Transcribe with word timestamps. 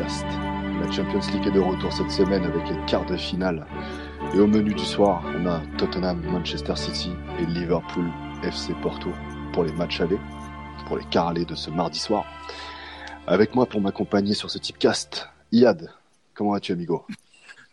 La 0.00 0.90
Champions 0.90 1.20
League 1.30 1.46
est 1.46 1.50
de 1.50 1.60
retour 1.60 1.92
cette 1.92 2.10
semaine 2.10 2.42
avec 2.44 2.66
les 2.70 2.86
quarts 2.86 3.04
de 3.04 3.18
finale. 3.18 3.66
Et 4.34 4.38
au 4.38 4.46
menu 4.46 4.72
du 4.72 4.84
soir, 4.84 5.22
on 5.36 5.44
a 5.46 5.60
Tottenham, 5.76 6.22
Manchester 6.24 6.74
City 6.74 7.12
et 7.38 7.44
Liverpool 7.44 8.10
FC 8.42 8.72
Porto 8.80 9.10
pour 9.52 9.64
les 9.64 9.72
matchs 9.72 10.00
allés, 10.00 10.18
pour 10.86 10.96
les 10.96 11.04
quarts 11.04 11.28
allés 11.28 11.44
de 11.44 11.54
ce 11.54 11.68
mardi 11.68 11.98
soir. 11.98 12.24
Avec 13.26 13.54
moi 13.54 13.66
pour 13.66 13.82
m'accompagner 13.82 14.32
sur 14.32 14.50
ce 14.50 14.56
Tipcast, 14.56 15.28
Iad. 15.52 15.90
Comment 16.32 16.52
vas-tu, 16.52 16.72
amigo? 16.72 17.04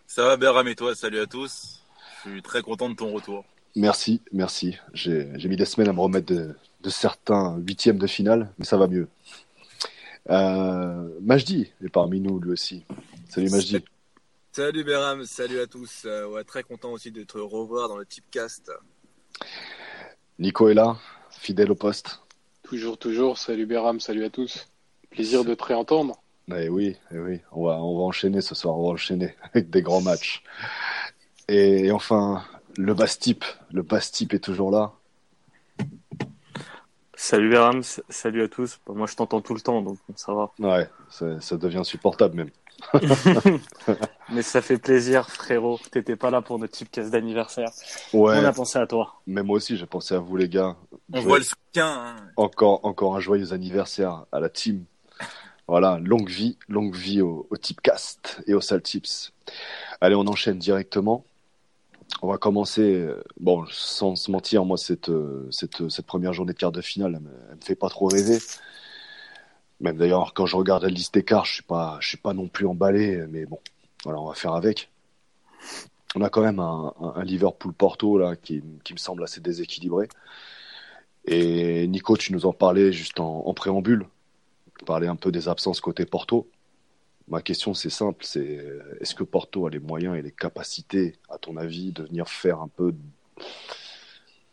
Ça 0.05 0.25
va, 0.25 0.35
Beram 0.35 0.67
et 0.67 0.75
toi? 0.75 0.95
Salut 0.95 1.21
à 1.21 1.27
tous. 1.27 1.81
Je 2.25 2.31
suis 2.31 2.41
très 2.41 2.61
content 2.61 2.89
de 2.89 2.95
ton 2.95 3.13
retour. 3.13 3.45
Merci, 3.77 4.21
merci. 4.33 4.77
J'ai 4.93 5.29
mis 5.45 5.55
des 5.55 5.63
semaines 5.63 5.89
à 5.89 5.93
me 5.93 6.01
remettre 6.01 6.33
de, 6.33 6.57
de 6.81 6.89
certains 6.89 7.55
huitièmes 7.65 7.99
de 7.99 8.07
finale, 8.07 8.49
mais 8.59 8.65
ça 8.65 8.75
va 8.75 8.87
mieux. 8.87 9.07
Euh, 10.29 11.09
Majdi 11.21 11.71
est 11.83 11.89
parmi 11.89 12.19
nous 12.19 12.39
lui 12.39 12.51
aussi. 12.51 12.85
Salut 13.29 13.49
Majdi. 13.49 13.83
Salut 14.51 14.83
Béram, 14.83 15.23
salut 15.25 15.59
à 15.59 15.67
tous. 15.67 16.03
Euh, 16.05 16.27
ouais, 16.27 16.43
très 16.43 16.63
content 16.63 16.91
aussi 16.91 17.11
de 17.11 17.23
te 17.23 17.37
revoir 17.37 17.89
dans 17.89 17.97
le 17.97 18.05
Tipcast. 18.05 18.71
Nico 20.39 20.69
est 20.69 20.73
là, 20.73 20.97
fidèle 21.29 21.71
au 21.71 21.75
poste. 21.75 22.21
Toujours, 22.63 22.97
toujours. 22.97 23.37
Salut 23.37 23.65
Béram, 23.65 23.99
salut 23.99 24.25
à 24.25 24.29
tous. 24.29 24.67
Plaisir 25.09 25.45
de 25.45 25.53
te 25.53 25.63
réentendre. 25.63 26.21
Eh 26.53 26.69
oui, 26.69 26.95
eh 27.11 27.19
oui. 27.19 27.39
On, 27.51 27.65
va, 27.65 27.81
on 27.81 27.97
va 27.97 28.03
enchaîner 28.03 28.41
ce 28.41 28.55
soir, 28.55 28.77
on 28.77 28.87
va 28.87 28.93
enchaîner 28.93 29.35
avec 29.53 29.69
des 29.69 29.81
grands 29.81 30.01
matchs. 30.01 30.43
Et, 31.47 31.91
enfin, 31.91 32.43
le 32.77 32.93
Bastip, 32.93 33.45
le 33.71 33.83
Bastip 33.83 34.33
est 34.33 34.39
toujours 34.39 34.71
là. 34.71 34.93
Salut 37.19 37.49
Béram, 37.49 37.81
salut 38.09 38.43
à 38.43 38.47
tous. 38.47 38.79
Moi 38.87 39.07
je 39.07 39.15
t'entends 39.15 39.41
tout 39.41 39.55
le 39.55 39.59
temps 39.59 39.81
donc 39.81 39.97
ça 40.15 40.35
va. 40.35 40.51
Ouais, 40.59 40.87
ça 41.09 41.57
devient 41.57 41.79
insupportable 41.79 42.35
même. 42.35 42.51
Mais 44.31 44.43
ça 44.43 44.61
fait 44.61 44.77
plaisir, 44.77 45.27
frérot. 45.27 45.79
T'étais 45.89 46.15
pas 46.15 46.29
là 46.29 46.43
pour 46.43 46.59
notre 46.59 46.73
type 46.73 46.91
casse 46.91 47.09
d'anniversaire. 47.09 47.71
Ouais. 48.13 48.37
On 48.37 48.45
a 48.45 48.53
pensé 48.53 48.77
à 48.77 48.85
toi. 48.85 49.15
Mais 49.25 49.41
moi 49.41 49.57
aussi, 49.57 49.77
j'ai 49.77 49.87
pensé 49.87 50.13
à 50.13 50.19
vous, 50.19 50.37
les 50.37 50.47
gars. 50.47 50.75
On 51.11 51.21
voit 51.21 51.39
le 51.39 51.43
soutien. 51.43 51.87
Hein. 51.87 52.15
Encore, 52.35 52.85
encore 52.85 53.15
un 53.15 53.19
joyeux 53.19 53.51
anniversaire 53.51 54.25
à 54.31 54.39
la 54.39 54.49
team. 54.49 54.85
Voilà, 55.67 55.99
longue 55.99 56.29
vie, 56.29 56.59
longue 56.69 56.95
vie 56.95 57.21
au, 57.21 57.47
au 57.49 57.57
Tipcast 57.57 58.43
et 58.45 58.53
au 58.53 58.61
Sal 58.61 58.83
Tips. 58.83 59.33
Allez, 60.01 60.15
on 60.15 60.27
enchaîne 60.27 60.59
directement 60.59 61.25
on 62.21 62.27
va 62.27 62.37
commencer, 62.37 62.81
euh, 62.81 63.23
bon, 63.39 63.65
sans 63.69 64.15
se 64.15 64.31
mentir, 64.31 64.65
moi, 64.65 64.77
cette, 64.77 65.09
euh, 65.09 65.47
cette, 65.51 66.01
première 66.01 66.33
journée 66.33 66.53
de 66.53 66.57
quart 66.57 66.71
de 66.71 66.81
finale, 66.81 67.13
elle 67.15 67.55
me, 67.57 67.61
fait 67.63 67.75
pas 67.75 67.89
trop 67.89 68.07
rêver. 68.07 68.39
Même 69.79 69.97
d'ailleurs, 69.97 70.33
quand 70.33 70.45
je 70.45 70.55
regarde 70.55 70.83
la 70.83 70.89
liste 70.89 71.13
des 71.13 71.23
quarts, 71.23 71.45
je 71.45 71.55
suis 71.55 71.63
pas, 71.63 71.97
je 72.01 72.07
suis 72.09 72.17
pas 72.17 72.33
non 72.33 72.47
plus 72.47 72.65
emballé, 72.65 73.25
mais 73.29 73.45
bon, 73.45 73.59
voilà, 74.03 74.19
on 74.19 74.27
va 74.27 74.33
faire 74.33 74.53
avec. 74.53 74.89
On 76.15 76.21
a 76.21 76.29
quand 76.29 76.41
même 76.41 76.59
un, 76.59 76.93
Liverpool-Porto 77.23 78.21
qui, 78.41 78.63
me 78.63 78.97
semble 78.97 79.23
assez 79.23 79.41
déséquilibré. 79.41 80.07
Et 81.25 81.87
Nico, 81.87 82.17
tu 82.17 82.33
nous 82.33 82.45
en 82.45 82.53
parlais 82.53 82.91
juste 82.91 83.19
en, 83.19 83.45
en 83.45 83.53
préambule, 83.53 84.07
parler 84.85 85.07
un 85.07 85.15
peu 85.15 85.31
des 85.31 85.47
absences 85.47 85.81
côté 85.81 86.05
Porto. 86.05 86.47
Ma 87.27 87.41
question, 87.41 87.73
c'est 87.73 87.89
simple, 87.89 88.23
c'est 88.23 88.65
est-ce 89.01 89.13
que 89.13 89.23
Porto 89.23 89.67
a 89.67 89.69
les 89.69 89.79
moyens 89.79 90.17
et 90.17 90.21
les 90.21 90.31
capacités, 90.31 91.15
à 91.29 91.37
ton 91.37 91.57
avis, 91.57 91.91
de 91.91 92.03
venir 92.03 92.29
faire 92.29 92.61
un 92.61 92.69
peu, 92.69 92.93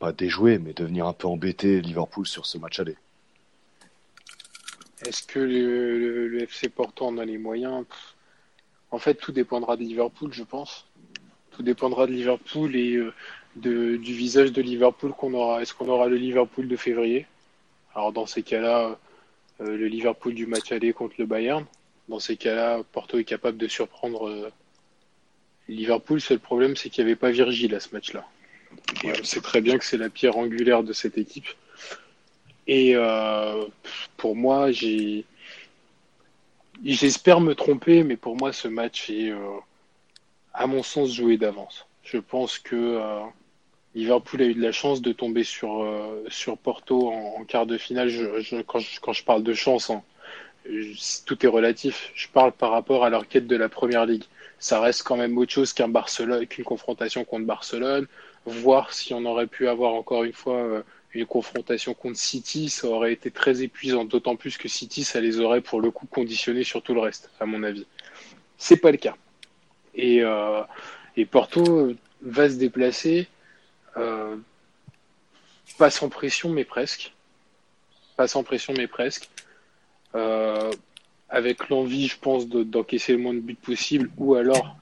pas 0.00 0.12
déjouer, 0.12 0.58
mais 0.58 0.72
de 0.72 0.84
venir 0.84 1.06
un 1.06 1.12
peu 1.12 1.28
embêter 1.28 1.80
Liverpool 1.80 2.26
sur 2.26 2.46
ce 2.46 2.58
match 2.58 2.80
aller? 2.80 2.96
Est-ce 5.06 5.22
que 5.22 5.38
le, 5.38 6.42
FC 6.42 6.68
Porto 6.68 7.06
en 7.06 7.18
a 7.18 7.24
les 7.24 7.38
moyens? 7.38 7.84
En 8.90 8.98
fait, 8.98 9.14
tout 9.14 9.32
dépendra 9.32 9.76
de 9.76 9.82
Liverpool, 9.82 10.32
je 10.32 10.42
pense. 10.42 10.86
Tout 11.52 11.62
dépendra 11.62 12.06
de 12.06 12.12
Liverpool 12.12 12.74
et 12.74 12.96
euh, 12.96 13.12
du 13.56 14.14
visage 14.14 14.50
de 14.50 14.62
Liverpool 14.62 15.12
qu'on 15.12 15.34
aura. 15.34 15.62
Est-ce 15.62 15.74
qu'on 15.74 15.88
aura 15.88 16.08
le 16.08 16.16
Liverpool 16.16 16.66
de 16.66 16.76
février? 16.76 17.26
Alors 17.94 18.12
dans 18.12 18.26
ces 18.26 18.42
cas-là, 18.42 18.98
euh, 19.60 19.76
le 19.76 19.86
Liverpool 19.86 20.34
du 20.34 20.46
match 20.46 20.72
aller 20.72 20.92
contre 20.92 21.14
le 21.18 21.26
Bayern 21.26 21.64
dans 22.08 22.20
ces 22.20 22.36
cas-là, 22.36 22.82
Porto 22.92 23.18
est 23.18 23.24
capable 23.24 23.56
de 23.56 23.68
surprendre 23.68 24.28
euh, 24.28 24.50
Liverpool. 25.68 26.20
Seul 26.20 26.38
problème, 26.38 26.76
c'est 26.76 26.90
qu'il 26.90 27.04
n'y 27.04 27.10
avait 27.10 27.18
pas 27.18 27.30
Virgile 27.30 27.74
à 27.74 27.80
ce 27.80 27.88
match-là. 27.92 28.26
Et 29.02 29.12
on 29.18 29.24
sait 29.24 29.40
très 29.40 29.60
bien 29.60 29.78
que 29.78 29.84
c'est 29.84 29.96
la 29.96 30.10
pierre 30.10 30.36
angulaire 30.36 30.82
de 30.82 30.92
cette 30.92 31.16
équipe. 31.16 31.46
Et 32.66 32.92
euh, 32.94 33.64
pour 34.16 34.36
moi, 34.36 34.70
j'ai. 34.72 35.24
J'espère 36.84 37.40
me 37.40 37.54
tromper, 37.54 38.02
mais 38.02 38.16
pour 38.16 38.36
moi, 38.36 38.52
ce 38.52 38.68
match 38.68 39.08
est, 39.08 39.30
euh, 39.30 39.58
à 40.52 40.66
mon 40.66 40.82
sens, 40.82 41.14
joué 41.14 41.38
d'avance. 41.38 41.86
Je 42.02 42.18
pense 42.18 42.58
que 42.58 43.00
Liverpool 43.94 44.42
a 44.42 44.44
eu 44.44 44.54
de 44.54 44.60
la 44.60 44.72
chance 44.72 45.00
de 45.00 45.12
tomber 45.12 45.44
sur, 45.44 45.88
sur 46.28 46.58
Porto 46.58 47.10
en, 47.10 47.44
quart 47.44 47.64
de 47.64 47.78
finale. 47.78 48.10
quand, 48.66 48.80
je, 48.80 49.00
quand, 49.00 49.12
je, 49.12 49.24
parle 49.24 49.42
de 49.42 49.54
chance, 49.54 49.88
hein, 49.88 50.02
tout 51.26 51.44
est 51.44 51.48
relatif. 51.48 52.10
Je 52.14 52.28
parle 52.28 52.52
par 52.52 52.70
rapport 52.70 53.04
à 53.04 53.10
leur 53.10 53.28
quête 53.28 53.46
de 53.46 53.56
la 53.56 53.68
première 53.68 54.06
ligue. 54.06 54.24
Ça 54.58 54.80
reste 54.80 55.02
quand 55.02 55.16
même 55.16 55.36
autre 55.36 55.52
chose 55.52 55.72
qu'un 55.72 55.88
Barcelone, 55.88 56.46
qu'une 56.46 56.64
confrontation 56.64 57.24
contre 57.24 57.46
Barcelone. 57.46 58.06
Voir 58.46 58.92
si 58.92 59.14
on 59.14 59.24
aurait 59.24 59.46
pu 59.46 59.68
avoir 59.68 59.94
encore 59.94 60.24
une 60.24 60.32
fois 60.32 60.56
euh, 60.56 60.82
une 61.12 61.26
confrontation 61.26 61.94
contre 61.94 62.18
City, 62.18 62.68
ça 62.68 62.88
aurait 62.88 63.12
été 63.12 63.30
très 63.30 63.62
épuisant. 63.62 64.04
D'autant 64.04 64.36
plus 64.36 64.56
que 64.56 64.68
City, 64.68 65.04
ça 65.04 65.20
les 65.20 65.40
aurait 65.40 65.60
pour 65.60 65.80
le 65.80 65.90
coup 65.90 66.06
conditionnés 66.06 66.64
sur 66.64 66.82
tout 66.82 66.94
le 66.94 67.00
reste, 67.00 67.30
à 67.40 67.46
mon 67.46 67.62
avis. 67.62 67.86
C'est 68.58 68.78
pas 68.78 68.90
le 68.90 68.96
cas. 68.96 69.16
Et, 69.94 70.22
euh, 70.22 70.62
Porto 71.30 71.92
va 72.22 72.48
se 72.48 72.56
déplacer, 72.56 73.28
euh, 73.96 74.36
pas 75.78 75.90
sans 75.90 76.08
pression, 76.08 76.48
mais 76.50 76.64
presque. 76.64 77.12
Pas 78.16 78.28
sans 78.28 78.42
pression, 78.42 78.74
mais 78.76 78.86
presque. 78.86 79.28
Euh, 80.14 80.70
avec 81.28 81.68
l'envie, 81.68 82.06
je 82.06 82.18
pense, 82.18 82.46
d'encaisser 82.48 83.12
le 83.12 83.18
moins 83.18 83.34
de 83.34 83.40
buts 83.40 83.54
possible, 83.54 84.10
ou 84.18 84.34
alors 84.34 84.76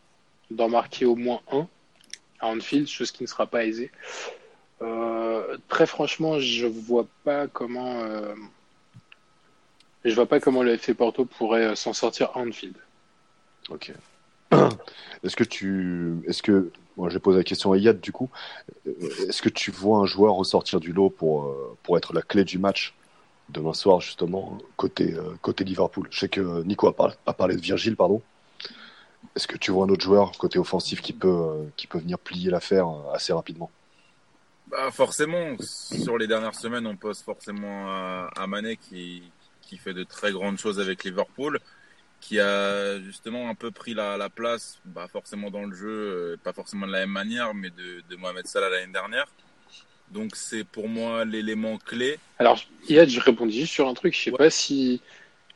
d'en 0.50 0.68
marquer 0.68 1.06
au 1.06 1.16
moins 1.16 1.40
un 1.50 1.66
à 2.40 2.48
Anfield, 2.48 2.88
chose 2.88 3.10
qui 3.10 3.22
ne 3.22 3.28
sera 3.28 3.46
pas 3.46 3.64
aisée. 3.64 3.90
Euh, 4.82 5.56
très 5.68 5.86
franchement, 5.86 6.40
je 6.40 6.66
vois 6.66 7.06
pas 7.24 7.46
comment, 7.46 8.00
euh, 8.00 8.34
je 10.04 10.14
vois 10.14 10.26
pas 10.26 10.40
comment 10.40 10.62
le 10.62 10.72
FC 10.72 10.92
Porto 10.92 11.24
pourrait 11.24 11.74
s'en 11.76 11.92
sortir 11.92 12.30
à 12.34 12.40
Anfield. 12.40 12.76
Ok. 13.70 13.92
Est-ce 15.24 15.36
que 15.36 15.44
tu, 15.44 16.16
est-ce 16.26 16.42
que, 16.42 16.72
moi, 16.96 17.08
je 17.08 17.16
pose 17.16 17.36
la 17.36 17.44
question 17.44 17.72
à 17.72 17.78
Yad 17.78 18.00
du 18.00 18.10
coup. 18.10 18.28
Est-ce 18.84 19.40
que 19.40 19.48
tu 19.48 19.70
vois 19.70 19.98
un 19.98 20.04
joueur 20.04 20.34
ressortir 20.34 20.80
du 20.80 20.92
lot 20.92 21.10
pour 21.10 21.56
pour 21.84 21.96
être 21.96 22.12
la 22.12 22.22
clé 22.22 22.42
du 22.44 22.58
match 22.58 22.92
demain 23.52 23.74
soir, 23.74 24.00
justement, 24.00 24.58
côté, 24.76 25.14
euh, 25.14 25.34
côté 25.40 25.64
Liverpool. 25.64 26.08
Je 26.10 26.18
sais 26.18 26.28
que 26.28 26.62
Nico 26.62 26.88
a, 26.88 27.32
parlé 27.32 27.56
de 27.56 27.60
Virgile, 27.60 27.96
pardon. 27.96 28.22
Est-ce 29.36 29.46
que 29.46 29.56
tu 29.56 29.70
vois 29.70 29.84
un 29.86 29.88
autre 29.88 30.02
joueur 30.02 30.32
côté 30.32 30.58
offensif 30.58 31.00
qui 31.00 31.12
peut, 31.12 31.28
euh, 31.28 31.64
qui 31.76 31.86
peut 31.86 31.98
venir 31.98 32.18
plier 32.18 32.50
l'affaire 32.50 32.88
euh, 32.88 33.12
assez 33.12 33.32
rapidement? 33.32 33.70
Bah 34.66 34.90
Forcément, 34.90 35.56
sur 35.60 36.18
les 36.18 36.26
dernières 36.26 36.54
semaines, 36.54 36.86
on 36.86 36.96
pose 36.96 37.20
forcément 37.20 37.88
à, 37.88 38.30
à 38.36 38.46
Mané 38.46 38.76
qui, 38.76 39.22
qui 39.60 39.76
fait 39.76 39.94
de 39.94 40.04
très 40.04 40.32
grandes 40.32 40.58
choses 40.58 40.80
avec 40.80 41.04
Liverpool, 41.04 41.60
qui 42.20 42.40
a 42.40 43.00
justement 43.00 43.48
un 43.48 43.54
peu 43.54 43.70
pris 43.70 43.94
la, 43.94 44.16
la 44.16 44.30
place, 44.30 44.78
bah 44.84 45.08
forcément 45.08 45.50
dans 45.50 45.64
le 45.64 45.74
jeu, 45.74 46.38
pas 46.42 46.52
forcément 46.52 46.86
de 46.86 46.92
la 46.92 47.00
même 47.00 47.10
manière, 47.10 47.52
mais 47.52 47.70
de, 47.70 48.02
de 48.08 48.16
Mohamed 48.16 48.46
Salah 48.46 48.70
l'année 48.70 48.92
dernière. 48.92 49.26
Donc 50.12 50.36
c'est 50.36 50.64
pour 50.64 50.88
moi 50.88 51.24
l'élément 51.24 51.78
clé. 51.78 52.18
Alors, 52.38 52.60
Yad, 52.88 53.08
je 53.08 53.20
répondis 53.20 53.60
juste 53.60 53.72
sur 53.72 53.88
un 53.88 53.94
truc. 53.94 54.14
Je 54.14 54.20
sais 54.20 54.32
pas 54.32 54.50
si, 54.50 55.00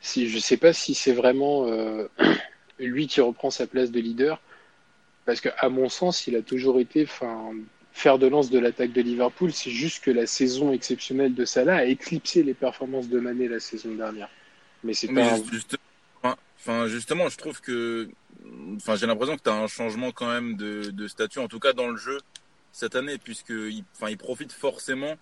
si 0.01 0.27
je 0.27 0.39
sais 0.39 0.57
pas 0.57 0.73
si 0.73 0.95
c'est 0.95 1.13
vraiment 1.13 1.67
euh, 1.67 2.07
lui 2.79 3.07
qui 3.07 3.21
reprend 3.21 3.51
sa 3.51 3.67
place 3.67 3.91
de 3.91 3.99
leader, 3.99 4.41
parce 5.25 5.41
que 5.41 5.49
à 5.59 5.69
mon 5.69 5.89
sens, 5.89 6.25
il 6.27 6.35
a 6.35 6.41
toujours 6.41 6.79
été, 6.79 7.03
enfin, 7.03 7.51
faire 7.91 8.17
de 8.17 8.27
lance 8.27 8.49
de 8.49 8.57
l'attaque 8.57 8.93
de 8.93 9.01
Liverpool. 9.01 9.53
C'est 9.53 9.71
juste 9.71 10.03
que 10.03 10.11
la 10.11 10.25
saison 10.25 10.71
exceptionnelle 10.71 11.35
de 11.35 11.45
Salah 11.45 11.77
a 11.77 11.85
éclipsé 11.85 12.41
les 12.41 12.55
performances 12.55 13.09
de 13.09 13.19
Mané 13.19 13.47
la 13.47 13.59
saison 13.59 13.93
dernière. 13.93 14.29
Mais 14.83 14.93
c'est 14.93 15.07
pas. 15.13 15.37
enfin, 16.59 16.87
justement, 16.87 17.29
je 17.29 17.37
trouve 17.37 17.61
que, 17.61 18.09
enfin, 18.75 18.95
j'ai 18.95 19.05
l'impression 19.05 19.37
que 19.37 19.43
tu 19.43 19.49
as 19.49 19.55
un 19.55 19.67
changement 19.67 20.11
quand 20.11 20.31
même 20.31 20.55
de, 20.55 20.89
de 20.89 21.07
statut, 21.07 21.39
en 21.39 21.47
tout 21.47 21.59
cas 21.59 21.73
dans 21.73 21.89
le 21.89 21.97
jeu 21.97 22.19
cette 22.77 22.95
année, 22.95 23.17
puisqu'il 23.17 23.83
enfin, 23.95 24.11
il 24.11 24.19
profite 24.19 24.51
forcément 24.51 25.15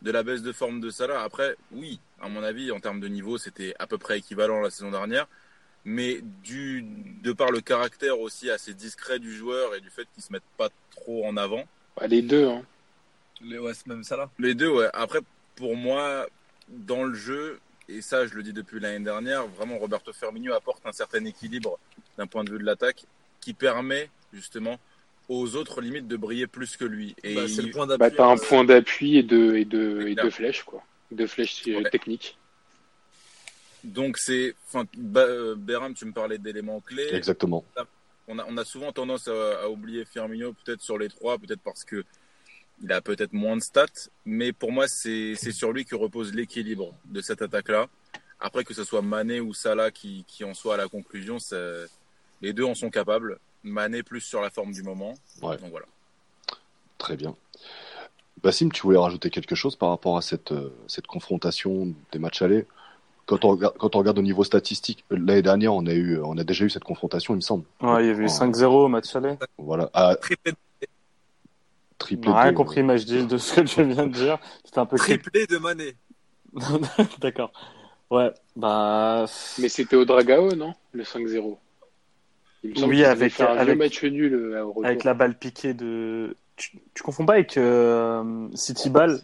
de 0.00 0.10
la 0.10 0.22
baisse 0.22 0.40
de 0.40 0.50
forme 0.50 0.80
de 0.80 0.88
Salah. 0.88 1.22
Après, 1.22 1.56
oui, 1.70 2.00
à 2.22 2.30
mon 2.30 2.42
avis, 2.42 2.72
en 2.72 2.80
termes 2.80 3.00
de 3.00 3.08
niveau, 3.08 3.36
c'était 3.36 3.74
à 3.78 3.86
peu 3.86 3.98
près 3.98 4.18
équivalent 4.18 4.62
la 4.62 4.70
saison 4.70 4.90
dernière. 4.90 5.28
Mais 5.84 6.22
du, 6.42 6.82
de 7.22 7.32
par 7.32 7.50
le 7.50 7.60
caractère 7.60 8.18
aussi 8.18 8.48
assez 8.50 8.72
discret 8.72 9.18
du 9.18 9.34
joueur 9.34 9.74
et 9.74 9.82
du 9.82 9.90
fait 9.90 10.06
qu'il 10.14 10.22
se 10.22 10.32
mette 10.32 10.42
pas 10.56 10.70
trop 10.90 11.26
en 11.26 11.36
avant. 11.36 11.64
Bah, 11.98 12.06
les 12.06 12.22
deux, 12.22 12.48
hein. 12.48 12.62
Les, 13.42 13.58
ouais, 13.58 13.72
même 13.84 14.04
Salah. 14.04 14.30
Les 14.38 14.54
deux, 14.54 14.70
ouais. 14.70 14.88
Après, 14.94 15.20
pour 15.54 15.76
moi, 15.76 16.26
dans 16.68 17.04
le 17.04 17.12
jeu, 17.12 17.60
et 17.90 18.00
ça, 18.00 18.26
je 18.26 18.34
le 18.34 18.42
dis 18.42 18.54
depuis 18.54 18.80
l'année 18.80 19.04
dernière, 19.04 19.46
vraiment 19.48 19.76
Roberto 19.76 20.14
Firmino 20.14 20.54
apporte 20.54 20.86
un 20.86 20.92
certain 20.92 21.22
équilibre 21.26 21.78
d'un 22.16 22.26
point 22.26 22.42
de 22.42 22.52
vue 22.52 22.58
de 22.58 22.64
l'attaque 22.64 23.04
qui 23.40 23.52
permet 23.52 24.08
justement 24.32 24.78
aux 25.32 25.56
autres 25.56 25.80
limites 25.80 26.06
de 26.06 26.16
briller 26.16 26.46
plus 26.46 26.76
que 26.76 26.84
lui. 26.84 27.14
Et 27.24 27.34
bah, 27.34 27.48
c'est 27.48 27.62
le 27.62 27.70
point 27.70 27.86
d'appui. 27.86 28.16
Bah, 28.16 28.26
un 28.26 28.36
euh, 28.36 28.46
point 28.48 28.64
d'appui 28.64 29.16
et 29.16 29.22
de, 29.22 29.54
et 29.56 29.64
de, 29.64 30.06
et 30.06 30.14
de 30.14 30.30
flèches, 30.30 30.62
quoi. 30.62 30.82
De 31.10 31.26
flèches 31.26 31.62
euh, 31.68 31.82
techniques. 31.90 32.36
Donc 33.82 34.18
c'est, 34.18 34.54
enfin, 34.68 34.84
euh, 35.16 35.54
Béram, 35.56 35.94
tu 35.94 36.04
me 36.04 36.12
parlais 36.12 36.38
d'éléments 36.38 36.80
clés. 36.80 37.08
Exactement. 37.12 37.64
On 38.28 38.38
a, 38.38 38.44
on 38.48 38.56
a 38.56 38.64
souvent 38.64 38.92
tendance 38.92 39.26
à, 39.26 39.68
oublier 39.68 40.04
Firmino, 40.04 40.52
peut-être 40.52 40.82
sur 40.82 40.98
les 40.98 41.08
trois, 41.08 41.38
peut-être 41.38 41.62
parce 41.62 41.84
que 41.84 42.04
il 42.82 42.92
a 42.92 43.00
peut-être 43.00 43.32
moins 43.32 43.56
de 43.56 43.62
stats, 43.62 43.86
mais 44.24 44.52
pour 44.52 44.72
moi 44.72 44.86
c'est 44.88 45.36
sur 45.36 45.72
lui 45.72 45.84
que 45.84 45.94
repose 45.94 46.34
l'équilibre 46.34 46.94
de 47.04 47.20
cette 47.20 47.42
attaque-là. 47.42 47.88
Après 48.40 48.64
que 48.64 48.74
ce 48.74 48.82
soit 48.82 49.02
Mané 49.02 49.40
ou 49.40 49.54
Salah 49.54 49.90
qui, 49.92 50.24
qui 50.26 50.42
en 50.42 50.52
soit 50.54 50.74
à 50.74 50.76
la 50.76 50.88
conclusion, 50.88 51.38
les 52.40 52.52
deux 52.52 52.64
en 52.64 52.74
sont 52.74 52.90
capables. 52.90 53.38
Mané 53.64 54.02
plus 54.02 54.20
sur 54.20 54.40
la 54.40 54.50
forme 54.50 54.72
du 54.72 54.82
moment. 54.82 55.14
Donc 55.40 55.70
voilà. 55.70 55.86
Très 56.98 57.16
bien. 57.16 57.34
Bassim, 58.42 58.70
tu 58.70 58.82
voulais 58.82 58.98
rajouter 58.98 59.30
quelque 59.30 59.54
chose 59.54 59.76
par 59.76 59.90
rapport 59.90 60.16
à 60.16 60.22
cette, 60.22 60.52
euh, 60.52 60.74
cette 60.88 61.06
confrontation 61.06 61.94
des 62.10 62.18
matchs 62.18 62.42
allés? 62.42 62.66
Quand 63.26 63.44
on, 63.44 63.50
regarde, 63.50 63.76
quand 63.78 63.94
on 63.94 64.00
regarde 64.00 64.18
au 64.18 64.22
niveau 64.22 64.42
statistique, 64.42 65.04
l'année 65.10 65.42
dernière, 65.42 65.72
on 65.74 65.86
a, 65.86 65.92
eu, 65.92 66.20
on 66.20 66.36
a 66.36 66.44
déjà 66.44 66.64
eu 66.64 66.70
cette 66.70 66.82
confrontation, 66.82 67.34
il 67.34 67.36
me 67.36 67.40
semble. 67.40 67.64
Ouais, 67.80 68.04
il 68.04 68.08
y 68.08 68.10
avait 68.10 68.24
eu 68.24 68.26
5-0 68.26 68.64
au 68.64 68.88
match 68.88 69.14
aller. 69.14 69.36
Voilà. 69.58 69.90
Ah, 69.94 70.16
triplé. 70.16 70.54
Triplé. 71.98 72.30
On 72.30 72.34
n'a 72.34 72.42
rien 72.42 72.52
compris, 72.52 72.82
mais 72.82 72.98
je 72.98 73.22
de 73.22 73.38
ce 73.38 73.60
que 73.60 73.66
je 73.66 73.80
viens 73.82 74.08
de 74.08 74.12
dire. 74.12 74.38
C'était 74.64 74.80
un 74.80 74.86
peu 74.86 74.96
triplé 74.96 75.46
de 75.46 75.58
Mané. 75.58 75.94
D'accord. 77.20 77.52
Ouais, 78.10 78.32
bah. 78.56 79.26
Mais 79.58 79.68
c'était 79.68 79.96
au 79.96 80.04
Dragao, 80.04 80.54
non? 80.54 80.74
Le 80.92 81.04
5-0. 81.04 81.56
Oui, 82.64 83.04
avec, 83.04 83.40
un 83.40 83.46
avec, 83.46 83.76
match 83.76 84.02
nul 84.04 84.34
euh, 84.34 84.64
avec 84.84 85.04
la 85.04 85.14
balle 85.14 85.36
piquée 85.36 85.74
de. 85.74 86.36
Tu, 86.56 86.78
tu 86.94 87.02
confonds 87.02 87.26
pas 87.26 87.34
avec 87.34 87.56
euh, 87.56 88.48
City 88.54 88.90
Ball? 88.90 89.20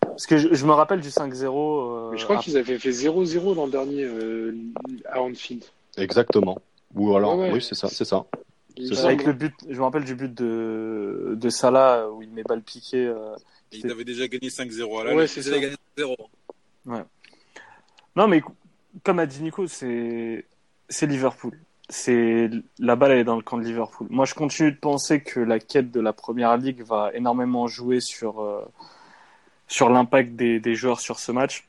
Parce 0.00 0.26
que 0.26 0.38
je, 0.38 0.66
me 0.66 0.72
rappelle 0.72 1.00
du 1.00 1.10
5-0. 1.10 1.44
Euh, 1.44 2.10
Mais 2.12 2.18
je 2.18 2.24
crois 2.24 2.38
qu'ils 2.38 2.56
avaient 2.56 2.78
fait 2.78 2.90
0-0 2.90 3.54
dans 3.54 3.66
le 3.66 3.70
dernier 3.70 4.04
euh, 4.04 4.54
à 5.10 5.20
Anfield. 5.20 5.62
Exactement. 5.98 6.58
Ou 6.94 7.14
alors, 7.14 7.38
oui, 7.38 7.60
c'est 7.60 7.74
ça, 7.74 7.88
c'est 7.88 8.06
ça. 8.06 8.24
Avec 9.04 9.24
le 9.24 9.34
but, 9.34 9.54
je 9.68 9.76
me 9.76 9.82
rappelle 9.82 10.04
du 10.04 10.14
but 10.14 10.32
de, 10.32 11.34
de 11.36 11.50
Salah 11.50 12.08
où 12.10 12.22
il 12.22 12.30
met 12.30 12.42
balle 12.44 12.62
piquée. 12.62 13.06
Euh, 13.06 13.34
ils 13.72 13.90
avaient 13.90 14.04
déjà 14.04 14.26
gagné 14.26 14.48
5-0 14.48 15.00
à 15.00 15.04
la 15.04 15.14
Ouais, 15.14 15.26
c'est 15.26 15.42
ça. 15.42 15.58
Gagné 15.58 15.76
0. 15.98 16.16
Ouais. 16.86 17.04
Non, 18.14 18.26
mais 18.26 18.42
comme 19.02 19.18
a 19.18 19.26
dit 19.26 19.42
Nico, 19.42 19.66
c'est 19.66 20.46
c'est 20.88 21.06
Liverpool. 21.06 21.58
C'est 21.88 22.50
la 22.78 22.96
balle 22.96 23.12
elle 23.12 23.18
est 23.18 23.24
dans 23.24 23.36
le 23.36 23.42
camp 23.42 23.58
de 23.58 23.62
Liverpool. 23.64 24.08
Moi, 24.10 24.24
je 24.24 24.34
continue 24.34 24.72
de 24.72 24.76
penser 24.76 25.22
que 25.22 25.38
la 25.38 25.60
quête 25.60 25.92
de 25.92 26.00
la 26.00 26.12
première 26.12 26.56
ligue 26.56 26.82
va 26.82 27.10
énormément 27.14 27.68
jouer 27.68 28.00
sur 28.00 28.40
euh, 28.40 28.64
sur 29.68 29.88
l'impact 29.90 30.34
des, 30.36 30.60
des, 30.60 30.74
joueurs 30.74 31.00
sur 31.00 31.18
ce 31.18 31.32
match. 31.32 31.64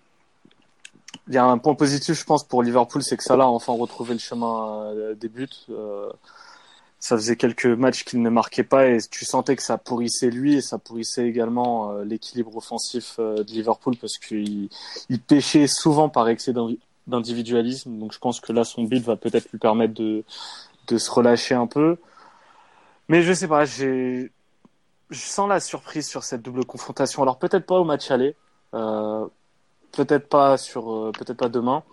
Il 1.27 1.33
y 1.33 1.37
a 1.37 1.45
un 1.45 1.57
point 1.57 1.75
positif, 1.75 2.17
je 2.17 2.23
pense, 2.23 2.43
pour 2.43 2.63
Liverpool, 2.63 3.03
c'est 3.03 3.17
que 3.17 3.23
Salah 3.23 3.45
a 3.45 3.47
enfin 3.47 3.73
retrouvé 3.73 4.13
le 4.13 4.19
chemin 4.19 4.83
euh, 4.85 5.15
des 5.15 5.27
buts. 5.27 5.47
Euh, 5.69 6.09
ça 6.99 7.15
faisait 7.15 7.35
quelques 7.35 7.65
matchs 7.65 8.03
qu'il 8.03 8.21
ne 8.21 8.29
marquait 8.29 8.63
pas 8.63 8.87
et 8.87 8.97
tu 9.11 9.23
sentais 9.23 9.55
que 9.55 9.61
ça 9.61 9.77
pourrissait 9.77 10.31
lui 10.31 10.55
et 10.55 10.61
ça 10.61 10.79
pourrissait 10.79 11.27
également 11.27 11.91
euh, 11.91 12.03
l'équilibre 12.03 12.55
offensif 12.55 13.19
de 13.19 13.43
Liverpool 13.43 13.95
parce 13.97 14.17
qu'il 14.17 14.69
il 15.09 15.21
pêchait 15.21 15.67
souvent 15.67 16.09
par 16.09 16.27
excès 16.27 16.53
d'individualisme. 17.07 17.97
Donc 17.97 18.13
je 18.13 18.19
pense 18.19 18.39
que 18.39 18.53
là, 18.53 18.63
son 18.63 18.83
but 18.83 19.03
va 19.03 19.15
peut-être 19.15 19.51
lui 19.51 19.59
permettre 19.59 19.93
de, 19.93 20.23
de 20.87 20.97
se 20.97 21.09
relâcher 21.11 21.55
un 21.55 21.67
peu. 21.67 21.97
Mais 23.09 23.21
je 23.23 23.33
sais 23.33 23.47
pas, 23.47 23.65
j'ai 23.65 24.31
je 25.09 25.19
sens 25.19 25.49
la 25.49 25.59
surprise 25.59 26.07
sur 26.07 26.23
cette 26.23 26.41
double 26.41 26.65
confrontation. 26.65 27.21
Alors 27.21 27.39
peut-être 27.39 27.65
pas 27.65 27.79
au 27.79 27.83
match 27.83 28.11
aller, 28.11 28.35
euh, 28.73 29.27
peut-être 29.91 30.29
pas 30.29 30.57
sur, 30.57 30.91
euh, 30.91 31.11
peut-être 31.11 31.37
pas 31.37 31.49
demain, 31.49 31.83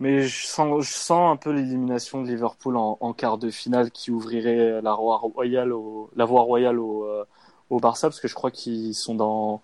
mais 0.00 0.22
je 0.22 0.46
sens, 0.46 0.84
je 0.84 0.92
sens 0.92 1.32
un 1.32 1.36
peu 1.36 1.50
l'élimination 1.50 2.22
de 2.22 2.28
Liverpool 2.28 2.76
en, 2.76 3.12
quart 3.14 3.38
de 3.38 3.50
finale 3.50 3.90
qui 3.90 4.10
ouvrirait 4.10 4.80
la 4.82 4.94
voie 4.94 5.18
royale 5.18 5.72
au, 5.72 6.10
la 6.16 6.24
voie 6.24 6.42
royale 6.42 6.78
au, 6.78 7.04
euh, 7.04 7.24
au 7.70 7.80
Barça 7.80 8.08
parce 8.08 8.20
que 8.20 8.28
je 8.28 8.34
crois 8.34 8.50
qu'ils 8.50 8.94
sont 8.94 9.14
dans, 9.14 9.62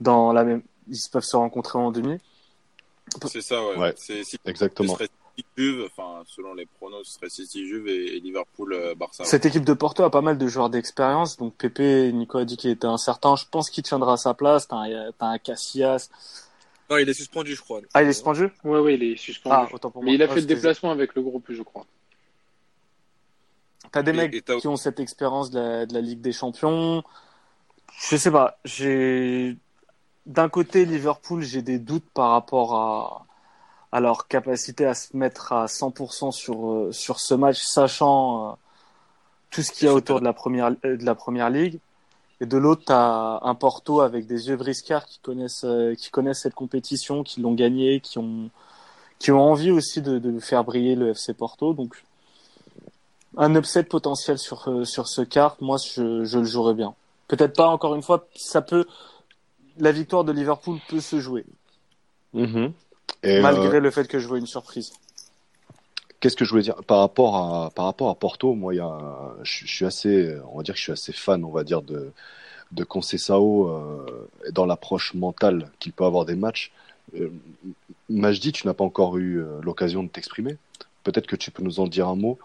dans 0.00 0.32
la 0.32 0.44
même, 0.44 0.62
ils 0.88 0.98
peuvent 1.10 1.24
se 1.24 1.36
rencontrer 1.36 1.78
en 1.78 1.90
demi. 1.92 2.18
C'est 3.26 3.40
ça, 3.40 3.64
ouais. 3.64 3.76
ouais 3.76 3.94
exactement. 4.44 4.96
Juve, 5.56 5.86
enfin, 5.86 6.22
selon 6.26 6.54
les 6.54 6.66
pronos, 6.66 7.06
ce 7.06 7.14
serait 7.14 7.28
City 7.28 7.66
Juve 7.66 7.88
et, 7.88 8.20
Liverpool 8.20 8.72
euh, 8.72 8.94
Barça. 8.94 9.24
Cette 9.24 9.44
équipe 9.44 9.64
de 9.64 9.74
Porto 9.74 10.02
a 10.02 10.10
pas 10.10 10.22
mal 10.22 10.38
de 10.38 10.46
joueurs 10.46 10.70
d'expérience, 10.70 11.36
donc 11.36 11.54
Pepe, 11.54 12.12
Nico 12.12 12.38
a 12.38 12.44
dit 12.44 12.56
qu'il 12.56 12.70
était 12.70 12.86
incertain. 12.86 13.36
Je 13.36 13.44
pense 13.50 13.70
qu'il 13.70 13.84
tiendra 13.84 14.14
à 14.14 14.16
sa 14.16 14.34
place. 14.34 14.68
T'as 14.68 14.76
un, 14.76 15.12
un 15.18 15.38
Casillas. 15.38 16.08
Non, 16.88 16.98
il 16.98 17.08
est 17.08 17.14
suspendu, 17.14 17.54
je 17.54 17.60
crois. 17.60 17.80
Ah, 17.94 18.02
il 18.02 18.08
est 18.08 18.12
suspendu? 18.12 18.48
Ouais, 18.64 18.80
ouais, 18.80 18.94
il 18.94 19.02
est 19.02 19.16
suspendu. 19.16 19.56
Ah, 19.58 19.68
autant 19.72 19.90
pour 19.90 20.02
moi. 20.02 20.10
Mais 20.10 20.14
il 20.14 20.22
a 20.22 20.28
fait 20.28 20.40
le 20.40 20.46
déplacement 20.46 20.90
avec 20.90 21.14
le 21.14 21.22
groupe, 21.22 21.46
je 21.48 21.62
crois. 21.62 21.84
T'as 23.92 24.02
des 24.02 24.12
mecs 24.12 24.44
qui 24.44 24.68
ont 24.68 24.76
cette 24.76 25.00
expérience 25.00 25.50
de 25.50 25.58
la, 25.58 25.86
de 25.86 25.94
la 25.94 26.00
Ligue 26.00 26.20
des 26.20 26.32
Champions? 26.32 27.02
Je 28.08 28.16
sais 28.16 28.30
pas. 28.30 28.58
J'ai 28.64 29.56
d'un 30.26 30.48
côté 30.48 30.84
Liverpool, 30.84 31.42
j'ai 31.42 31.62
des 31.62 31.78
doutes 31.78 32.08
par 32.12 32.30
rapport 32.30 32.74
à 32.74 33.26
à 33.92 34.00
leur 34.00 34.28
capacité 34.28 34.84
à 34.84 34.94
se 34.94 35.16
mettre 35.16 35.52
à 35.52 35.66
100% 35.66 36.32
sur 36.32 36.70
euh, 36.70 36.92
sur 36.92 37.20
ce 37.20 37.34
match, 37.34 37.62
sachant 37.62 38.50
euh, 38.50 38.52
tout 39.50 39.62
ce 39.62 39.72
qu'il 39.72 39.86
y 39.86 39.90
a 39.90 39.94
autour 39.94 40.20
de 40.20 40.24
la 40.24 40.32
première 40.32 40.70
de 40.70 41.04
la 41.04 41.14
première 41.14 41.50
ligue. 41.50 41.80
Et 42.40 42.46
de 42.46 42.58
l'autre, 42.58 42.82
tu 42.86 42.92
as 42.92 43.40
un 43.42 43.54
Porto 43.54 44.02
avec 44.02 44.26
des 44.26 44.48
yeux 44.48 44.56
briscards 44.56 45.06
qui 45.06 45.20
connaissent 45.20 45.64
euh, 45.64 45.94
qui 45.94 46.10
connaissent 46.10 46.42
cette 46.42 46.54
compétition, 46.54 47.22
qui 47.22 47.40
l'ont 47.40 47.54
gagnée, 47.54 48.00
qui 48.00 48.18
ont 48.18 48.50
qui 49.18 49.32
ont 49.32 49.40
envie 49.40 49.70
aussi 49.70 50.02
de, 50.02 50.18
de 50.18 50.40
faire 50.40 50.64
briller 50.64 50.94
le 50.96 51.10
FC 51.10 51.32
Porto. 51.34 51.72
Donc 51.72 52.04
un 53.38 53.54
upset 53.54 53.84
potentiel 53.84 54.38
sur 54.38 54.86
sur 54.86 55.08
ce 55.08 55.22
quart, 55.22 55.56
moi 55.60 55.78
je, 55.78 56.24
je 56.24 56.38
le 56.38 56.44
jouerais 56.44 56.74
bien. 56.74 56.94
Peut-être 57.28 57.56
pas 57.56 57.68
encore 57.68 57.94
une 57.94 58.02
fois, 58.02 58.26
ça 58.36 58.62
peut 58.62 58.86
la 59.78 59.92
victoire 59.92 60.24
de 60.24 60.32
Liverpool 60.32 60.78
peut 60.88 61.00
se 61.00 61.20
jouer. 61.20 61.44
Malgré 62.32 63.76
euh, 63.76 63.80
le 63.80 63.90
fait 63.90 64.08
que 64.08 64.18
je 64.18 64.26
vois 64.26 64.38
une 64.38 64.46
surprise. 64.46 64.92
Qu'est-ce 66.20 66.36
que 66.36 66.44
je 66.44 66.50
voulais 66.50 66.62
dire 66.62 66.76
par 66.86 66.98
rapport 66.98 67.36
à 67.36 67.70
par 67.70 67.84
rapport 67.84 68.10
à 68.10 68.14
Porto 68.14 68.54
Moi, 68.54 68.74
il 68.74 68.78
y 68.78 68.80
a, 68.80 68.98
je, 69.42 69.66
suis 69.66 69.84
assez, 69.84 70.36
on 70.50 70.56
va 70.56 70.62
dire 70.62 70.74
que 70.74 70.78
je 70.78 70.84
suis 70.84 70.92
assez 70.92 71.12
fan, 71.12 71.44
on 71.44 71.50
va 71.50 71.64
dire 71.64 71.82
de 71.82 72.10
de 72.72 72.84
Conceição 72.84 73.68
euh, 73.68 74.28
dans 74.50 74.66
l'approche 74.66 75.14
mentale 75.14 75.70
qu'il 75.78 75.92
peut 75.92 76.04
avoir 76.04 76.24
des 76.24 76.34
matchs. 76.34 76.72
Euh, 77.14 77.30
Majdi, 78.08 78.50
tu 78.50 78.66
n'as 78.66 78.74
pas 78.74 78.84
encore 78.84 79.18
eu 79.18 79.44
l'occasion 79.62 80.02
de 80.02 80.08
t'exprimer. 80.08 80.56
Peut-être 81.04 81.26
que 81.26 81.36
tu 81.36 81.50
peux 81.52 81.62
nous 81.62 81.78
en 81.78 81.86
dire 81.86 82.08
un 82.08 82.16
mot, 82.16 82.38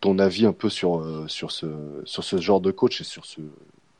ton 0.00 0.18
avis 0.18 0.44
un 0.44 0.52
peu 0.52 0.68
sur 0.68 1.24
sur 1.28 1.52
ce 1.52 1.66
sur 2.04 2.24
ce 2.24 2.40
genre 2.40 2.60
de 2.60 2.70
coach 2.70 3.00
et 3.00 3.04
sur 3.04 3.24
ce 3.24 3.40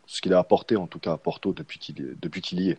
ce 0.07 0.21
qu'il 0.21 0.33
a 0.33 0.39
apporté 0.39 0.77
en 0.77 0.87
tout 0.87 0.99
cas 0.99 1.13
à 1.13 1.19
Porto 1.19 1.53
depuis 1.53 1.79
qu'il 1.79 2.17
depuis 2.21 2.41
qu'il 2.41 2.61
y 2.61 2.71
est 2.71 2.79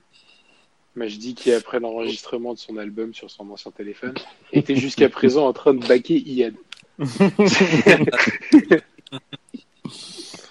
dis 1.05 1.36
qui, 1.36 1.51
après 1.51 1.79
l'enregistrement 1.79 2.53
de 2.53 2.60
son 2.60 2.77
album 2.77 3.13
sur 3.13 3.29
son 3.29 3.50
ancien 3.51 3.72
téléphone, 3.72 4.15
était 4.51 4.75
jusqu'à 4.75 5.10
présent 5.10 5.48
en 5.48 5.53
train 5.53 5.74
de 5.74 5.86
baquer 5.86 6.17
Ian. 6.17 6.51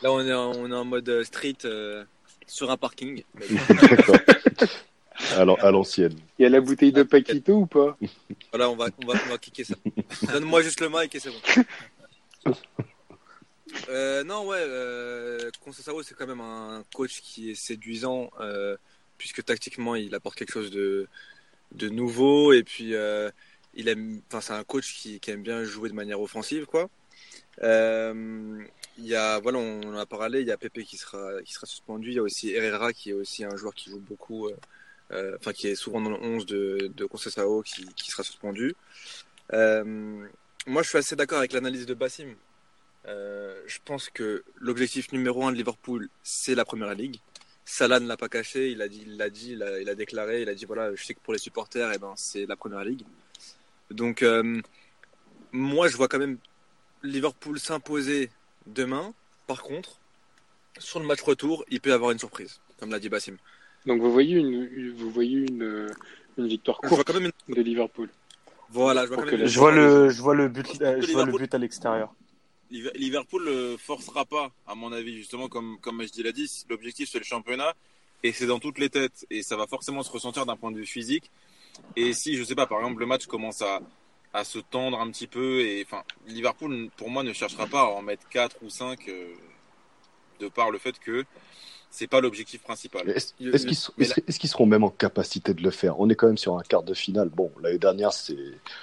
Là, 0.03 0.13
on 0.13 0.21
est 0.21 0.33
en, 0.33 0.53
on 0.53 0.71
est 0.71 0.75
en 0.75 0.85
mode 0.85 1.09
euh, 1.09 1.25
street 1.25 1.57
euh, 1.65 2.05
sur 2.47 2.71
un 2.71 2.77
parking. 2.77 3.25
Alors, 5.35 5.59
à 5.65 5.71
l'ancienne. 5.71 6.15
Il 6.39 6.43
y 6.43 6.47
a 6.47 6.49
la 6.49 6.61
bouteille 6.61 6.93
de 6.93 7.03
Paquito 7.03 7.55
ou 7.55 7.67
pas? 7.67 7.97
Voilà, 8.53 8.71
on 8.71 8.77
va, 8.77 8.87
on, 9.03 9.07
va, 9.07 9.19
on 9.27 9.31
va 9.31 9.39
kicker 9.39 9.65
ça. 9.65 9.75
Donne-moi 10.33 10.63
juste 10.63 10.81
le 10.81 10.89
mic 10.91 11.15
et 11.15 11.19
c'est 11.19 11.31
bon. 11.31 12.55
Euh, 13.89 14.25
non, 14.25 14.47
ouais, 14.47 14.59
euh, 14.59 15.51
c'est 16.03 16.15
quand 16.15 16.27
même 16.27 16.41
un 16.41 16.85
coach 16.95 17.21
qui 17.21 17.51
est 17.51 17.55
séduisant. 17.55 18.31
Euh, 18.41 18.77
puisque 19.19 19.45
tactiquement 19.45 19.95
il 19.95 20.15
apporte 20.15 20.37
quelque 20.37 20.53
chose 20.53 20.71
de, 20.71 21.09
de 21.73 21.89
nouveau 21.89 22.53
et 22.53 22.63
puis 22.63 22.95
euh, 22.95 23.31
il 23.75 23.89
aime, 23.89 24.21
c'est 24.41 24.53
un 24.53 24.65
coach 24.65 24.95
qui, 24.95 25.21
qui, 25.21 25.31
aime 25.31 25.43
bien 25.43 25.65
jouer 25.65 25.89
de 25.89 25.95
manière 25.95 26.21
offensive 26.21 26.67
quoi. 26.67 26.89
Euh, 27.63 28.65
il 28.99 29.07
y 29.07 29.15
a, 29.15 29.39
voilà, 29.41 29.59
on 29.59 29.83
en 29.83 29.97
a 29.97 30.07
parlé, 30.07 30.41
il 30.41 30.47
y 30.47 30.51
a 30.51 30.57
Pepe 30.57 30.83
qui 30.83 30.97
sera, 30.97 31.43
qui 31.43 31.53
sera 31.53 31.67
suspendu, 31.67 32.11
il 32.11 32.15
y 32.15 32.19
a 32.19 32.23
aussi 32.23 32.51
Herrera 32.51 32.93
qui 32.93 33.11
est 33.11 33.15
aussi 33.15 33.45
un 33.45 33.57
joueur 33.57 33.75
qui 33.75 33.91
joue 33.91 34.01
beaucoup, 34.01 34.49
euh, 35.11 35.37
enfin 35.39 35.53
qui 35.53 35.69
est 35.69 35.75
souvent 35.75 36.01
dans 36.01 36.11
le 36.11 36.17
11 36.17 36.47
de, 36.47 36.91
de 36.95 37.05
Conceição 37.05 37.63
qui, 37.63 37.87
qui 37.95 38.11
sera 38.11 38.23
suspendu. 38.23 38.75
moi 39.53 40.83
je 40.83 40.89
suis 40.89 40.99
assez 40.99 41.17
d'accord 41.17 41.39
avec 41.39 41.53
l'analyse 41.53 41.87
de 41.87 41.95
Bassim. 41.95 42.35
Je 43.07 43.79
pense 43.85 44.11
que 44.11 44.45
l'objectif 44.57 45.13
numéro 45.13 45.47
un 45.47 45.53
de 45.53 45.57
Liverpool, 45.57 46.09
c'est 46.23 46.55
la 46.55 46.65
première 46.65 46.95
ligue 46.95 47.19
Salah 47.69 47.99
ne 47.99 48.07
l'a 48.07 48.17
pas 48.17 48.29
caché, 48.29 48.71
il 48.71 48.81
a 48.81 48.87
dit, 48.87 49.03
il 49.05 49.17
l'a 49.17 49.29
dit, 49.29 49.53
il 49.53 49.63
a, 49.63 49.81
il 49.81 49.89
a, 49.89 49.97
déclaré, 49.97 50.43
il 50.43 50.49
a 50.49 50.55
dit 50.55 50.65
voilà, 50.65 50.95
je 50.95 51.05
sais 51.05 51.15
que 51.15 51.21
pour 51.21 51.33
les 51.33 51.39
supporters, 51.41 51.91
eh 51.93 51.99
ben, 51.99 52.13
c'est 52.15 52.47
la 52.47 52.55
première 52.55 52.85
ligue. 52.85 53.03
Donc, 53.91 54.23
euh, 54.23 54.63
moi, 55.51 55.89
je 55.89 55.97
vois 55.97 56.07
quand 56.07 56.21
même 56.21 56.39
Liverpool 57.03 57.59
s'imposer 57.59 58.31
demain. 58.67 59.13
Par 59.49 59.65
contre, 59.65 59.99
sur 60.79 61.01
le 61.01 61.07
match 61.07 61.21
retour, 61.23 61.65
il 61.69 61.81
peut 61.81 61.91
y 61.91 61.93
avoir 61.93 62.13
une 62.13 62.21
surprise, 62.21 62.61
comme 62.79 62.91
l'a 62.91 63.01
dit 63.01 63.09
Bassim. 63.09 63.37
Donc, 63.85 64.01
vous 64.01 64.13
voyez 64.13 64.37
une, 64.37 64.95
vous 64.95 65.11
voyez 65.11 65.39
une, 65.39 65.89
une 66.39 66.47
victoire 66.47 66.79
courte 66.79 67.05
quand 67.05 67.15
même 67.15 67.33
une... 67.49 67.55
de 67.57 67.63
Liverpool. 67.63 68.09
Voilà, 68.71 69.03
je 69.03 69.09
vois, 69.09 69.17
quand 69.17 69.27
même 69.27 69.47
je 69.47 69.59
vois 69.59 69.73
le, 69.73 70.09
je 70.09 70.23
vois 70.23 70.37
le 70.37 70.49
but, 70.49 70.67
je 70.79 71.13
vois 71.13 71.25
le 71.25 71.33
but 71.33 71.53
à 71.53 71.59
l'extérieur. 71.59 72.15
Liverpool 72.71 73.45
ne 73.49 73.77
forcera 73.77 74.25
pas, 74.25 74.51
à 74.67 74.75
mon 74.75 74.93
avis, 74.93 75.17
justement, 75.17 75.49
comme, 75.49 75.79
comme 75.81 76.03
je 76.03 76.23
l'a 76.23 76.33
dit, 76.33 76.51
l'objectif 76.69 77.09
c'est 77.11 77.19
le 77.19 77.25
championnat 77.25 77.75
et 78.23 78.33
c'est 78.33 78.47
dans 78.47 78.59
toutes 78.59 78.79
les 78.79 78.91
têtes 78.91 79.27
et 79.31 79.43
ça 79.43 79.57
va 79.57 79.67
forcément 79.67 80.03
se 80.03 80.11
ressentir 80.11 80.47
d'un 80.47 80.57
point 80.57 80.73
de 80.73 80.79
vue 80.79 80.87
physique. 80.87 81.31
Et 81.95 82.13
si, 82.13 82.37
je 82.37 82.45
sais 82.45 82.55
pas, 82.55 82.67
par 82.67 82.79
exemple, 82.79 83.01
le 83.01 83.07
match 83.07 83.27
commence 83.27 83.63
à, 83.63 83.81
à 84.33 84.45
se 84.45 84.59
tendre 84.59 84.99
un 84.99 85.11
petit 85.11 85.27
peu 85.27 85.61
et 85.61 85.85
enfin, 85.87 86.03
Liverpool, 86.27 86.91
pour 86.97 87.11
moi, 87.11 87.23
ne 87.23 87.33
cherchera 87.33 87.67
pas 87.67 87.83
à 87.83 87.87
en 87.87 88.03
mettre 88.03 88.29
4 88.29 88.57
ou 88.63 88.71
5 88.71 89.09
euh, 89.09 89.35
de 90.41 90.49
par 90.49 90.71
le 90.71 90.79
fait 90.79 90.99
que 90.99 91.25
c'est 91.91 92.07
pas 92.07 92.21
l'objectif 92.21 92.63
principal. 92.63 93.09
Est-ce 93.09 93.33
est 93.39 94.39
qu'ils 94.39 94.51
seront 94.51 94.67
même 94.67 94.85
en 94.85 94.91
capacité 94.91 95.55
de 95.55 95.63
le 95.63 95.71
faire? 95.71 95.99
On 96.01 96.11
est 96.11 96.15
quand 96.15 96.27
même 96.27 96.37
sur 96.37 96.59
un 96.59 96.63
quart 96.63 96.83
de 96.83 96.95
finale. 96.95 97.29
Bon, 97.31 97.51
l'année 97.63 97.79
dernière, 97.79 98.13
c'est. 98.13 98.37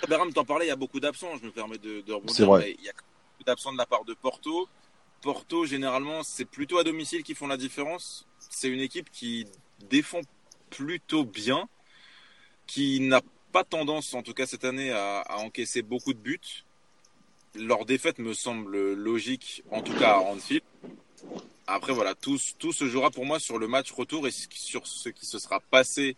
Beram 0.08 0.32
t'en 0.34 0.46
parlais, 0.46 0.66
il 0.66 0.70
y 0.70 0.72
a 0.72 0.76
beaucoup 0.76 1.00
d'absents, 1.00 1.30
je 1.40 1.46
me 1.46 1.52
permets 1.52 1.78
de, 1.78 2.02
de 2.02 2.14
rebondir. 2.14 2.36
C'est 2.36 2.46
vrai. 2.46 2.76
il 2.80 2.86
y 2.86 2.90
a 2.90 2.94
d'absents 3.44 3.74
de 3.74 3.78
la 3.78 3.86
part 3.86 4.06
de 4.06 4.14
Porto. 4.14 4.68
Porto, 5.22 5.66
généralement, 5.66 6.24
c'est 6.24 6.46
plutôt 6.46 6.78
à 6.78 6.84
domicile 6.84 7.24
qui 7.24 7.36
font 7.36 7.48
la 7.48 7.58
différence. 7.58 8.28
C'est 8.40 8.70
une 8.70 8.82
équipe 8.82 9.10
qui 9.12 9.48
défend 9.90 10.22
plutôt 10.70 11.24
bien, 11.24 11.68
qui 12.68 13.00
n'a 13.00 13.22
pas 13.52 13.64
tendance, 13.64 14.14
en 14.14 14.24
tout 14.24 14.34
cas 14.34 14.46
cette 14.46 14.66
année, 14.66 14.92
à, 14.92 15.20
à, 15.20 15.38
encaisser 15.38 15.82
beaucoup 15.82 16.14
de 16.14 16.20
buts. 16.20 16.66
Leur 17.56 17.86
défaite 17.86 18.18
me 18.20 18.34
semble 18.34 18.94
logique, 18.94 19.64
en 19.72 19.82
tout 19.82 19.94
cas 19.94 20.16
à 20.16 20.20
Anfield. 20.20 20.64
Après, 21.68 21.94
voilà, 21.94 22.16
tout, 22.16 22.40
tout 22.60 22.74
se 22.74 22.88
jouera 22.88 23.10
pour 23.10 23.26
moi 23.26 23.40
sur 23.40 23.58
le 23.58 23.68
match 23.68 23.92
retour 23.92 24.28
et 24.28 24.32
sur 24.32 24.86
ce 24.88 25.10
qui 25.10 25.26
se 25.26 25.40
sera 25.40 25.60
passé 25.60 26.18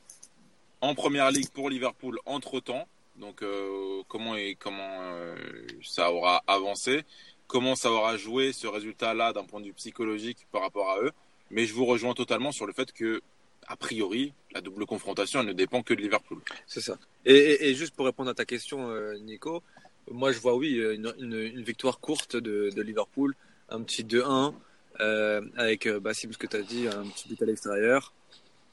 en 0.82 0.96
première 0.96 1.30
ligue 1.32 1.50
pour 1.50 1.70
Liverpool 1.70 2.20
entre 2.26 2.60
temps. 2.60 2.88
Donc 3.20 3.42
euh, 3.44 4.02
comment 4.08 4.36
et 4.36 4.56
comment 4.56 5.02
euh, 5.02 5.36
ça 5.84 6.12
aura 6.12 6.44
avancé, 6.48 7.04
comment 7.48 7.76
ça 7.76 7.92
aura 7.92 8.18
joué 8.18 8.52
ce 8.52 8.68
résultat-là 8.68 9.32
d'un 9.32 9.46
point 9.46 9.62
de 9.62 9.68
vue 9.68 9.74
psychologique 9.74 10.46
par 10.52 10.62
rapport 10.62 10.90
à 10.90 11.00
eux. 11.00 11.12
Mais 11.50 11.66
je 11.66 11.74
vous 11.74 11.86
rejoins 11.86 12.14
totalement 12.14 12.52
sur 12.52 12.66
le 12.66 12.74
fait 12.74 12.92
que 12.92 13.22
a 13.68 13.76
priori, 13.78 14.34
la 14.52 14.62
double 14.62 14.86
confrontation 14.86 15.40
elle 15.40 15.48
ne 15.48 15.54
dépend 15.54 15.82
que 15.82 15.94
de 15.94 16.02
Liverpool. 16.02 16.40
C'est 16.68 16.82
ça. 16.82 16.98
Et, 17.26 17.36
et, 17.36 17.70
et, 17.70 17.76
juste 17.76 17.96
pour 17.96 18.06
répondre 18.06 18.30
à 18.30 18.34
ta 18.34 18.46
question, 18.46 18.90
euh, 18.90 19.18
Nico, 19.20 19.64
moi 20.12 20.32
je 20.32 20.40
vois 20.40 20.56
oui 20.56 20.74
une, 20.74 21.14
une, 21.20 21.34
une 21.34 21.64
victoire 21.64 22.00
courte 22.00 22.36
de, 22.36 22.70
de, 22.70 22.82
Liverpool, 22.82 23.34
un 23.70 23.82
petit 23.82 24.04
2-1 24.04 24.54
euh, 25.00 25.42
avec 25.56 25.88
Bassim 25.88 26.32
ce 26.34 26.38
que 26.38 26.48
tu 26.48 26.58
as 26.58 26.62
dit, 26.62 26.88
un 26.88 27.04
petit 27.08 27.30
but 27.30 27.42
à 27.42 27.46
l'extérieur. 27.46 28.14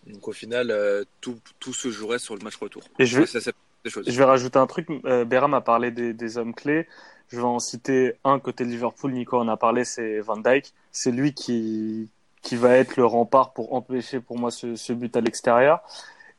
Donc 0.07 0.27
au 0.27 0.33
final, 0.33 0.75
tout, 1.21 1.39
tout 1.61 1.73
se 1.73 1.91
jouerait 1.91 2.19
sur 2.19 2.35
le 2.35 2.43
match 2.43 2.57
retour. 2.57 2.83
Et 2.99 3.07
je 3.07 3.21
vais, 3.21 3.27
ça, 3.27 3.39
je 3.85 4.19
vais 4.19 4.25
rajouter 4.25 4.59
un 4.59 4.67
truc. 4.67 4.89
Euh, 5.05 5.25
Béram 5.25 5.55
a 5.55 5.61
parlé 5.61 5.91
des, 5.91 6.13
des, 6.13 6.39
hommes 6.39 6.55
clés. 6.55 6.87
Je 7.29 7.37
vais 7.37 7.43
en 7.43 7.59
citer 7.59 8.15
un 8.25 8.39
côté 8.39 8.65
Liverpool. 8.65 9.13
Nico 9.13 9.39
en 9.39 9.49
a 9.49 9.57
parlé, 9.57 9.85
c'est 9.85 10.21
Van 10.21 10.37
Dijk. 10.37 10.73
C'est 10.91 11.11
lui 11.11 11.35
qui 11.35 12.09
qui 12.43 12.57
va 12.57 12.77
être 12.77 12.97
le 12.97 13.07
rempart 13.07 13.53
pour 13.53 13.73
empêcher 13.73 14.19
pour 14.19 14.37
moi 14.37 14.51
ce, 14.51 14.75
ce 14.75 14.93
but 14.93 15.17
à 15.17 15.21
l'extérieur. 15.21 15.81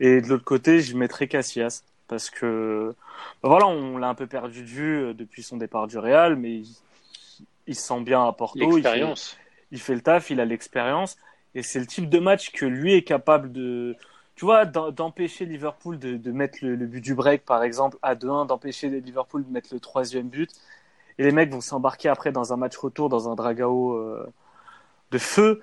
Et 0.01 0.19
de 0.19 0.27
l'autre 0.27 0.43
côté, 0.43 0.81
je 0.81 0.97
mettrai 0.97 1.29
Cassias 1.29 1.83
parce 2.09 2.29
que 2.29 2.93
ben 3.41 3.49
voilà, 3.49 3.67
on 3.67 3.97
l'a 3.97 4.09
un 4.09 4.15
peu 4.15 4.27
perdu 4.27 4.61
de 4.61 4.67
vue 4.67 4.97
euh, 4.97 5.13
depuis 5.13 5.43
son 5.43 5.57
départ 5.57 5.87
du 5.87 5.97
Real, 5.97 6.35
mais 6.35 6.55
il, 6.55 6.75
il 7.67 7.75
se 7.75 7.81
sent 7.81 8.01
bien 8.01 8.25
à 8.27 8.31
Porto. 8.33 8.77
Il 8.77 8.83
fait, 8.83 9.03
il 9.71 9.79
fait 9.79 9.95
le 9.95 10.01
taf, 10.01 10.29
il 10.29 10.39
a 10.39 10.45
l'expérience, 10.45 11.17
et 11.55 11.63
c'est 11.63 11.79
le 11.79 11.87
type 11.87 12.09
de 12.09 12.19
match 12.19 12.51
que 12.51 12.65
lui 12.65 12.93
est 12.93 13.03
capable 13.03 13.51
de 13.51 13.95
tu 14.35 14.45
vois, 14.45 14.65
d'empêcher 14.65 15.45
Liverpool 15.45 15.99
de, 15.99 16.17
de 16.17 16.31
mettre 16.31 16.59
le, 16.61 16.75
le, 16.75 16.85
but 16.87 17.01
du 17.01 17.15
break, 17.15 17.45
par 17.45 17.63
exemple, 17.63 17.97
à 18.01 18.15
2-1, 18.15 18.47
d'empêcher 18.47 18.89
Liverpool 18.89 19.45
de 19.45 19.51
mettre 19.51 19.69
le 19.73 19.79
troisième 19.79 20.29
but. 20.29 20.51
Et 21.17 21.23
les 21.23 21.31
mecs 21.31 21.51
vont 21.51 21.61
s'embarquer 21.61 22.09
après 22.09 22.31
dans 22.31 22.53
un 22.53 22.57
match 22.57 22.75
retour, 22.77 23.09
dans 23.09 23.29
un 23.29 23.35
dragao 23.35 23.93
euh, 23.93 24.27
de 25.11 25.17
feu, 25.19 25.61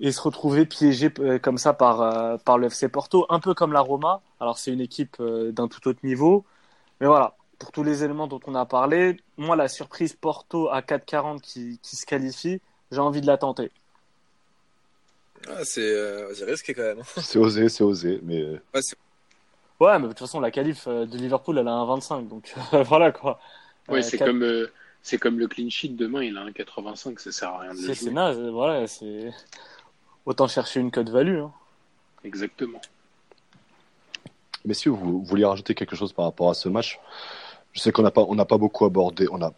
et 0.00 0.12
se 0.12 0.20
retrouver 0.20 0.66
piégés 0.66 1.12
euh, 1.20 1.38
comme 1.38 1.58
ça 1.58 1.72
par, 1.74 2.00
euh, 2.02 2.36
par 2.38 2.58
le 2.58 2.66
FC 2.68 2.88
Porto, 2.88 3.26
un 3.30 3.40
peu 3.40 3.54
comme 3.54 3.72
la 3.72 3.80
Roma. 3.80 4.22
Alors 4.40 4.58
c'est 4.58 4.72
une 4.72 4.80
équipe 4.80 5.16
euh, 5.20 5.52
d'un 5.52 5.68
tout 5.68 5.86
autre 5.88 6.00
niveau. 6.04 6.44
Mais 7.00 7.06
voilà, 7.06 7.36
pour 7.58 7.72
tous 7.72 7.82
les 7.84 8.04
éléments 8.04 8.26
dont 8.28 8.40
on 8.46 8.54
a 8.54 8.66
parlé, 8.66 9.18
moi 9.36 9.56
la 9.56 9.68
surprise 9.68 10.14
Porto 10.14 10.68
à 10.70 10.80
4,40 10.82 11.40
qui, 11.40 11.78
qui 11.82 11.96
se 11.96 12.06
qualifie, 12.06 12.60
j'ai 12.90 13.00
envie 13.00 13.20
de 13.20 13.26
la 13.26 13.38
tenter. 13.38 13.70
Ah, 15.48 15.64
c'est 15.64 15.80
euh, 15.94 16.32
risqué 16.46 16.74
quand 16.74 16.82
même. 16.82 17.00
hein. 17.00 17.20
C'est 17.20 17.38
osé, 17.38 17.68
c'est 17.68 17.84
osé, 17.84 18.20
mais 18.22 18.40
euh, 18.42 18.60
Ouais, 18.74 18.82
c'est- 18.82 18.96
Ouais, 19.80 19.98
mais 19.98 20.04
de 20.04 20.08
toute 20.08 20.20
façon, 20.20 20.38
la 20.40 20.50
qualif 20.52 20.84
euh, 20.86 21.06
de 21.06 21.16
Liverpool, 21.18 21.58
elle 21.58 21.66
a 21.66 21.72
un 21.72 21.84
25, 21.86 22.28
donc 22.28 22.54
voilà 22.86 23.10
quoi. 23.10 23.40
Ouais, 23.88 23.98
Euh, 23.98 24.02
c'est 24.02 24.18
comme, 24.18 24.42
euh, 24.44 24.70
c'est 25.02 25.18
comme 25.18 25.38
le 25.40 25.48
clean 25.48 25.68
sheet 25.70 25.90
demain, 25.96 26.22
il 26.22 26.36
a 26.38 26.42
un 26.42 26.52
85, 26.52 27.18
ça 27.18 27.32
sert 27.32 27.48
à 27.48 27.58
rien 27.60 27.72
de 27.74 27.78
le 27.78 27.82
C'est 27.82 27.94
c'est 27.94 28.04
jouer. 28.06 28.12
naze, 28.14 28.38
voilà, 28.40 28.86
c'est. 28.86 29.30
Autant 30.26 30.46
chercher 30.46 30.78
une 30.78 30.92
cote 30.92 31.08
value. 31.08 31.40
Hein. 31.40 31.52
Exactement. 32.22 32.80
messieurs, 34.64 34.92
vous, 34.92 35.18
vous 35.18 35.24
vouliez 35.24 35.44
rajouter 35.44 35.74
quelque 35.74 35.96
chose 35.96 36.12
par 36.12 36.26
rapport 36.26 36.48
à 36.50 36.54
ce 36.54 36.68
match 36.68 37.00
Je 37.72 37.80
sais 37.80 37.90
qu'on 37.90 38.02
n'a 38.02 38.12
pas, 38.12 38.22
on 38.28 38.36
n'a 38.36 38.44
pas 38.44 38.58
beaucoup 38.58 38.84
abordé, 38.84 39.26
on 39.32 39.42
a 39.42 39.52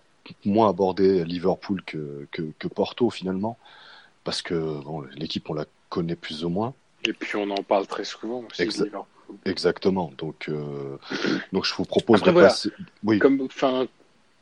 moins 0.47 0.71
abordé 0.71 1.23
Liverpool 1.25 1.83
que, 1.85 2.26
que, 2.33 2.43
que 2.59 2.67
Porto 2.69 3.11
finalement, 3.11 3.59
parce 4.25 4.41
que 4.41 4.55
bon, 4.83 5.03
l'équipe 5.17 5.50
on 5.50 5.53
la 5.55 5.67
connaît 5.88 6.17
plus 6.17 6.45
ou 6.45 6.49
moins. 6.49 6.75
Et 7.07 7.12
puis 7.12 7.37
on 7.37 7.50
en 7.50 7.62
parle 7.62 7.87
très 7.87 8.05
souvent 8.05 8.45
aussi. 8.50 8.62
Exactement. 9.45 10.12
Donc, 10.19 10.47
euh, 10.49 10.97
donc 11.53 11.64
je 11.64 11.75
vous 11.75 11.85
propose 11.85 12.21
Après, 12.21 12.31
de 12.31 12.35
voilà. 12.35 12.49
passer. 12.49 12.71
Oui, 13.03 13.19
Comme, 13.19 13.41
enfin, 13.43 13.87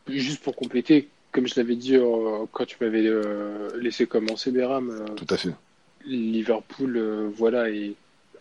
juste 0.09 0.43
pour 0.43 0.55
compléter, 0.57 1.09
comme 1.31 1.47
je 1.47 1.55
l'avais 1.57 1.77
dit 1.77 1.97
euh, 1.97 2.47
quand 2.53 2.67
tu 2.67 2.77
m'avais 2.81 3.07
euh, 3.07 3.71
laissé 3.81 4.07
commencer, 4.07 4.51
Béram, 4.51 4.91
euh, 4.91 5.15
tout 5.15 5.27
à 5.31 5.37
fait. 5.37 5.51
Liverpool, 6.05 6.97
euh, 6.97 7.31
voilà, 7.35 7.71
est 7.71 7.95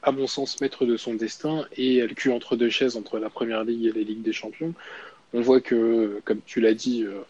à 0.04 0.12
mon 0.12 0.26
sens 0.28 0.60
maître 0.62 0.86
de 0.86 0.98
son 0.98 1.14
destin 1.14 1.66
et 1.78 2.02
a 2.02 2.08
le 2.08 2.16
cul 2.16 2.32
entre 2.32 2.56
deux 2.56 2.70
chaises 2.70 2.98
entre 2.98 3.20
la 3.20 3.30
Première 3.30 3.64
Ligue 3.64 3.86
et 3.86 3.92
la 3.92 4.02
Ligue 4.02 4.24
des 4.24 4.34
Champions. 4.34 4.74
On 5.34 5.42
voit 5.42 5.62
que, 5.62 6.20
comme 6.26 6.42
tu 6.46 6.60
l'as 6.60 6.74
dit, 6.74 7.04
euh, 7.04 7.22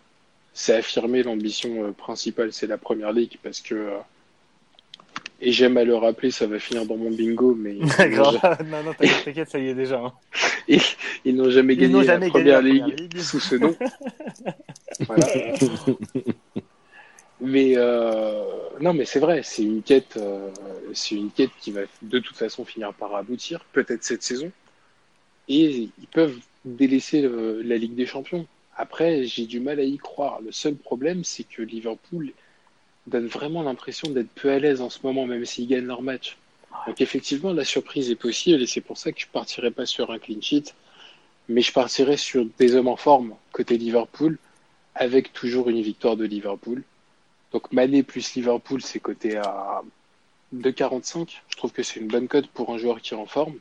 c'est 0.54 0.76
affirmé 0.76 1.22
l'ambition 1.24 1.94
principale, 1.94 2.54
c'est 2.54 2.68
la 2.68 2.78
Première 2.78 3.12
Ligue 3.12 3.38
parce 3.44 3.60
que 3.62 3.76
euh, 3.76 3.98
et 5.42 5.52
j'aime 5.52 5.78
à 5.78 5.84
le 5.84 5.96
rappeler, 5.96 6.32
ça 6.32 6.46
va 6.48 6.60
finir 6.60 6.86
dans 6.86 6.98
mon 6.98 7.10
bingo, 7.12 7.56
mais 7.56 7.76
ils 7.80 8.10
Grave. 8.10 8.40
non, 8.66 8.84
non, 8.84 8.94
t'inquiète, 8.94 9.50
ça 9.50 9.60
y 9.60 9.68
est 9.70 9.74
déjà. 9.76 10.00
hein. 10.00 10.14
ils 11.26 11.36
n'ont 11.36 11.50
jamais 11.50 11.74
Ils 11.74 11.80
gagné 11.80 11.98
la 11.98 12.04
jamais 12.04 12.30
gagné 12.30 12.52
Première 12.52 12.62
la 12.62 12.70
Ligue 12.70 12.82
Première 12.82 12.98
Ligue. 12.98 13.18
sous 13.20 13.40
ce 13.40 13.56
nom. 13.56 13.76
Voilà. 15.08 15.28
Mais 17.44 17.74
euh, 17.76 18.44
non, 18.80 18.94
mais 18.94 19.06
c'est 19.06 19.20
vrai, 19.20 19.42
c'est 19.44 19.64
une 19.64 19.82
quête, 19.82 20.18
euh, 20.18 20.50
c'est 20.94 21.16
une 21.16 21.32
quête 21.32 21.50
qui 21.60 21.72
va 21.72 21.82
de 22.04 22.20
toute 22.20 22.38
façon 22.38 22.64
finir 22.66 22.94
par 22.94 23.16
aboutir, 23.16 23.66
peut-être 23.74 24.04
cette 24.04 24.22
saison. 24.22 24.52
Et 25.50 25.90
ils 26.00 26.08
peuvent 26.12 26.38
délaisser 26.66 27.22
le- 27.24 27.62
la 27.64 27.78
Ligue 27.78 27.96
des 27.96 28.06
Champions. 28.06 28.46
Après, 28.78 29.24
j'ai 29.24 29.48
du 29.48 29.60
mal 29.60 29.80
à 29.80 29.84
y 29.84 29.98
croire. 29.98 30.40
Le 30.42 30.52
seul 30.52 30.76
problème, 30.76 31.24
c'est 31.24 31.44
que 31.44 31.64
Liverpool 31.64 32.32
donne 33.08 33.28
vraiment 33.28 33.64
l'impression 33.64 34.10
d'être 34.10 34.30
peu 34.30 34.52
à 34.52 34.60
l'aise 34.60 34.82
en 34.82 34.90
ce 34.90 35.00
moment, 35.04 35.26
même 35.26 35.46
s'ils 35.46 35.68
gagnent 35.68 35.86
leur 35.86 36.02
match. 36.02 36.38
Donc 36.88 37.02
effectivement, 37.02 37.54
la 37.54 37.66
surprise 37.66 38.10
est 38.10 38.16
possible, 38.16 38.62
et 38.62 38.68
c'est 38.68 38.82
pour 38.82 38.98
ça 38.98 39.12
que 39.12 39.20
je 39.20 39.28
partirai 39.28 39.72
pas 39.72 39.86
sur 39.86 40.12
un 40.12 40.20
clean 40.20 40.42
sheet, 40.42 40.74
mais 41.50 41.62
je 41.62 41.74
partirai 41.74 42.18
sur 42.18 42.46
des 42.58 42.76
hommes 42.76 42.88
en 42.88 42.96
forme 42.96 43.36
côté 43.52 43.78
Liverpool, 43.78 44.38
avec 44.96 45.34
toujours 45.34 45.70
une 45.70 45.82
victoire 45.82 46.16
de 46.16 46.26
Liverpool. 46.26 46.84
Donc 47.52 47.72
Mané 47.72 48.04
plus 48.04 48.34
Liverpool, 48.36 48.82
c'est 48.82 49.00
coté 49.00 49.38
à 49.38 49.82
2,45. 50.56 51.30
Je 51.50 51.58
trouve 51.58 51.72
que 51.72 51.84
c'est 51.84 52.00
une 52.00 52.08
bonne 52.08 52.28
cote 52.28 52.48
pour 52.48 52.72
un 52.72 52.78
joueur 52.78 53.02
qui 53.02 53.14
est 53.14 53.18
en 53.18 53.26
forme. 53.26 53.56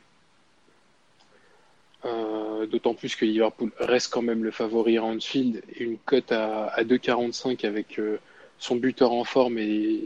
Euh, 2.05 2.65
D'autant 2.67 2.93
plus 2.93 3.15
que 3.15 3.25
Liverpool 3.25 3.71
reste 3.79 4.11
quand 4.13 4.21
même 4.21 4.43
le 4.43 4.51
favori 4.51 4.97
à 4.97 5.03
Anfield 5.03 5.63
et 5.75 5.83
une 5.83 5.97
cote 5.97 6.31
à, 6.31 6.67
à 6.67 6.83
2,45 6.83 7.65
avec 7.65 7.99
euh, 7.99 8.19
son 8.61 8.75
buteur 8.77 9.11
en 9.11 9.25
forme 9.25 9.57
et 9.57 9.99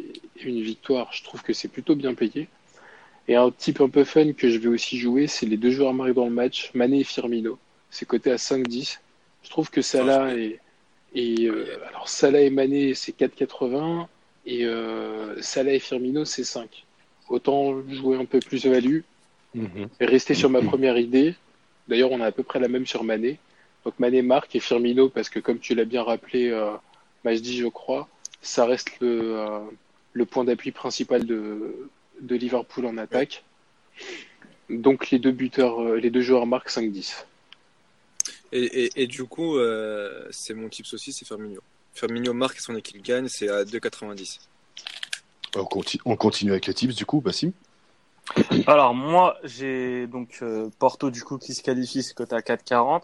une 0.43 0.61
victoire, 0.61 1.11
je 1.13 1.23
trouve 1.23 1.43
que 1.43 1.53
c'est 1.53 1.67
plutôt 1.67 1.95
bien 1.95 2.13
payé. 2.15 2.47
Et 3.27 3.35
un 3.35 3.51
type 3.51 3.81
un 3.81 3.89
peu 3.89 4.03
fun 4.03 4.31
que 4.33 4.49
je 4.49 4.57
vais 4.57 4.69
aussi 4.69 4.97
jouer, 4.97 5.27
c'est 5.27 5.45
les 5.45 5.57
deux 5.57 5.71
joueurs 5.71 5.93
marqués 5.93 6.13
dans 6.13 6.25
le 6.25 6.31
match, 6.31 6.71
Mané 6.73 7.01
et 7.01 7.03
Firmino. 7.03 7.59
C'est 7.89 8.07
coté 8.07 8.31
à 8.31 8.37
5,10. 8.37 8.99
Je 9.43 9.49
trouve 9.49 9.69
que 9.69 9.81
Salah 9.81 10.35
est, 10.35 10.59
et 11.13 11.45
euh, 11.47 11.77
alors 11.89 12.07
Salah 12.09 12.41
et 12.41 12.49
Mané 12.49 12.93
c'est 12.95 13.15
4,80 13.17 14.07
et 14.45 14.65
euh, 14.65 15.39
Salah 15.41 15.73
et 15.73 15.79
Firmino 15.79 16.25
c'est 16.25 16.43
5. 16.43 16.85
autant 17.29 17.81
jouer 17.89 18.17
un 18.17 18.25
peu 18.25 18.39
plus 18.39 18.65
value 18.65 19.01
Mhm. 19.55 19.87
et 19.99 20.05
rester 20.05 20.33
sur 20.33 20.49
ma 20.49 20.61
première 20.61 20.97
idée. 20.97 21.33
D'ailleurs, 21.87 22.11
on 22.11 22.19
a 22.21 22.25
à 22.25 22.31
peu 22.31 22.43
près 22.43 22.59
la 22.59 22.67
même 22.67 22.85
sur 22.85 23.03
Mané. 23.03 23.39
Donc 23.85 23.97
Mané 23.99 24.21
marque 24.21 24.55
et 24.55 24.59
Firmino, 24.59 25.09
parce 25.09 25.29
que 25.29 25.39
comme 25.39 25.59
tu 25.59 25.75
l'as 25.75 25.85
bien 25.85 26.03
rappelé, 26.03 26.49
euh, 26.49 26.71
Majdi, 27.23 27.57
je 27.57 27.67
crois, 27.67 28.07
ça 28.45 28.65
reste 28.65 28.99
le, 28.99 29.37
euh, 29.39 29.59
le 30.13 30.25
point 30.25 30.43
d'appui 30.43 30.71
principal 30.71 31.25
de, 31.25 31.89
de 32.21 32.35
Liverpool 32.35 32.85
en 32.85 32.97
attaque. 32.97 33.43
Donc 34.69 35.09
les 35.11 35.19
deux 35.19 35.31
buteurs, 35.31 35.81
euh, 35.81 35.97
les 35.97 36.09
deux 36.09 36.21
joueurs 36.21 36.45
marquent 36.45 36.69
5-10. 36.69 37.25
Et, 38.51 38.85
et, 38.85 39.03
et 39.03 39.07
du 39.07 39.25
coup, 39.25 39.57
euh, 39.57 40.27
c'est 40.31 40.53
mon 40.53 40.69
tips 40.69 40.93
aussi, 40.93 41.11
c'est 41.11 41.25
Firmino. 41.25 41.61
Firmino 41.93 42.33
marque 42.33 42.59
son 42.59 42.75
équipe 42.75 43.01
gagne, 43.03 43.27
c'est 43.27 43.49
à 43.49 43.63
2,90. 43.63 44.39
On, 45.55 45.63
conti- 45.63 45.99
on 46.05 46.15
continue 46.15 46.51
avec 46.51 46.67
les 46.67 46.73
tips 46.73 46.95
du 46.95 47.05
coup, 47.05 47.21
Bassim. 47.21 47.51
Alors 48.67 48.93
moi, 48.93 49.37
j'ai 49.43 50.07
donc 50.07 50.39
euh, 50.41 50.69
Porto 50.79 51.09
du 51.11 51.23
coup 51.23 51.37
qui 51.37 51.53
se 51.53 51.61
qualifie, 51.61 52.03
c'est 52.03 52.13
côté 52.13 52.35
à 52.35 52.39
4,40. 52.39 53.03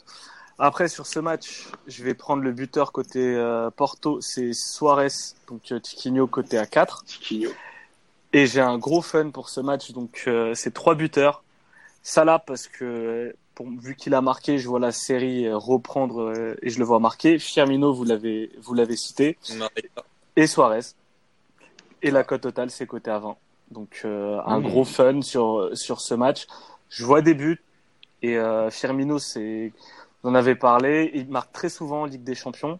Après 0.63 0.88
sur 0.89 1.08
ce 1.08 1.20
match, 1.20 1.70
je 1.88 2.03
vais 2.03 2.13
prendre 2.13 2.44
le 2.44 2.51
buteur 2.51 2.91
côté 2.91 3.20
euh, 3.36 3.72
Porto, 3.72 4.22
c'est 4.22 4.53
Suarez, 4.53 5.08
donc 5.48 5.72
euh, 5.72 5.80
Tiquinho 5.80 6.27
côté 6.27 6.60
à 6.60 6.68
4. 6.68 7.03
Tiquinho. 7.03 7.50
Et 8.32 8.46
j'ai 8.46 8.62
un 8.62 8.77
gros 8.77 9.01
fun 9.01 9.32
pour 9.32 9.50
ce 9.50 9.60
match, 9.60 9.91
donc 9.91 10.25
euh, 10.27 10.53
c'est 10.53 10.72
trois 10.72 10.94
buteurs. 10.94 11.44
Salah 12.03 12.38
parce 12.38 12.68
que 12.68 13.36
pour, 13.56 13.70
vu 13.72 13.96
qu'il 13.96 14.13
a 14.13 14.22
marqué, 14.22 14.60
je 14.60 14.68
vois 14.68 14.80
la 14.80 14.91
série 14.91 15.51
reprendre 15.51 16.30
euh, 16.30 16.56
et 16.62 16.70
je 16.70 16.77
le 16.77 16.86
vois 16.86 17.00
marquer. 17.00 17.39
Firmino, 17.39 17.91
vous 17.91 18.03
l'avez 18.03 18.51
vous 18.62 18.75
l'avez 18.75 18.98
cité, 18.98 19.39
et 20.36 20.46
Suarez. 20.46 20.94
Et 22.03 22.12
la 22.12 22.24
cote 22.24 22.41
totale, 22.41 22.70
c'est 22.70 22.86
côté 22.86 23.10
20. 23.10 23.36
Donc 23.72 24.01
euh, 24.06 24.39
un 24.46 24.60
Mmh. 24.60 24.63
gros 24.63 24.86
fun 24.86 25.22
sur 25.24 25.72
sur 25.74 26.01
ce 26.01 26.13
match. 26.13 26.46
Je 26.89 27.03
vois 27.03 27.24
des 27.24 27.34
buts 27.34 27.63
et 28.22 28.38
Firmino, 28.70 29.18
c'est 29.18 29.74
vous 30.23 30.29
en 30.29 30.35
avez 30.35 30.55
parlé, 30.55 31.11
il 31.13 31.27
marque 31.29 31.51
très 31.51 31.69
souvent 31.69 32.01
en 32.01 32.05
Ligue 32.05 32.23
des 32.23 32.35
Champions. 32.35 32.79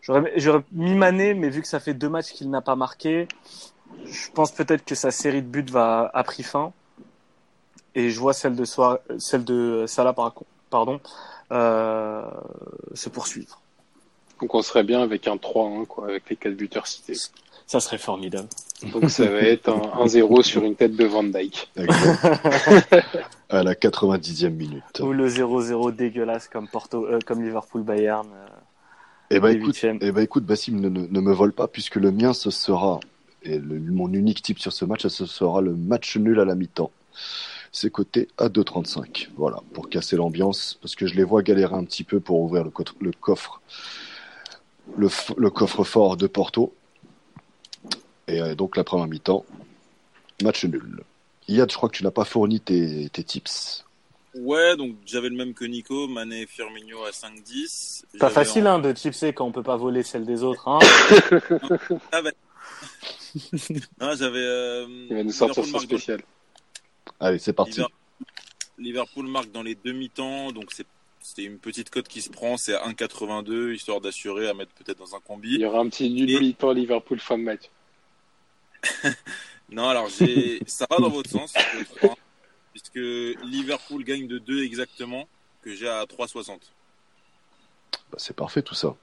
J'aurais 0.00 0.62
mis 0.72 0.94
Mané, 0.94 1.34
mais 1.34 1.50
vu 1.50 1.60
que 1.60 1.68
ça 1.68 1.80
fait 1.80 1.94
deux 1.94 2.08
matchs 2.08 2.32
qu'il 2.32 2.48
n'a 2.50 2.60
pas 2.62 2.76
marqué, 2.76 3.26
je 4.06 4.30
pense 4.32 4.52
peut-être 4.52 4.84
que 4.84 4.94
sa 4.94 5.10
série 5.10 5.42
de 5.42 5.48
buts 5.48 5.66
va 5.70 6.10
a 6.14 6.22
pris 6.24 6.42
fin. 6.42 6.72
Et 7.94 8.10
je 8.10 8.18
vois 8.20 8.32
celle 8.32 8.54
de 8.54 8.64
Soir- 8.64 8.98
celle 9.18 9.44
de 9.44 9.84
Salah 9.86 10.12
par- 10.12 10.34
pardon 10.70 11.00
euh, 11.50 12.22
se 12.94 13.08
poursuivre. 13.08 13.60
Donc 14.40 14.54
on 14.54 14.62
serait 14.62 14.84
bien 14.84 15.02
avec 15.02 15.26
un 15.26 15.36
3-1, 15.36 15.84
quoi, 15.86 16.04
avec 16.08 16.30
les 16.30 16.36
quatre 16.36 16.54
buteurs 16.54 16.86
cités. 16.86 17.14
Ça 17.68 17.78
serait 17.80 17.98
formidable. 17.98 18.48
Donc 18.92 19.10
ça 19.10 19.24
va 19.26 19.38
être 19.40 19.68
un 19.68 20.04
1-0 20.06 20.42
sur 20.42 20.64
une 20.64 20.74
tête 20.74 20.96
de 20.96 21.04
Van 21.04 21.22
Dyke. 21.22 21.70
À 23.50 23.62
la 23.62 23.74
90e 23.74 24.50
minute. 24.50 25.00
Ou 25.00 25.12
le 25.12 25.26
0-0 25.28 25.94
dégueulasse 25.96 26.48
comme 26.48 26.68
Porto, 26.68 27.06
euh, 27.06 27.18
comme 27.24 27.42
Liverpool 27.42 27.82
Bayern. 27.82 28.26
euh, 28.30 28.46
Eh 29.30 29.40
ben 29.40 29.48
les 29.48 29.56
écoute, 29.56 29.74
eh 30.02 30.12
ben 30.12 30.20
écoute, 30.22 30.44
Bassim, 30.44 30.72
ne, 30.80 30.88
ne, 30.90 31.06
ne 31.06 31.20
me 31.20 31.32
vole 31.32 31.52
pas 31.52 31.66
puisque 31.66 31.96
le 31.96 32.10
mien 32.10 32.32
ce 32.34 32.50
sera 32.50 33.00
et 33.42 33.58
le- 33.58 33.78
mon 33.80 34.12
unique 34.12 34.42
type 34.42 34.58
sur 34.58 34.72
ce 34.72 34.84
match, 34.84 35.06
ce 35.06 35.24
sera 35.26 35.60
le 35.62 35.74
match 35.74 36.16
nul 36.18 36.40
à 36.40 36.44
la 36.44 36.54
mi-temps. 36.54 36.90
C'est 37.72 37.90
coté 37.90 38.28
à 38.38 38.48
2,35. 38.48 39.28
Voilà, 39.36 39.60
pour 39.72 39.88
casser 39.88 40.16
l'ambiance, 40.16 40.78
parce 40.82 40.94
que 40.94 41.06
je 41.06 41.14
les 41.14 41.24
vois 41.24 41.42
galérer 41.42 41.74
un 41.74 41.84
petit 41.84 42.04
peu 42.04 42.20
pour 42.20 42.40
ouvrir 42.40 42.64
le, 42.64 42.70
co- 42.70 42.84
le 43.00 43.12
coffre, 43.12 43.60
le, 44.96 45.08
f- 45.08 45.34
le 45.38 45.50
coffre 45.50 45.84
fort 45.84 46.16
de 46.18 46.26
Porto. 46.26 46.74
Et 48.28 48.40
euh, 48.40 48.54
donc 48.54 48.76
la 48.76 48.84
première 48.84 49.06
mi-temps, 49.06 49.44
match 50.42 50.64
nul. 50.64 51.00
Yad, 51.48 51.70
je 51.70 51.76
crois 51.76 51.88
que 51.88 51.96
tu 51.96 52.04
n'as 52.04 52.10
pas 52.10 52.24
fourni 52.24 52.60
tes, 52.60 53.08
tes 53.10 53.24
tips. 53.24 53.84
Ouais, 54.34 54.76
donc 54.76 54.94
j'avais 55.06 55.30
le 55.30 55.34
même 55.36 55.54
que 55.54 55.64
Nico, 55.64 56.06
Mané 56.06 56.42
et 56.42 56.46
Firmino 56.46 57.02
à 57.04 57.10
5-10. 57.10 58.04
Pas 58.20 58.28
facile 58.30 58.68
en- 58.68 58.74
hein, 58.74 58.78
de 58.78 58.94
chipser 58.94 59.32
quand 59.32 59.46
on 59.46 59.52
peut 59.52 59.62
pas 59.62 59.76
voler 59.76 60.02
celle 60.02 60.26
des 60.26 60.42
autres. 60.44 60.68
Hein. 60.68 60.78
Non, 64.00 64.14
j'avais. 64.16 64.38
euh, 64.38 64.86
Il 65.10 65.16
va 65.16 65.22
nous 65.24 65.30
sortir 65.32 65.62
Liverpool 65.62 65.66
son 65.66 65.72
marque 65.72 65.90
dans- 65.90 65.96
spécial. 65.98 66.20
Allez, 67.20 67.38
c'est 67.38 67.52
parti. 67.52 67.72
Liver- 67.80 67.86
Liverpool 68.78 69.26
marque 69.26 69.50
dans 69.52 69.62
les 69.62 69.74
demi-temps, 69.84 70.52
donc 70.52 70.72
c'est 70.72 70.86
c'est 71.20 71.42
une 71.42 71.58
petite 71.58 71.90
cote 71.90 72.08
qui 72.08 72.22
se 72.22 72.30
prend, 72.30 72.56
c'est 72.56 72.74
à 72.74 72.86
1,82 72.88 73.74
histoire 73.74 74.00
d'assurer 74.00 74.48
à 74.48 74.54
mettre 74.54 74.70
peut-être 74.72 74.98
dans 74.98 75.14
un 75.14 75.18
Il 75.18 75.26
combi. 75.26 75.56
y 75.58 75.64
aura 75.64 75.80
un 75.80 75.88
petit 75.88 76.08
nul 76.08 76.30
Et- 76.30 76.40
mi-temps 76.40 76.72
Liverpool 76.72 77.18
fin 77.20 77.36
de 77.36 77.42
match. 77.42 77.62
Non, 79.78 79.88
alors 79.88 80.08
j'ai 80.08 80.60
ça 80.66 80.86
va 80.90 80.96
dans 80.98 81.08
votre 81.08 81.30
sens, 81.30 81.54
le 81.78 81.84
3, 81.84 82.16
puisque 82.72 82.96
Liverpool 83.44 84.02
gagne 84.02 84.26
de 84.26 84.38
2 84.38 84.64
exactement, 84.64 85.28
que 85.62 85.72
j'ai 85.74 85.88
à 85.88 86.02
3,60. 86.04 86.58
Bah, 88.10 88.16
c'est 88.18 88.34
parfait 88.34 88.62
tout 88.62 88.74
ça. 88.74 88.96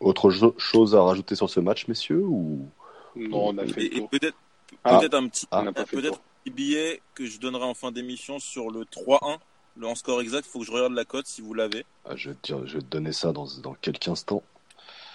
Autre 0.00 0.30
jo- 0.30 0.54
chose 0.58 0.96
à 0.96 1.02
rajouter 1.02 1.36
sur 1.36 1.48
ce 1.48 1.60
match, 1.60 1.86
messieurs 1.86 2.22
ou... 2.24 2.68
Non, 3.14 3.48
on 3.50 3.58
a 3.58 3.66
fait 3.66 3.84
Et, 3.84 3.88
le 3.90 3.96
et 3.96 3.98
tour. 4.00 4.10
peut-être 4.10 4.36
Ah. 4.82 4.98
peut-être 4.98 5.14
un 5.14 5.28
petit 5.28 5.46
Ah. 5.52 5.62
Peut-être 5.62 6.14
un 6.14 6.20
petit 6.42 6.50
billet 6.50 7.00
que 7.14 7.26
je 7.26 7.38
donnerai 7.38 7.62
en 7.64 7.74
fin 7.74 7.92
d'émission 7.92 8.40
sur 8.40 8.70
le 8.72 8.84
3-1, 8.86 9.38
le 9.76 9.86
en 9.86 9.94
score 9.94 10.20
exact. 10.20 10.44
Faut 10.46 10.58
que 10.58 10.66
je 10.66 10.72
regarde 10.72 10.92
la 10.94 11.04
cote 11.04 11.26
si 11.28 11.40
vous 11.40 11.54
l'avez, 11.54 11.86
Ah, 12.04 12.16
je, 12.16 12.30
vais 12.30 12.34
te 12.36 12.42
dire- 12.52 12.66
je 12.66 12.74
vais 12.78 12.82
te 12.82 12.86
donner 12.88 13.12
ça 13.12 13.32
dans, 13.32 13.46
dans 13.62 13.74
quelques 13.74 14.08
instants. 14.08 14.42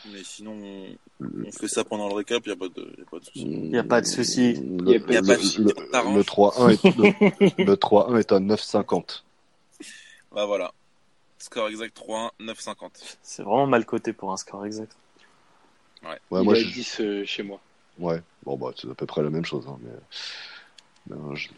Mais 0.05 0.23
sinon 0.23 0.53
on, 0.53 1.25
on 1.47 1.51
fait 1.51 1.67
ça 1.67 1.83
pendant 1.83 2.07
le 2.07 2.15
récap. 2.15 2.45
Y 2.47 2.51
a 2.51 2.55
pas 2.55 2.67
de 2.69 2.95
y 2.97 3.01
a 3.01 3.05
pas 3.09 3.19
de 3.19 3.25
souci. 3.25 3.41
Il 3.45 3.69
y 3.71 3.77
a 3.77 3.83
pas 3.83 4.01
de 4.01 4.05
souci. 4.07 4.53
Le, 4.53 4.93
Y 4.93 4.95
a 5.17 5.21
pas 5.21 5.21
de 5.21 5.27
le- 5.29 5.37
souci. 5.37 5.57
le- 5.61 5.73
T'arranges. 5.91 6.15
le 6.15 6.23
3-1 6.23 6.69
est, 6.69 6.83
le, 7.57 7.63
le 7.65 7.75
3-1 7.75 8.17
est 8.19 8.31
à 8.31 8.39
9,50. 8.39 9.23
Bah 10.33 10.45
voilà, 10.45 10.71
score 11.39 11.67
exact 11.69 11.97
3-1, 11.97 12.29
9,50. 12.39 12.89
C'est 13.21 13.43
vraiment 13.43 13.67
mal 13.67 13.85
coté 13.85 14.13
pour 14.13 14.31
un 14.31 14.37
score 14.37 14.65
exact. 14.65 14.95
Ouais, 16.03 16.17
Il 16.31 16.43
moi, 16.43 16.53
a 16.53 16.55
je- 16.55 16.67
10 16.67 16.97
euh, 17.01 17.25
chez 17.25 17.43
moi. 17.43 17.59
ouais. 17.99 18.21
Bon, 18.45 18.55
bah, 18.57 18.71
c'est 18.77 18.89
à 18.89 18.93
peu 18.93 19.05
près 19.05 19.21
la 19.21 19.29
même 19.29 19.43
chose. 19.45 19.65
hein, 19.67 19.77
mais... 19.81 21.15
mais, 21.17 21.35
je- 21.35 21.49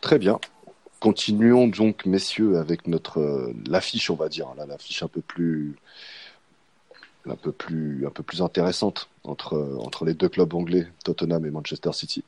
Très 0.00 0.18
bien. 0.18 0.38
Continuons 1.00 1.68
donc, 1.68 2.06
messieurs, 2.06 2.56
avec 2.58 2.86
notre 2.86 3.18
euh, 3.20 3.52
l'affiche, 3.66 4.08
on 4.10 4.14
va 4.14 4.28
dire. 4.30 4.46
Là, 4.56 4.64
l'affiche 4.66 5.02
un 5.02 5.08
peu 5.08 5.20
plus 5.20 5.76
un 7.28 7.36
peu 7.36 7.52
plus 7.52 8.42
intéressante 8.42 9.08
entre 9.24 10.04
les 10.04 10.14
deux 10.14 10.28
clubs 10.28 10.54
anglais, 10.54 10.86
Tottenham 11.04 11.44
et 11.46 11.50
Manchester 11.50 11.92
City. 11.92 12.24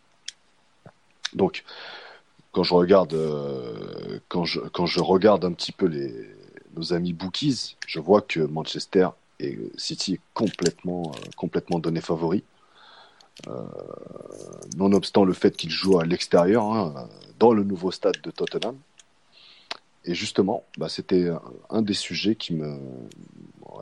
Donc, 1.35 1.65
quand 2.53 2.63
je 2.63 2.75
regarde 2.75 3.15
euh, 3.15 4.19
un 4.35 5.53
petit 5.53 5.73
peu 5.73 5.91
nos 6.75 6.93
amis 6.93 7.13
bookies, 7.13 7.77
je 7.87 8.01
vois 8.01 8.23
que 8.23 8.41
Manchester 8.41 9.09
et 9.41 9.59
City 9.77 10.15
est 10.15 10.21
complètement 10.35 11.13
euh, 11.15 11.21
complètement 11.37 11.79
donné 11.79 12.01
favori. 12.01 12.43
Euh, 13.47 13.63
nonobstant 14.77 15.25
le 15.25 15.33
fait 15.33 15.57
qu'ils 15.57 15.71
jouent 15.71 16.01
à 16.01 16.05
l'extérieur, 16.05 16.65
hein, 16.65 17.09
dans 17.39 17.53
le 17.53 17.63
nouveau 17.63 17.93
stade 17.93 18.21
de 18.23 18.33
Tottenham. 18.33 18.77
Et 20.05 20.15
justement, 20.15 20.65
bah, 20.77 20.89
c'était 20.89 21.29
un 21.71 21.83
des 21.83 21.95
sujets 21.95 22.35
qui 22.35 22.55
me 22.55 22.79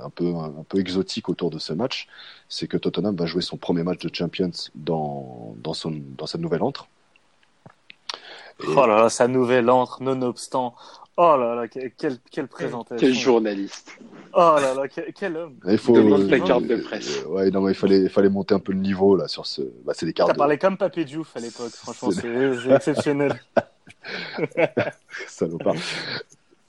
un 0.02 0.10
peu 0.10 0.34
un, 0.34 0.64
peu 0.68 0.78
exotique 0.78 1.28
autour 1.28 1.50
de 1.50 1.58
ce 1.58 1.72
match, 1.72 2.08
c'est 2.48 2.66
que 2.66 2.76
Tottenham 2.76 3.16
va 3.16 3.26
jouer 3.26 3.42
son 3.42 3.56
premier 3.56 3.82
match 3.82 3.98
de 4.00 4.14
Champions 4.14 4.50
dans 4.74 5.54
dans 5.62 5.74
son 5.74 5.92
dans 6.18 6.26
sa 6.26 6.38
nouvelle 6.38 6.62
antre. 6.62 6.88
Et- 8.60 8.66
Oh 8.68 8.86
là 8.86 9.00
là, 9.02 9.08
sa 9.10 9.28
nouvelle 9.28 9.68
entre, 9.70 10.02
nonobstant. 10.02 10.74
Oh 11.18 11.36
là 11.38 11.54
là, 11.54 11.68
que- 11.68 11.88
quelle, 11.96 12.18
quelle 12.30 12.48
présentation. 12.48 12.96
Quel 13.06 13.14
journaliste. 13.14 13.98
Oh 14.34 14.56
là 14.60 14.74
là, 14.74 14.86
quel, 14.88 15.12
quel 15.14 15.36
homme. 15.36 15.56
il 15.66 15.78
faut 15.78 15.94
Demande 15.94 16.28
la 16.28 16.40
carte 16.40 16.64
de 16.64 16.76
presse. 16.76 17.22
euh, 17.24 17.28
ouais, 17.28 17.50
non, 17.50 17.62
mais 17.62 17.72
il 17.72 17.74
fallait 17.74 18.00
il 18.02 18.08
fallait 18.10 18.28
monter 18.28 18.54
un 18.54 18.58
peu 18.58 18.72
le 18.72 18.78
niveau 18.80 19.16
là 19.16 19.28
sur 19.28 19.46
ce. 19.46 19.62
Bah, 19.84 19.92
c'est 19.94 20.04
des 20.06 20.12
cartes. 20.12 20.28
T'as 20.28 20.34
de- 20.34 20.38
parlé 20.38 20.58
comme 20.58 20.76
Papé 20.76 21.04
Diouf 21.06 21.34
à 21.36 21.40
l'époque, 21.40 21.72
franchement, 21.72 22.10
c'est 22.10 22.72
exceptionnel. 22.74 23.40
salopard. 25.26 25.74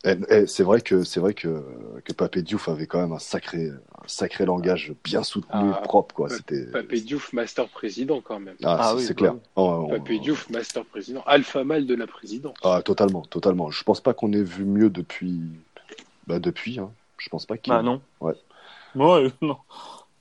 Eh, 0.07 0.15
eh, 0.29 0.47
c'est 0.47 0.63
vrai 0.63 0.79
que 0.81 1.03
c'est 1.03 1.19
vrai 1.19 1.33
que 1.33 1.63
que 2.05 2.13
Papé 2.13 2.41
Diouf 2.41 2.69
avait 2.69 2.87
quand 2.87 2.99
même 3.01 3.11
un 3.11 3.19
sacré 3.19 3.69
un 3.69 4.07
sacré 4.07 4.45
langage 4.45 4.93
bien 5.03 5.21
soutenu, 5.23 5.71
Ah, 5.73 5.81
propre 5.83 6.15
quoi. 6.15 6.29
C'était 6.29 6.65
Papé 6.67 7.01
Diouf, 7.01 7.33
master 7.33 7.67
président 7.67 8.21
quand 8.21 8.39
même. 8.39 8.55
ah, 8.63 8.77
Ah 8.79 8.89
c'est 8.91 8.95
oui, 8.95 9.01
c'est 9.03 9.13
bah 9.13 9.17
clair. 9.17 9.33
oui. 9.33 9.39
Oh, 9.57 9.83
oh, 9.85 9.89
Papé 9.89 10.17
oh. 10.19 10.23
Diouf, 10.23 10.49
master 10.49 10.85
président. 10.85 11.23
Alpha 11.25 11.63
mâle 11.63 11.85
de 11.85 11.95
la 11.95 12.07
présidence. 12.07 12.55
Ah, 12.63 12.81
totalement, 12.83 13.23
totalement. 13.23 13.69
Je 13.69 13.83
pense 13.83 13.99
pas 13.99 14.13
qu'on 14.13 14.31
ait 14.33 14.43
vu 14.43 14.63
mieux 14.63 14.89
depuis 14.89 15.41
bah 16.27 16.39
depuis. 16.39 16.79
Hein. 16.79 16.91
Je 17.17 17.29
pense 17.29 17.45
pas 17.45 17.57
qu'il. 17.57 17.73
Bah 17.73 17.81
non. 17.81 18.01
Ouais. 18.21 18.33
Ouais, 18.95 19.31
non. 19.41 19.57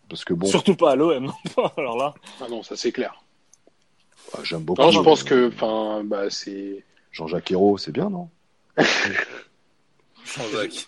Parce 0.09 0.25
que 0.25 0.35
bon, 0.35 0.47
Surtout 0.47 0.75
pas 0.77 0.93
à 0.93 0.97
l'OM. 0.97 1.33
Alors 1.77 1.97
là. 1.97 2.15
Ah 2.41 2.47
non, 2.49 2.63
ça 2.63 2.77
c'est 2.77 2.93
clair. 2.93 3.15
ah, 4.35 4.39
j'aime 4.43 4.63
beaucoup. 4.63 4.81
Non, 4.81 4.91
je 4.91 5.01
euh, 5.01 5.03
pense 5.03 5.23
que, 5.23 5.49
enfin, 5.49 6.03
bah, 6.05 6.31
c'est. 6.31 6.85
Jean-Jacques 7.13 7.51
Ayrault, 7.51 7.79
c'est 7.79 7.93
bien, 7.93 8.11
non? 8.11 8.29
Jean-Jacques. 10.27 10.87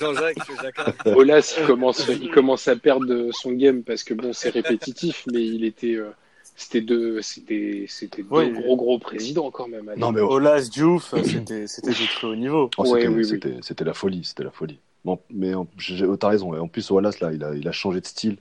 Jean-Jacques. 0.00 1.06
Olas, 1.06 1.56
il 1.60 1.66
commence, 1.66 2.08
il 2.08 2.30
commence 2.30 2.68
à 2.68 2.76
perdre 2.76 3.30
son 3.32 3.52
game 3.52 3.82
parce 3.82 4.04
que 4.04 4.14
bon, 4.14 4.32
c'est 4.32 4.50
répétitif, 4.50 5.24
mais 5.32 5.44
il 5.44 5.64
était, 5.64 5.94
euh, 5.96 6.10
C'était 6.56 6.80
deux, 6.80 7.20
c'était, 7.22 7.86
c'était 7.88 8.22
deux 8.22 8.48
gros 8.52 8.76
gros 8.76 8.98
présidents 8.98 9.50
quand 9.50 9.68
même. 9.68 9.90
Non, 9.96 10.12
mais 10.12 10.20
oh, 10.20 10.32
Olas, 10.34 10.68
Diouf, 10.70 11.14
euh, 11.14 11.22
c'était 11.24 11.66
c'était 11.66 11.92
du 11.92 12.06
très 12.08 12.26
haut 12.26 12.36
niveau. 12.36 12.70
oh, 12.78 12.82
Ouais, 12.82 13.00
c'était, 13.00 13.08
oui, 13.08 13.14
oui. 13.16 13.24
c'était, 13.26 13.56
c'était 13.62 13.84
la 13.84 13.94
folie, 13.94 14.22
c'était 14.24 14.44
la 14.44 14.50
folie. 14.50 14.78
Bon, 15.04 15.18
mais 15.30 15.52
j'ai- 15.78 16.06
t'as 16.18 16.28
raison. 16.28 16.54
En 16.58 16.68
plus, 16.68 16.88
Wallace 16.90 17.18
là, 17.20 17.32
il 17.32 17.42
a, 17.42 17.54
il 17.54 17.66
a 17.66 17.72
changé 17.72 18.00
de 18.00 18.06
style 18.06 18.36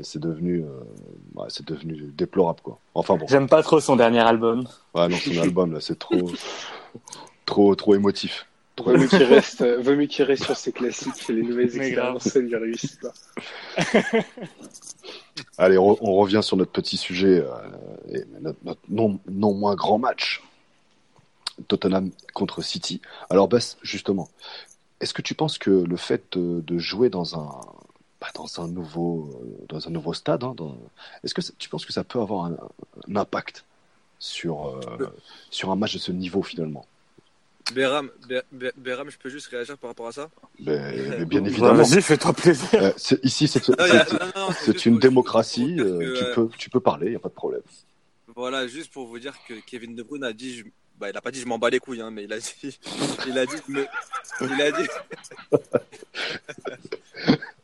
et 0.00 0.02
c'est 0.02 0.18
devenu, 0.18 0.64
euh, 0.64 1.40
ouais, 1.40 1.46
c'est 1.50 1.64
devenu 1.64 2.12
déplorable 2.16 2.60
quoi. 2.62 2.80
Enfin 2.96 3.16
bon, 3.16 3.26
J'aime 3.28 3.48
pas 3.48 3.62
trop 3.62 3.78
son 3.78 3.94
dernier 3.94 4.18
album. 4.18 4.66
ouais, 4.94 5.08
non, 5.08 5.16
son 5.16 5.38
album 5.42 5.72
là, 5.72 5.80
c'est 5.80 5.96
trop, 5.98 6.30
trop, 7.54 7.74
trop 7.76 7.94
émotif. 7.94 8.46
Vaut 8.78 8.96
mieux 8.96 9.06
qu'il 9.06 9.22
reste, 9.22 9.60
euh, 9.60 9.80
vaut 9.80 9.94
mieux 9.94 10.06
qu'il 10.06 10.24
reste 10.24 10.44
sur 10.44 10.56
ses 10.56 10.72
classiques. 10.72 11.28
Les 11.28 11.42
nouvelles 11.42 11.70
Mais 11.74 11.86
expériences, 11.86 12.24
ça 12.28 12.40
lui 12.40 12.56
réussit 12.56 12.98
pas. 13.00 13.12
Allez, 15.58 15.76
re- 15.76 15.98
on 16.00 16.14
revient 16.14 16.40
sur 16.42 16.56
notre 16.56 16.72
petit 16.72 16.96
sujet, 16.96 17.44
euh, 17.44 17.54
et 18.12 18.24
notre, 18.40 18.58
notre 18.64 18.80
non, 18.88 19.20
non 19.28 19.54
moins 19.54 19.76
grand 19.76 19.98
match. 19.98 20.42
Tottenham 21.68 22.10
contre 22.34 22.62
City. 22.62 23.00
Alors, 23.30 23.46
Bess, 23.46 23.76
justement, 23.82 24.28
est-ce 25.00 25.14
que 25.14 25.22
tu 25.22 25.34
penses 25.36 25.56
que 25.58 25.70
le 25.70 25.96
fait 25.96 26.24
de, 26.32 26.60
de 26.66 26.78
jouer 26.78 27.10
dans 27.10 27.38
un, 27.38 27.48
bah, 28.20 28.26
dans 28.34 28.60
un 28.60 28.66
nouveau, 28.66 29.30
euh, 29.40 29.66
dans 29.68 29.86
un 29.86 29.90
nouveau 29.92 30.14
stade, 30.14 30.42
hein, 30.42 30.54
dans- 30.56 30.76
est-ce 31.22 31.32
que 31.32 31.42
ça- 31.42 31.52
tu 31.58 31.68
penses 31.68 31.84
que 31.86 31.92
ça 31.92 32.02
peut 32.02 32.20
avoir 32.20 32.46
un, 32.46 32.56
un 33.08 33.14
impact 33.16 33.64
sur, 34.18 34.66
euh, 34.66 34.80
sur 35.50 35.70
un 35.70 35.76
match 35.76 35.94
de 35.94 36.00
ce 36.00 36.10
niveau 36.10 36.42
finalement? 36.42 36.86
Béram, 37.72 38.10
Bé- 38.28 38.42
Bé- 38.52 38.72
Béram, 38.76 39.10
je 39.10 39.16
peux 39.16 39.30
juste 39.30 39.46
réagir 39.48 39.78
par 39.78 39.90
rapport 39.90 40.06
à 40.08 40.12
ça 40.12 40.28
mais, 40.60 40.78
mais 41.18 41.24
bien 41.24 41.44
évidemment. 41.44 41.82
Vas-y, 41.82 42.02
fais-toi 42.02 42.32
plaisir. 42.34 42.68
Euh, 42.74 42.92
c'est- 42.96 43.24
ici, 43.24 43.48
c'est 43.48 43.66
Non, 43.70 43.76
il 43.86 43.94
y 43.94 43.96
a- 43.96 44.04
c'est- 44.06 44.12
non, 44.20 44.26
non, 44.36 44.48
c'est 44.52 44.72
juste 44.72 44.86
une 44.86 44.98
démocratie. 44.98 45.76
euh, 45.80 45.98
tu, 46.14 46.24
euh, 46.24 46.34
peux, 46.34 46.48
tu 46.58 46.70
peux 46.70 46.80
parler, 46.80 47.06
il 47.06 47.10
n'y 47.10 47.16
a 47.16 47.20
pas 47.20 47.28
de 47.30 47.34
problème. 47.34 47.62
Voilà, 48.36 48.66
juste 48.66 48.92
pour 48.92 49.06
vous 49.06 49.18
dire 49.18 49.34
que 49.48 49.54
Kevin 49.66 49.94
De 49.94 50.02
Bruyne 50.02 50.24
a 50.24 50.32
dit, 50.32 50.58
je- 50.58 50.64
bah, 50.98 51.08
il 51.10 51.16
a 51.16 51.20
pas 51.22 51.30
dit 51.30 51.40
je 51.40 51.46
m'en 51.46 51.58
bats 51.58 51.70
les 51.70 51.78
couilles, 51.80 52.00
hein, 52.02 52.10
mais 52.10 52.24
il 52.24 52.32
a 52.32 52.38
dit, 52.38 52.78
il 53.26 53.38
a 53.38 53.46
dit, 53.46 53.56
me- 53.68 53.86
il 54.42 54.60
a 54.62 54.70
dit, 54.72 54.88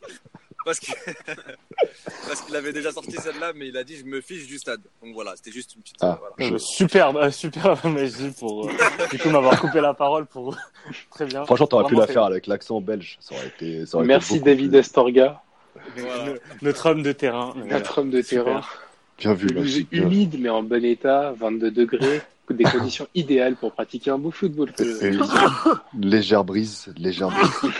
parce 0.65 0.79
que 0.79 0.91
parce 2.27 2.41
qu'il 2.41 2.55
avait 2.55 2.73
déjà 2.73 2.91
sorti 2.91 3.13
celle-là, 3.13 3.53
mais 3.55 3.67
il 3.67 3.77
a 3.77 3.83
dit 3.83 3.97
je 3.97 4.05
me 4.05 4.21
fiche 4.21 4.47
du 4.47 4.57
stade. 4.59 4.81
Donc 5.03 5.13
voilà, 5.13 5.33
c'était 5.35 5.51
juste 5.51 5.75
une 5.75 5.81
petite. 5.81 5.97
Ah. 6.01 6.19
voilà. 6.19 6.35
Je- 6.49 6.55
Euh, 6.55 6.57
Superbe, 6.57 7.17
euh, 7.17 7.31
superbe, 7.31 7.79
Messi, 7.85 8.31
pour 8.39 8.67
euh, 8.67 8.71
du 9.11 9.17
coup 9.19 9.29
m'avoir 9.29 9.59
coupé 9.59 9.81
la 9.81 9.93
parole 9.93 10.25
pour 10.25 10.55
très 11.11 11.25
bien. 11.25 11.45
Franchement, 11.45 11.67
t'aurais 11.67 11.85
pu 11.89 11.95
la 11.95 12.07
faire 12.07 12.23
avec 12.23 12.47
l'accent 12.47 12.81
belge. 12.81 13.17
Ça 13.19 13.35
aurait 13.35 13.47
été. 13.47 13.85
ça 13.85 13.97
aurait 13.97 14.05
été 14.05 14.13
Merci 14.13 14.39
David 14.39 14.69
plus- 14.71 14.79
Astorga, 14.79 15.41
Voilà. 15.97 16.25
Le- 16.25 16.41
Notre 16.61 16.89
homme 16.89 17.03
de 17.03 17.11
terrain. 17.11 17.53
Notre 17.69 17.97
homme 17.99 18.09
de 18.09 18.21
super. 18.21 18.43
terrain. 18.45 18.61
Bien 19.17 19.33
vu, 19.35 19.47
vu. 19.61 19.87
humide 19.91 20.37
mais 20.39 20.49
en 20.49 20.63
bon 20.63 20.83
état, 20.83 21.33
22 21.39 21.69
degrés, 21.71 22.21
des 22.49 22.63
conditions 22.63 23.07
idéales 23.15 23.55
pour 23.55 23.71
pratiquer 23.71 24.09
un 24.11 24.17
beau 24.17 24.31
football. 24.31 24.73
légère 25.97 26.43
brise, 26.43 26.91
légère 26.97 27.29
brise. 27.29 27.71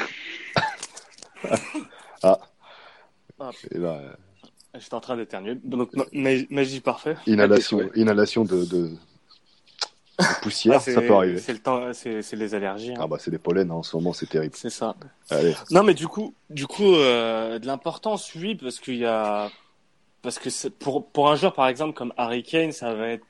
ah. 2.24 2.38
Ah. 3.42 3.50
Et 3.72 3.78
là, 3.78 3.90
euh, 4.00 4.14
J'étais 4.80 4.94
en 4.94 5.02
train 5.02 5.18
d'éternuer. 5.18 5.56
Donc, 5.64 5.94
ma- 5.94 6.06
ma- 6.14 6.44
magie 6.50 6.80
parfait. 6.80 7.18
inhalation, 7.28 7.78
Ouais. 7.80 7.90
inhalation 7.96 8.46
de, 8.46 8.64
de, 8.64 8.88
de 8.88 8.96
poussière, 10.42 10.76
Ah, 10.78 10.80
c'est- 10.80 10.94
ça 10.94 11.02
peut 11.02 11.14
arriver. 11.14 11.40
C'est 11.40 11.52
le 11.54 11.60
temps, 11.60 11.92
c'est 11.94 12.22
les 12.34 12.56
allergies. 12.56 12.92
hein. 12.92 13.00
Ah 13.02 13.08
bah 13.08 13.18
c'est 13.20 13.32
des 13.32 13.38
pollens 13.40 13.70
hein, 13.72 13.76
en 13.76 13.84
ce 13.84 13.96
moment, 13.98 14.14
c'est 14.14 14.28
terrible. 14.30 14.56
C'est 14.56 14.70
ça. 14.70 14.96
Allez, 15.30 15.56
Non, 15.72 15.84
mais 15.84 15.94
du 15.94 16.08
coup, 16.08 16.34
du 16.50 16.68
coup, 16.68 16.94
euh, 16.96 17.60
de 17.60 17.66
l'importance, 17.68 18.34
oui, 18.36 18.56
parce 18.56 18.80
qu'il 18.80 18.96
y 18.98 19.06
a, 19.06 19.50
parce 20.22 20.40
que 20.40 20.50
pour 20.70 21.06
pour 21.10 21.30
un 21.30 21.36
joueur 21.36 21.54
par 21.54 21.68
exemple 21.68 21.94
comme 21.94 22.14
Harry 22.18 22.44
Kane, 22.44 22.72
ça 22.72 22.94
va 22.94 23.08
être 23.10 23.26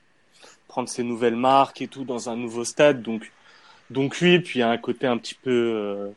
prendre 0.67 0.89
ses 0.89 1.03
nouvelles 1.03 1.35
marques 1.35 1.81
et 1.81 1.87
tout 1.87 2.03
dans 2.05 2.29
un 2.29 2.35
nouveau 2.35 2.65
stade, 2.65 3.01
donc 3.01 3.31
donc 3.89 4.17
oui, 4.21 4.39
puis 4.39 4.59
il 4.59 4.61
y 4.61 4.63
a 4.63 4.69
un 4.69 4.77
côté 4.77 5.07
un 5.07 5.17
petit 5.17 5.35
peu 5.35 5.49
euh, 5.51 6.09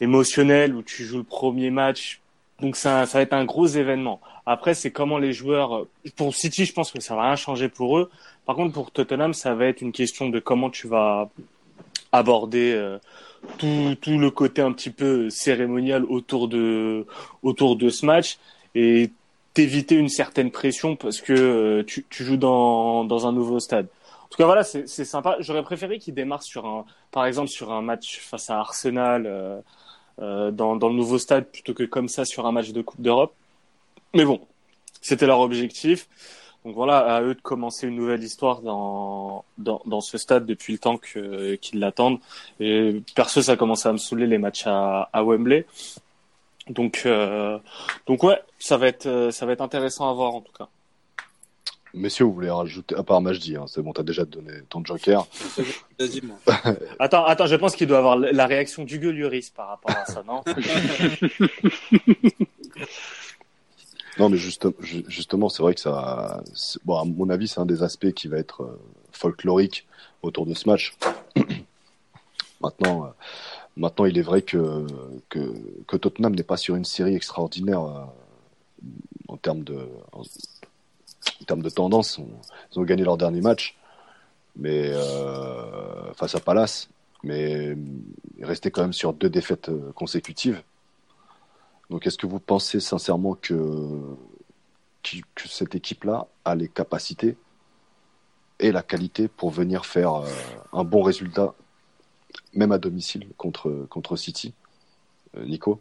émotionnel 0.00 0.74
où 0.74 0.82
tu 0.82 1.04
joues 1.04 1.18
le 1.18 1.24
premier 1.24 1.70
match, 1.70 2.20
donc 2.60 2.76
ça 2.76 3.06
ça 3.06 3.18
va 3.18 3.22
être 3.22 3.32
un 3.32 3.44
gros 3.44 3.66
événement. 3.66 4.20
Après, 4.46 4.74
c'est 4.74 4.92
comment 4.92 5.18
les 5.18 5.32
joueurs, 5.32 5.86
pour 6.14 6.34
City, 6.34 6.64
je 6.64 6.72
pense 6.72 6.92
que 6.92 7.00
ça 7.00 7.16
va 7.16 7.24
rien 7.24 7.36
changer 7.36 7.68
pour 7.68 7.98
eux. 7.98 8.10
Par 8.44 8.54
contre, 8.54 8.72
pour 8.72 8.92
Tottenham, 8.92 9.34
ça 9.34 9.54
va 9.54 9.66
être 9.66 9.80
une 9.80 9.92
question 9.92 10.28
de 10.28 10.38
comment 10.38 10.70
tu 10.70 10.86
vas 10.86 11.28
aborder 12.12 12.72
euh, 12.72 12.98
tout, 13.58 13.96
tout 14.00 14.18
le 14.18 14.30
côté 14.30 14.62
un 14.62 14.72
petit 14.72 14.90
peu 14.90 15.30
cérémonial 15.30 16.04
autour 16.04 16.46
de, 16.46 17.06
autour 17.42 17.76
de 17.76 17.90
ce 17.90 18.06
match 18.06 18.38
et 18.76 19.10
t'éviter 19.52 19.96
une 19.96 20.08
certaine 20.08 20.50
pression 20.52 20.94
parce 20.94 21.20
que 21.20 21.32
euh, 21.32 21.82
tu, 21.84 22.06
tu 22.08 22.24
joues 22.24 22.36
dans, 22.36 23.04
dans 23.04 23.26
un 23.26 23.32
nouveau 23.32 23.58
stade. 23.58 23.88
En 24.24 24.28
tout 24.28 24.38
cas, 24.38 24.44
voilà, 24.44 24.64
c'est 24.64 24.86
sympa. 24.86 25.36
J'aurais 25.40 25.62
préféré 25.62 25.98
qu'il 25.98 26.14
démarre 26.14 26.42
sur 26.42 26.66
un, 26.66 26.84
par 27.10 27.26
exemple, 27.26 27.48
sur 27.48 27.72
un 27.72 27.80
match 27.80 28.20
face 28.20 28.50
à 28.50 28.58
Arsenal 28.58 29.24
euh, 29.26 29.58
euh, 30.20 30.50
dans, 30.50 30.76
dans 30.76 30.88
le 30.88 30.94
nouveau 30.94 31.18
stade 31.18 31.46
plutôt 31.46 31.74
que 31.74 31.84
comme 31.84 32.08
ça 32.08 32.24
sur 32.24 32.46
un 32.46 32.52
match 32.52 32.70
de 32.70 32.82
Coupe 32.82 33.00
d'Europe. 33.00 33.34
Mais 34.14 34.24
bon, 34.24 34.40
c'était 35.00 35.26
leur 35.26 35.40
objectif. 35.40 36.08
Donc 36.64 36.74
voilà, 36.74 36.98
à 36.98 37.22
eux 37.22 37.34
de 37.34 37.40
commencer 37.40 37.86
une 37.86 37.94
nouvelle 37.94 38.24
histoire 38.24 38.60
dans, 38.60 39.44
dans, 39.56 39.80
dans 39.86 40.00
ce 40.00 40.18
stade 40.18 40.46
depuis 40.46 40.72
le 40.72 40.80
temps 40.80 40.98
qu'ils 40.98 41.78
l'attendent. 41.78 42.18
Et 42.58 43.02
perso, 43.14 43.40
ça 43.40 43.56
commence 43.56 43.86
à 43.86 43.92
me 43.92 43.98
saouler 43.98 44.26
les 44.26 44.38
matchs 44.38 44.66
à, 44.66 45.08
à 45.12 45.22
Wembley. 45.22 45.64
Donc, 46.68 47.02
euh, 47.06 47.58
donc 48.06 48.24
ouais, 48.24 48.40
ça 48.58 48.76
va 48.76 48.88
être, 48.88 49.06
euh, 49.06 49.30
ça 49.30 49.46
va 49.46 49.52
être 49.52 49.60
intéressant 49.60 50.10
à 50.10 50.12
voir 50.12 50.34
en 50.34 50.40
tout 50.40 50.52
cas. 50.52 50.68
Messieurs, 51.96 52.24
vous 52.26 52.32
voulez 52.32 52.50
rajouter 52.50 52.94
à 52.94 53.02
part 53.02 53.20
Majdi, 53.20 53.56
hein, 53.56 53.64
c'est 53.66 53.82
bon, 53.82 53.92
t'as 53.92 54.02
déjà 54.02 54.24
donné 54.24 54.52
ton 54.68 54.84
joker. 54.84 55.26
Attends, 56.98 57.24
attends, 57.24 57.46
je 57.46 57.56
pense 57.56 57.74
qu'il 57.74 57.88
doit 57.88 57.98
avoir 57.98 58.16
la 58.16 58.46
réaction 58.46 58.84
du 58.84 58.98
Lloris 58.98 59.50
par 59.50 59.68
rapport 59.68 59.96
à 59.96 60.04
ça, 60.06 60.22
non 60.26 60.42
Non, 64.18 64.30
mais 64.30 64.38
juste, 64.38 64.66
ju- 64.80 65.04
justement, 65.08 65.48
c'est 65.50 65.62
vrai 65.62 65.74
que 65.74 65.80
ça, 65.80 66.42
bon, 66.84 66.96
à 66.96 67.04
mon 67.04 67.28
avis, 67.28 67.48
c'est 67.48 67.60
un 67.60 67.66
des 67.66 67.82
aspects 67.82 68.12
qui 68.12 68.28
va 68.28 68.38
être 68.38 68.62
euh, 68.62 68.80
folklorique 69.12 69.86
autour 70.22 70.46
de 70.46 70.54
ce 70.54 70.66
match. 70.68 70.96
maintenant, 72.62 73.04
euh, 73.04 73.08
maintenant, 73.76 74.06
il 74.06 74.16
est 74.16 74.22
vrai 74.22 74.40
que, 74.40 74.86
que, 75.28 75.52
que 75.86 75.96
Tottenham 75.98 76.34
n'est 76.34 76.42
pas 76.44 76.56
sur 76.56 76.76
une 76.76 76.86
série 76.86 77.14
extraordinaire 77.14 77.82
euh, 77.82 78.04
en 79.28 79.36
termes 79.36 79.64
de, 79.64 79.86
en, 81.40 81.44
termes 81.44 81.62
de 81.62 81.70
tendance. 81.70 82.20
Ils 82.72 82.78
ont 82.78 82.84
gagné 82.84 83.04
leur 83.04 83.16
dernier 83.16 83.40
match, 83.40 83.76
mais 84.56 84.90
euh, 84.90 86.12
face 86.14 86.34
à 86.34 86.40
Palace, 86.40 86.88
mais 87.22 87.76
restaient 88.40 88.70
quand 88.70 88.82
même 88.82 88.92
sur 88.92 89.12
deux 89.12 89.30
défaites 89.30 89.68
euh, 89.68 89.92
consécutives. 89.92 90.62
Donc, 91.90 92.06
est-ce 92.06 92.18
que 92.18 92.26
vous 92.26 92.40
pensez 92.40 92.80
sincèrement 92.80 93.34
que, 93.34 94.00
que 95.02 95.48
cette 95.48 95.74
équipe-là 95.74 96.26
a 96.44 96.54
les 96.54 96.68
capacités 96.68 97.36
et 98.58 98.72
la 98.72 98.82
qualité 98.82 99.28
pour 99.28 99.50
venir 99.50 99.86
faire 99.86 100.14
euh, 100.14 100.28
un 100.72 100.84
bon 100.84 101.02
résultat, 101.02 101.54
même 102.54 102.72
à 102.72 102.78
domicile 102.78 103.28
contre, 103.36 103.86
contre 103.88 104.16
City? 104.16 104.52
Nico? 105.36 105.80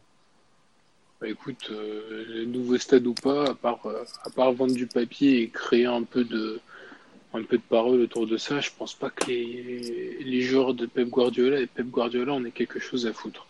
Bah, 1.22 1.30
écoute, 1.30 1.70
euh, 1.72 2.46
nouveau 2.46 2.78
stade 2.78 3.08
ou 3.08 3.14
pas, 3.14 3.52
à 3.52 3.54
part, 3.56 3.86
euh, 3.86 4.04
vendre 4.36 4.74
du 4.74 4.86
papier 4.86 5.44
et 5.44 5.50
créer 5.50 5.86
un 5.86 6.04
peu 6.04 6.26
de, 6.26 6.60
parole 7.70 8.02
autour 8.02 8.28
de 8.28 8.38
ça, 8.38 8.60
je 8.60 8.70
pense 8.78 8.94
pas 8.94 9.10
que 9.10 9.28
les, 9.28 10.18
les 10.24 10.42
joueurs 10.42 10.74
de 10.74 10.86
Pep 10.86 11.08
Guardiola 11.10 11.60
et 11.62 11.68
Pep 11.68 11.88
Guardiola 11.88 12.34
en 12.34 12.44
aient 12.44 12.52
quelque 12.52 12.80
chose 12.80 13.08
à 13.08 13.14
foutre. 13.14 13.48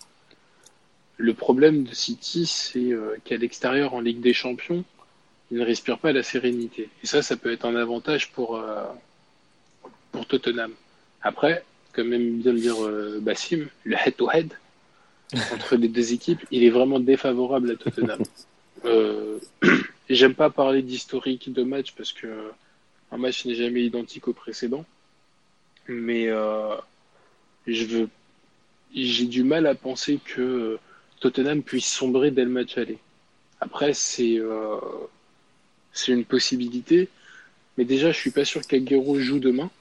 Le 1.17 1.33
problème 1.33 1.83
de 1.83 1.93
City, 1.95 2.45
c'est 2.45 2.91
euh, 2.91 3.15
qu'à 3.23 3.37
l'extérieur, 3.37 3.95
en 3.95 4.01
Ligue 4.01 4.21
des 4.21 4.33
Champions, 4.33 4.83
ils 5.49 5.57
ne 5.57 5.65
respirent 5.65 5.99
pas 5.99 6.11
la 6.11 6.23
sérénité. 6.23 6.89
Et 7.03 7.07
ça, 7.07 7.23
ça 7.23 7.35
peut 7.35 7.51
être 7.51 7.65
un 7.65 7.75
avantage 7.75 8.31
pour, 8.31 8.57
euh, 8.57 8.85
Tottenham. 10.29 10.71
Après, 11.21 11.63
comme 11.93 12.13
aime 12.13 12.37
bien 12.39 12.53
le 12.53 12.59
dire 12.59 12.75
Bassim, 13.21 13.67
le 13.83 13.95
head-to-head 13.95 14.53
entre 15.53 15.75
les 15.75 15.87
deux 15.87 16.13
équipes, 16.13 16.45
il 16.51 16.63
est 16.63 16.69
vraiment 16.69 16.99
défavorable 16.99 17.71
à 17.71 17.75
Tottenham. 17.75 18.21
Euh, 18.83 19.39
J'aime 20.09 20.35
pas 20.35 20.51
parler 20.51 20.83
d'historique 20.83 21.51
de 21.51 21.63
match 21.63 21.93
parce 21.97 22.13
que 22.13 22.51
un 23.11 23.17
match 23.17 23.45
n'est 23.45 23.55
jamais 23.55 23.83
identique 23.83 24.27
au 24.27 24.33
précédent, 24.33 24.85
mais 25.87 26.27
euh, 26.27 26.75
je 27.65 27.85
veux, 27.85 28.09
j'ai 28.93 29.25
du 29.25 29.43
mal 29.43 29.65
à 29.65 29.73
penser 29.73 30.19
que 30.23 30.77
Tottenham 31.21 31.63
puisse 31.63 31.87
sombrer 31.91 32.29
dès 32.29 32.43
le 32.43 32.51
match 32.51 32.77
aller. 32.77 32.99
Après, 33.61 33.93
c'est 33.93 34.37
euh, 34.37 34.79
c'est 35.91 36.11
une 36.11 36.25
possibilité, 36.25 37.09
mais 37.77 37.85
déjà, 37.85 38.11
je 38.11 38.17
suis 38.17 38.31
pas 38.31 38.45
sûr 38.45 38.61
qu'Aguero 38.67 39.19
joue 39.19 39.39
demain. 39.39 39.71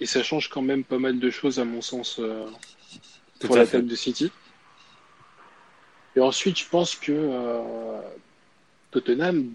Et 0.00 0.06
ça 0.06 0.22
change 0.22 0.48
quand 0.48 0.62
même 0.62 0.84
pas 0.84 0.98
mal 0.98 1.18
de 1.18 1.30
choses, 1.30 1.58
à 1.58 1.64
mon 1.64 1.80
sens, 1.82 2.18
euh, 2.18 2.46
pour 3.46 3.56
à 3.56 3.60
la 3.60 3.66
fait. 3.66 3.78
table 3.78 3.88
de 3.88 3.96
City. 3.96 4.30
Et 6.16 6.20
ensuite, 6.20 6.58
je 6.58 6.68
pense 6.68 6.94
que 6.96 7.12
euh, 7.12 8.00
Tottenham 8.90 9.52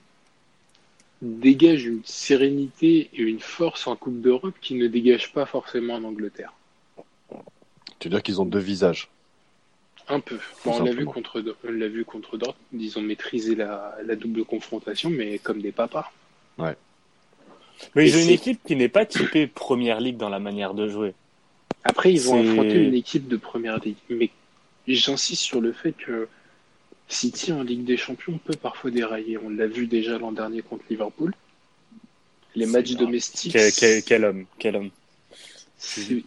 dégage 1.21 1.85
une 1.85 2.01
sérénité 2.05 3.09
et 3.13 3.21
une 3.21 3.39
force 3.39 3.87
en 3.87 3.95
Coupe 3.95 4.21
d'Europe 4.21 4.55
qui 4.61 4.75
ne 4.75 4.87
dégage 4.87 5.33
pas 5.33 5.45
forcément 5.45 5.95
en 5.95 6.03
Angleterre. 6.03 6.53
Tu 7.99 8.07
veux 8.07 8.11
dire 8.11 8.23
qu'ils 8.23 8.41
ont 8.41 8.45
deux 8.45 8.59
visages? 8.59 9.09
Un 10.09 10.19
peu. 10.19 10.37
Bon, 10.65 10.81
on 10.81 10.83
l'a 10.83 10.91
vu 10.91 11.05
contre, 11.05 11.41
on 11.63 11.71
l'a 11.71 11.87
vu 11.87 12.03
contre 12.03 12.37
Dortmund. 12.37 12.81
Ils 12.81 12.99
ont 12.99 13.01
maîtrisé 13.01 13.55
la, 13.55 13.95
la 14.05 14.17
double 14.17 14.43
confrontation, 14.43 15.09
mais 15.09 15.39
comme 15.39 15.61
des 15.61 15.71
papas. 15.71 16.11
Ouais. 16.57 16.75
Mais 17.95 18.05
Et 18.05 18.09
ils 18.09 18.17
ont 18.17 18.21
une 18.21 18.29
équipe 18.29 18.61
qui 18.65 18.75
n'est 18.75 18.89
pas 18.89 19.05
typée 19.05 19.47
première 19.47 20.01
ligue 20.01 20.17
dans 20.17 20.27
la 20.29 20.39
manière 20.39 20.73
de 20.73 20.89
jouer. 20.89 21.13
Après, 21.83 22.13
ils 22.13 22.21
vont 22.21 22.41
affronter 22.41 22.81
une 22.83 22.93
équipe 22.93 23.27
de 23.27 23.37
première 23.37 23.79
ligue. 23.79 23.97
Mais 24.09 24.29
j'insiste 24.87 25.41
sur 25.41 25.59
le 25.61 25.73
fait 25.73 25.91
que 25.93 26.27
City 27.09 27.51
en 27.51 27.63
Ligue 27.63 27.83
des 27.83 27.97
Champions 27.97 28.39
peut 28.43 28.55
parfois 28.55 28.89
dérailler. 28.91 29.37
On 29.37 29.49
l'a 29.49 29.67
vu 29.67 29.87
déjà 29.87 30.17
l'an 30.17 30.31
dernier 30.31 30.61
contre 30.61 30.83
Liverpool. 30.89 31.33
Les 32.55 32.65
matchs 32.65 32.93
grave. 32.93 33.05
domestiques. 33.05 33.51
Quel, 33.53 33.71
quel- 33.73 34.03
quel 34.03 34.25
homme, 34.25 34.45
quel 34.59 34.75
homme. 34.77 34.89
Tu 35.95 36.23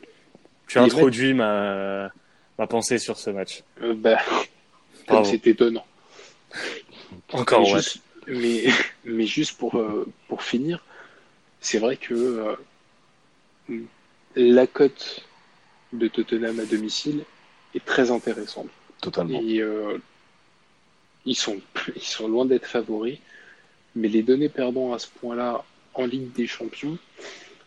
Les 0.77 0.79
as 0.79 0.83
introduit 0.83 1.33
ma, 1.33 2.11
ma 2.59 2.67
pensée 2.67 2.99
sur 2.99 3.17
ce 3.19 3.31
match. 3.31 3.63
euh, 3.83 3.95
bah, 3.95 4.19
c'est 5.25 5.47
étonnant. 5.47 5.87
Encore 7.33 7.61
mais, 7.63 7.73
ouais. 7.73 7.79
juste, 7.81 8.01
mais, 8.27 8.65
mais 9.05 9.27
juste 9.27 9.57
pour, 9.57 9.77
euh, 9.79 10.07
pour 10.29 10.43
finir, 10.43 10.85
c'est 11.61 11.79
vrai 11.79 11.97
que 11.97 12.57
euh, 13.69 13.81
la 14.37 14.67
cote 14.67 15.26
de 15.93 16.09
Tottenham 16.09 16.61
à 16.61 16.65
domicile 16.65 17.25
est 17.75 17.85
très 17.85 18.11
intéressante. 18.11 18.69
Totalement. 19.01 19.41
Et 19.41 19.61
euh, 19.61 19.99
ils, 21.25 21.37
sont, 21.37 21.61
ils 21.97 22.03
sont 22.03 22.29
loin 22.29 22.45
d'être 22.45 22.67
favoris, 22.67 23.19
mais 23.95 24.09
les 24.09 24.23
donner 24.23 24.49
perdants 24.49 24.93
à 24.93 24.99
ce 24.99 25.09
point-là 25.21 25.65
en 25.95 26.07
Ligue 26.07 26.33
des 26.33 26.47
Champions, 26.47 26.99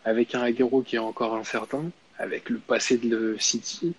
avec 0.04 0.34
un 0.34 0.42
Aguero 0.42 0.82
qui 0.82 0.96
est 0.96 1.00
encore 1.00 1.34
incertain, 1.34 1.90
avec 2.18 2.48
le 2.48 2.58
passé 2.58 2.98
de 2.98 3.08
le 3.08 3.38
City, 3.38 3.94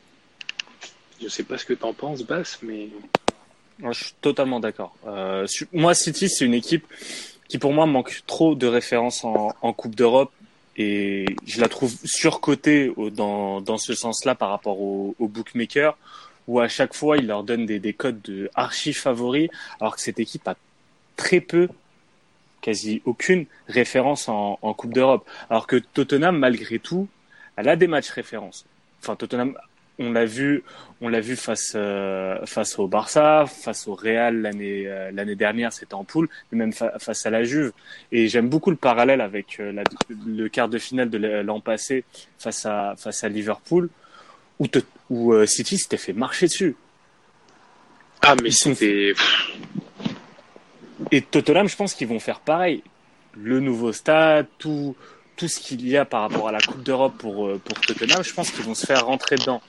je 1.22 1.28
sais 1.28 1.44
pas 1.44 1.58
ce 1.58 1.66
que 1.66 1.74
t'en 1.74 1.94
penses, 1.94 2.24
Bass, 2.24 2.60
mais 2.64 2.90
Moi, 3.80 3.92
je 3.92 4.06
suis 4.06 4.14
totalement 4.22 4.60
d'accord. 4.60 4.96
Euh, 5.06 5.46
moi, 5.72 5.94
City, 5.94 6.30
c'est 6.30 6.46
une 6.46 6.54
équipe 6.54 6.86
qui, 7.48 7.58
pour 7.58 7.74
moi, 7.74 7.86
manque 7.86 8.22
trop 8.26 8.56
de 8.56 8.68
références 8.68 9.24
en, 9.24 9.54
en 9.62 9.74
Coupe 9.74 9.96
d'Europe 9.96 10.32
et 10.78 11.26
je 11.46 11.60
la 11.60 11.68
trouve 11.68 11.94
surcotée 12.06 12.94
dans, 13.14 13.62
dans 13.62 13.78
ce 13.78 13.94
sens-là 13.94 14.36
par 14.36 14.50
rapport 14.50 14.80
aux 14.80 15.16
au 15.20 15.28
bookmakers 15.28 15.98
où 16.48 16.60
à 16.60 16.68
chaque 16.68 16.94
fois, 16.94 17.18
ils 17.18 17.28
leur 17.28 17.44
donnent 17.44 17.66
des, 17.66 17.80
des 17.80 17.94
codes 17.94 18.22
de 18.22 18.50
archi 18.56 18.94
favoris 18.94 19.50
alors 19.80 19.96
que 19.96 20.02
cette 20.02 20.20
équipe 20.20 20.48
a 20.48 20.56
très 21.16 21.40
peu, 21.40 21.70
quasi 22.62 23.02
aucune 23.06 23.46
référence 23.68 24.28
en, 24.28 24.60
en 24.62 24.74
Coupe 24.74 24.94
d'Europe. 24.94 25.28
Alors 25.50 25.68
que 25.68 25.78
Tottenham, 25.78 26.38
malgré 26.38 26.80
tout, 26.80 27.08
elle 27.56 27.70
a 27.70 27.76
des 27.76 27.88
matchs 27.88 28.10
références. 28.10 28.66
Enfin, 29.02 29.16
Tottenham, 29.16 29.58
on 30.02 30.12
l'a 30.12 30.26
vu, 30.26 30.64
on 31.02 31.08
l'a 31.08 31.20
vu 31.22 31.36
face 31.36 31.74
euh, 31.76 32.46
face 32.46 32.78
au 32.80 32.88
Barça, 32.88 33.46
face 33.48 33.88
au 33.88 33.94
Real 33.96 34.42
l'année 34.42 34.84
euh, 34.88 35.12
l'année 35.12 35.36
dernière, 35.36 35.72
c'était 35.72 35.94
en 35.94 36.04
poule, 36.04 36.28
mais 36.52 36.58
même 36.60 36.74
fa- 36.74 36.98
face 37.00 37.26
à 37.26 37.30
la 37.30 37.44
Juve. 37.44 37.72
Et 38.12 38.28
j'aime 38.28 38.50
beaucoup 38.50 38.70
le 38.72 38.76
parallèle 38.78 39.22
avec 39.22 39.60
euh, 39.60 39.72
la- 39.72 39.84
le 40.26 40.48
quart 40.50 40.70
de 40.70 40.78
finale 40.78 41.10
de 41.10 41.18
l'an 41.18 41.60
passé 41.62 42.04
face 42.40 42.66
à 42.66 42.96
face 42.98 43.24
à 43.24 43.30
Liverpool, 43.30 43.90
où, 44.60 45.46
City 45.46 45.78
s'était 45.78 45.98
fait 45.98 46.14
marcher 46.14 46.48
dessus. 46.48 46.76
ah 48.22 48.36
mais 48.44 48.52
c'était 48.52 49.14
Et 51.12 51.22
Tottenham, 51.22 51.68
je 51.68 51.76
pense 51.76 51.94
qu'ils 51.94 52.08
vont 52.08 52.20
faire 52.20 52.40
pareil. 52.40 52.84
Le 53.36 53.60
nouveau 53.60 53.92
stade, 53.94 54.46
tout, 54.60 54.96
tout 55.36 55.48
ce 55.48 55.60
qu'il 55.60 55.88
y 55.88 55.98
a 55.98 56.06
par 56.06 56.22
rapport 56.22 56.48
à 56.48 56.52
la 56.52 56.60
Coupe 56.60 56.84
d'Europe 56.84 57.17
pour, 57.17 57.48
euh, 57.48 57.62
pour 57.63 57.80
Tottenham, 57.82 58.24
je 58.24 58.34
pense 58.34 58.52
qu'ils 58.52 58.63
vont 58.63 58.76
se 58.76 58.86
faire 58.86 59.06
rentrer 59.06 59.36
dedans. 59.38 59.62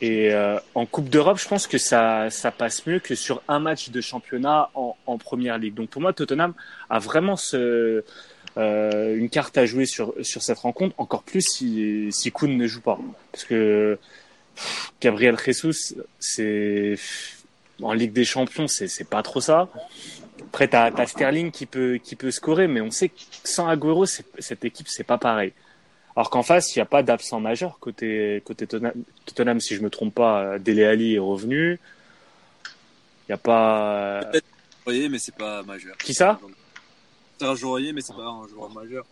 Et 0.00 0.32
euh, 0.32 0.58
en 0.74 0.84
Coupe 0.84 1.08
d'Europe, 1.08 1.38
je 1.38 1.48
pense 1.48 1.66
que 1.66 1.78
ça, 1.78 2.28
ça 2.30 2.50
passe 2.50 2.86
mieux 2.86 2.98
que 2.98 3.14
sur 3.14 3.42
un 3.48 3.60
match 3.60 3.88
de 3.90 4.00
championnat 4.00 4.70
en, 4.74 4.94
en 5.06 5.16
Première 5.16 5.58
Ligue. 5.58 5.74
Donc 5.74 5.88
pour 5.88 6.02
moi, 6.02 6.12
Tottenham 6.12 6.52
a 6.90 6.98
vraiment 6.98 7.36
euh, 7.54 8.02
une 8.56 9.30
carte 9.30 9.56
à 9.56 9.64
jouer 9.64 9.86
sur, 9.86 10.12
sur 10.22 10.42
cette 10.42 10.58
rencontre, 10.58 10.94
encore 10.98 11.22
plus 11.22 11.42
si, 11.42 12.08
si 12.10 12.30
Kuhn 12.30 12.56
ne 12.56 12.66
joue 12.66 12.82
pas. 12.82 12.98
Parce 13.32 13.44
que 13.44 13.98
Gabriel 15.00 15.36
Jesus, 15.38 15.94
c'est 16.18 16.96
en 17.82 17.92
Ligue 17.92 18.12
des 18.12 18.24
Champions, 18.24 18.66
c'est 18.68 19.08
pas 19.08 19.22
trop 19.22 19.40
ça. 19.40 19.68
Après, 20.56 20.68
t'as 20.68 20.86
as 20.86 21.06
Sterling 21.06 21.50
qui 21.50 21.66
peut 21.66 21.98
qui 22.02 22.16
peut 22.16 22.30
scorer, 22.30 22.66
mais 22.66 22.80
on 22.80 22.90
sait 22.90 23.10
que 23.10 23.14
sans 23.44 23.68
Aguero, 23.68 24.06
c'est- 24.06 24.24
cette 24.38 24.64
équipe 24.64 24.88
c'est 24.88 25.04
pas 25.04 25.18
pareil. 25.18 25.52
Alors 26.16 26.30
qu'en 26.30 26.42
face, 26.42 26.74
il 26.74 26.78
n'y 26.78 26.82
a 26.82 26.86
pas 26.86 27.02
d'absent 27.02 27.40
majeur 27.40 27.78
côté 27.78 28.40
côté 28.42 28.66
Tottenham, 28.66 28.94
Tottenham, 29.26 29.60
si 29.60 29.74
je 29.76 29.82
me 29.82 29.90
trompe 29.90 30.14
pas, 30.14 30.40
euh, 30.54 30.58
Dele 30.58 30.84
Alli 30.84 31.16
est 31.16 31.18
revenu. 31.18 31.78
Il 32.64 33.28
n'y 33.28 33.34
a 33.34 33.36
pas 33.36 34.20
Peut-être 34.30 34.46
mais 35.10 35.18
c'est 35.18 35.34
pas 35.34 35.62
majeur. 35.62 35.94
qui 35.98 36.14
ça? 36.14 36.40
Serge 37.38 37.62
Aurier, 37.62 37.92
mais 37.92 38.00
c'est 38.00 38.16
pas 38.16 38.22
un 38.24 38.48
joueur 38.48 38.70
majeur. 38.70 39.04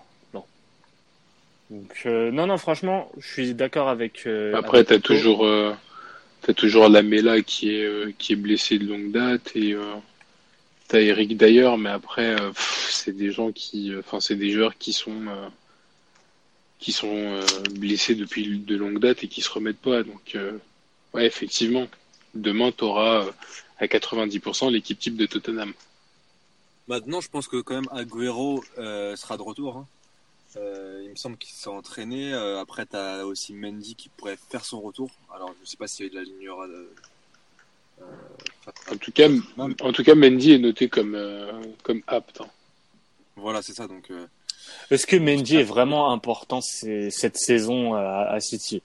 Donc 1.69 2.03
euh, 2.07 2.31
non 2.31 2.47
non 2.47 2.57
franchement, 2.57 3.13
je 3.19 3.27
suis 3.31 3.53
d'accord 3.53 3.91
avec. 3.91 4.23
euh, 4.27 4.55
Après, 4.57 4.83
t'as 4.83 4.95
Nico. 4.95 5.09
toujours, 5.09 5.45
euh, 5.45 5.75
t'as 6.41 6.55
toujours 6.55 6.89
Lamela 6.89 7.43
qui 7.43 7.77
est, 7.77 7.85
euh, 7.85 8.13
qui 8.17 8.33
est 8.33 8.37
blessé 8.37 8.79
de 8.79 8.87
longue 8.87 9.13
date 9.13 9.51
et 9.55 9.73
euh, 9.75 9.95
Eric 11.01 11.37
d'ailleurs, 11.37 11.79
mais 11.79 11.91
après, 11.91 12.41
euh, 12.41 12.53
c'est 12.57 13.13
des 13.13 13.31
gens 13.31 13.53
qui, 13.53 13.93
euh, 13.93 14.01
enfin, 14.01 14.21
c'est 14.21 14.37
des 14.37 14.51
joueurs 14.51 14.77
qui 14.77 14.93
sont, 14.93 15.27
euh, 15.29 15.49
qui 16.79 16.93
sont 16.93 17.41
blessés 17.73 18.15
depuis 18.15 18.59
de 18.59 18.77
longue 18.77 18.99
date 18.99 19.25
et 19.25 19.29
qui 19.29 19.41
se 19.41 19.51
remettent 19.51 19.79
pas. 19.81 20.03
Donc, 20.03 20.37
ouais, 21.15 21.25
effectivement, 21.25 21.89
demain, 22.35 22.73
t'auras 22.73 23.27
à 23.79 23.87
90% 23.87 24.71
l'équipe 24.71 24.99
type 24.99 25.17
de 25.17 25.27
Tottenham. 25.27 25.73
Maintenant, 26.87 27.23
je 27.23 27.31
pense 27.31 27.49
que 27.49 27.61
quand 27.63 27.75
même 27.75 27.89
Agüero 27.91 28.63
euh, 28.77 29.17
sera 29.17 29.39
de 29.39 29.43
retour. 29.43 29.79
hein. 29.79 29.87
Il 30.57 31.11
me 31.11 31.17
semble 31.17 31.37
qu'il 31.37 31.53
s'est 31.55 31.69
entraîné. 31.69 32.33
Après, 32.33 32.87
tu 32.87 32.97
as 32.97 33.27
aussi 33.27 33.55
Mendy 33.55 33.95
qui 33.97 34.09
pourrait 34.11 34.39
faire 34.51 34.65
son 34.65 34.81
retour. 34.81 35.11
Alors, 35.35 35.53
je 35.63 35.69
sais 35.69 35.77
pas 35.77 35.89
s'il 35.89 36.17
alignera. 36.17 36.69
De... 36.69 36.73
Euh, 36.73 36.95
En 38.91 38.97
tout 38.97 39.13
cas, 39.13 39.29
en 39.59 39.93
tout 39.93 40.03
cas, 40.05 40.15
Mendy 40.15 40.53
est 40.53 40.59
noté 40.59 40.89
comme, 40.89 41.15
euh, 41.15 41.53
comme 41.83 42.03
apte. 42.07 42.41
hein. 42.41 42.49
voilà, 43.37 43.61
c'est 43.63 43.75
ça. 43.75 43.87
Donc, 43.87 44.11
euh, 44.11 44.27
Est-ce 44.91 45.07
que 45.07 45.17
Mendy 45.17 45.57
est 45.57 45.63
vraiment 45.65 46.13
important 46.13 46.61
c'est- 46.61 47.11
cette 47.11 47.37
saison 47.37 47.95
à, 47.95 48.27
à 48.31 48.41
City? 48.41 48.83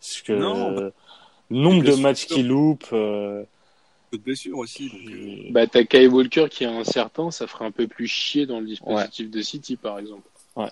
Parce 0.00 0.22
que 0.22 0.32
Non, 0.32 0.78
euh, 0.78 0.90
nombre 1.50 1.82
de 1.84 1.94
matchs 1.96 2.26
qu'il 2.26 2.46
loupe. 2.48 2.86
euh, 2.92 3.42
peu 4.10 4.18
de 4.18 4.22
blessures 4.22 4.58
aussi. 4.58 4.88
Donc, 4.88 5.00
euh, 5.10 5.50
Bah, 5.50 5.66
t'as 5.66 5.84
Kai 5.84 6.06
Walker 6.06 6.46
qui 6.50 6.64
est 6.64 6.68
incertain, 6.68 7.30
ça 7.30 7.46
ferait 7.46 7.64
un 7.66 7.70
peu 7.72 7.86
plus 7.88 8.06
chier 8.08 8.46
dans 8.46 8.60
le 8.60 8.66
dispositif 8.66 9.30
de 9.30 9.42
City, 9.42 9.76
par 9.76 9.98
exemple. 9.98 10.28
Ouais. 10.56 10.70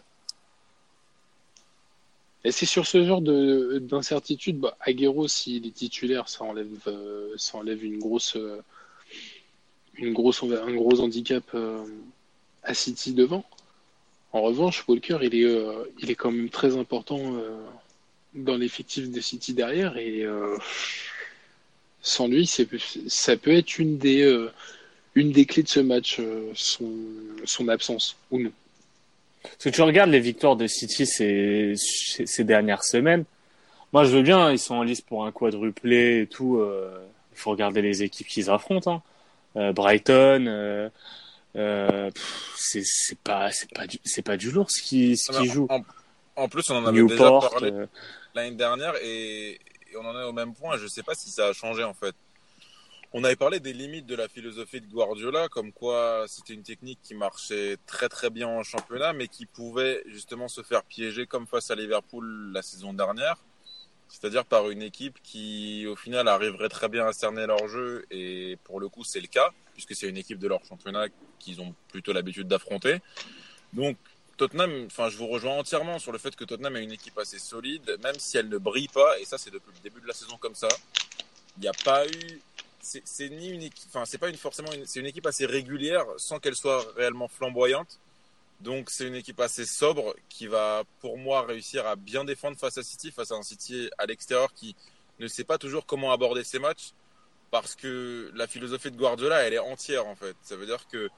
Et 2.45 2.53
c'est 2.53 2.67
sur 2.67 2.87
ce 2.87 3.05
genre 3.05 3.21
de 3.21 3.79
d'incertitude, 3.81 4.59
bah, 4.61 4.77
Aguero, 4.81 5.27
s'il 5.29 5.67
est 5.67 5.73
titulaire, 5.75 6.29
ça 6.29 6.45
enlève, 6.45 6.69
euh, 6.87 7.35
ça 7.37 7.59
enlève 7.59 7.85
une 7.85 7.99
grosse, 7.99 8.37
euh, 8.37 8.63
une 9.95 10.13
grosse, 10.13 10.43
un 10.43 10.75
gros 10.75 11.01
handicap 11.01 11.45
euh, 11.55 11.85
à 12.63 12.75
City 12.75 13.13
devant. 13.13 13.45
En 14.33 14.43
revanche, 14.43 14.85
Walker, 14.87 15.19
il 15.23 15.35
est, 15.35 15.57
il 16.01 16.11
est 16.11 16.15
quand 16.15 16.31
même 16.31 16.51
très 16.51 16.77
important 16.77 17.35
dans 18.35 18.57
l'effectif 18.57 19.11
de 19.11 19.21
City 19.23 19.55
derrière 19.55 19.97
et 19.97 20.27
sans 22.03 22.29
lui, 22.29 22.47
ça 22.47 23.37
peut 23.37 23.53
être 23.53 23.79
une 23.79 23.97
des, 23.97 24.49
une 25.15 25.33
des 25.33 25.47
clés 25.47 25.63
de 25.63 25.69
ce 25.69 25.81
match, 25.81 26.21
son, 26.55 26.93
son 27.47 27.69
absence 27.69 28.17
ou 28.31 28.39
non. 28.41 28.53
Parce 29.43 29.57
que 29.65 29.69
tu 29.71 29.83
regardes 29.83 30.11
les 30.11 30.21
victoires 30.21 30.57
de 30.57 30.67
City 30.67 31.07
ces, 31.07 32.45
dernières 32.45 32.85
semaines. 32.85 33.25
Moi, 33.93 34.05
je 34.05 34.11
veux 34.17 34.23
bien, 34.23 34.51
ils 34.51 34.59
sont 34.59 34.75
en 34.75 34.83
liste 34.83 35.07
pour 35.07 35.25
un 35.25 35.33
quadruplé 35.33 36.23
et 36.23 36.27
tout. 36.27 36.59
euh, 36.59 36.99
Il 37.33 37.39
faut 37.39 37.51
regarder 37.51 37.81
les 37.83 38.03
équipes 38.03 38.27
qu'ils 38.27 38.51
affrontent. 38.51 38.91
Hein. 38.93 39.03
Euh, 39.57 39.73
Brighton, 39.73 40.91
euh, 41.57 42.11
c'est 42.57 43.19
pas 43.25 43.51
c'est 43.51 43.71
pas 43.73 43.87
du 43.87 43.99
c'est 44.05 44.23
pas 44.23 44.37
du 44.37 44.51
lourd 44.51 44.71
ce 44.71 44.83
qui 44.83 45.17
ce 45.17 45.33
qui 45.33 45.47
joue. 45.49 45.67
En, 45.71 45.81
en 46.37 46.49
plus, 46.49 46.69
on 46.71 46.77
en 46.77 46.87
avait 46.87 47.03
déjà 47.03 47.15
Newport. 47.15 47.51
parlé 47.51 47.73
euh, 47.73 47.87
l'année 48.35 48.55
dernière 48.57 48.95
et, 49.03 49.53
et 49.53 49.97
on 49.99 50.05
en 50.07 50.21
est 50.21 50.25
au 50.25 50.33
même 50.33 50.55
point. 50.55 50.77
Je 50.77 50.87
sais 50.87 51.03
pas 51.03 51.15
si 51.15 51.31
ça 51.31 51.47
a 51.49 51.53
changé 51.53 51.83
en 51.83 51.95
fait. 51.95 52.15
On 53.15 53.25
avait 53.25 53.37
parlé 53.37 53.59
des 53.59 53.73
limites 53.73 54.05
de 54.05 54.15
la 54.15 54.29
philosophie 54.29 54.83
de 54.83 54.87
Guardiola, 54.87 55.49
comme 55.49 55.73
quoi 55.73 56.27
c'était 56.29 56.53
une 56.53 56.63
technique 56.63 56.99
qui 57.03 57.15
marchait 57.15 57.79
très 57.87 58.11
très 58.11 58.29
bien 58.29 58.47
en 58.47 58.63
championnat, 58.63 59.15
mais 59.15 59.29
qui 59.29 59.47
pouvait 59.47 60.03
justement 60.07 60.47
se 60.47 60.63
faire 60.63 60.85
piéger 60.85 61.27
comme 61.27 61.47
face 61.47 61.71
à 61.71 61.75
Liverpool 61.75 62.53
la 62.53 62.61
saison 62.61 62.93
dernière. 62.93 63.39
C'est-à-dire 64.09 64.45
par 64.45 64.69
une 64.69 64.83
équipe 64.83 65.19
qui, 65.23 65.87
au 65.87 65.97
final, 65.97 66.29
arriverait 66.29 66.69
très 66.69 66.91
bien 66.91 67.07
à 67.07 67.15
cerner 67.15 67.47
leur 67.47 67.67
jeu, 67.67 68.05
et 68.11 68.59
pour 68.65 68.79
le 68.79 68.91
coup, 68.91 69.05
c'est 69.05 69.21
le 69.21 69.27
cas, 69.27 69.53
puisque 69.73 69.95
c'est 69.95 70.09
une 70.09 70.19
équipe 70.19 70.39
de 70.39 70.49
leur 70.49 70.63
championnat 70.67 71.07
qu'ils 71.39 71.63
ont 71.63 71.75
plutôt 71.89 72.13
l'habitude 72.13 72.47
d'affronter. 72.47 73.01
Donc, 73.73 73.97
Tottenham, 74.37 74.85
enfin, 74.87 75.09
je 75.09 75.17
vous 75.17 75.29
rejoins 75.29 75.57
entièrement 75.57 75.99
sur 75.99 76.13
le 76.13 76.19
fait 76.19 76.37
que 76.37 76.45
Tottenham 76.45 76.77
est 76.77 76.85
une 76.85 76.93
équipe 76.93 77.19
assez 77.19 77.39
solide, 77.39 77.99
même 78.03 78.19
si 78.19 78.37
elle 78.37 78.51
ne 78.51 78.59
brille 78.59 78.89
pas, 78.89 79.19
et 79.19 79.25
ça, 79.25 79.39
c'est 79.39 79.51
depuis 79.51 79.73
le 79.75 79.81
début 79.83 80.03
de 80.03 80.07
la 80.07 80.15
saison 80.15 80.37
comme 80.37 80.55
ça. 80.55 80.69
Il 81.57 81.63
n'y 81.63 81.69
a 81.69 81.73
pas 81.85 82.07
eu, 82.07 82.41
c'est 82.81 83.29
ni 83.31 83.49
une 83.49 83.63
équipe, 83.63 83.89
enfin, 83.89 84.05
c'est 84.05 84.19
pas 84.19 84.29
une, 84.29 84.37
forcément 84.37 84.71
c'est 84.87 85.01
une 85.01 85.07
équipe 85.07 85.27
assez 85.27 85.47
régulière 85.47 86.07
sans 86.17 86.39
qu'elle 86.39 86.57
soit 86.57 86.85
réellement 86.97 87.29
flamboyante. 87.29 87.99
Donc, 88.61 88.91
c'est 88.91 89.07
une 89.07 89.15
équipe 89.15 89.39
assez 89.41 89.65
sobre 89.65 90.17
qui 90.29 90.49
va, 90.49 90.83
pour 91.01 91.17
moi, 91.17 91.43
réussir 91.43 91.87
à 91.87 91.95
bien 91.95 92.25
défendre 92.25 92.59
face 92.59 92.77
à 92.77 92.83
City, 92.83 93.13
face 93.13 93.31
à 93.31 93.37
un 93.37 93.43
City 93.43 93.89
à 93.99 94.07
l'extérieur 94.07 94.53
qui 94.53 94.75
ne 95.21 95.29
sait 95.29 95.45
pas 95.45 95.59
toujours 95.59 95.87
comment 95.87 96.13
aborder 96.13 96.43
ses 96.43 96.59
matchs 96.59 96.93
parce 97.51 97.75
que 97.75 98.31
la 98.35 98.47
philosophie 98.47 98.91
de 98.91 98.97
Guardiola, 98.97 99.43
elle 99.43 99.55
est 99.55 99.59
entière 99.59 100.07
en 100.07 100.17
fait. 100.17 100.37
Ça 100.43 100.57
veut 100.57 100.67
dire 100.67 100.87
que 100.89 101.09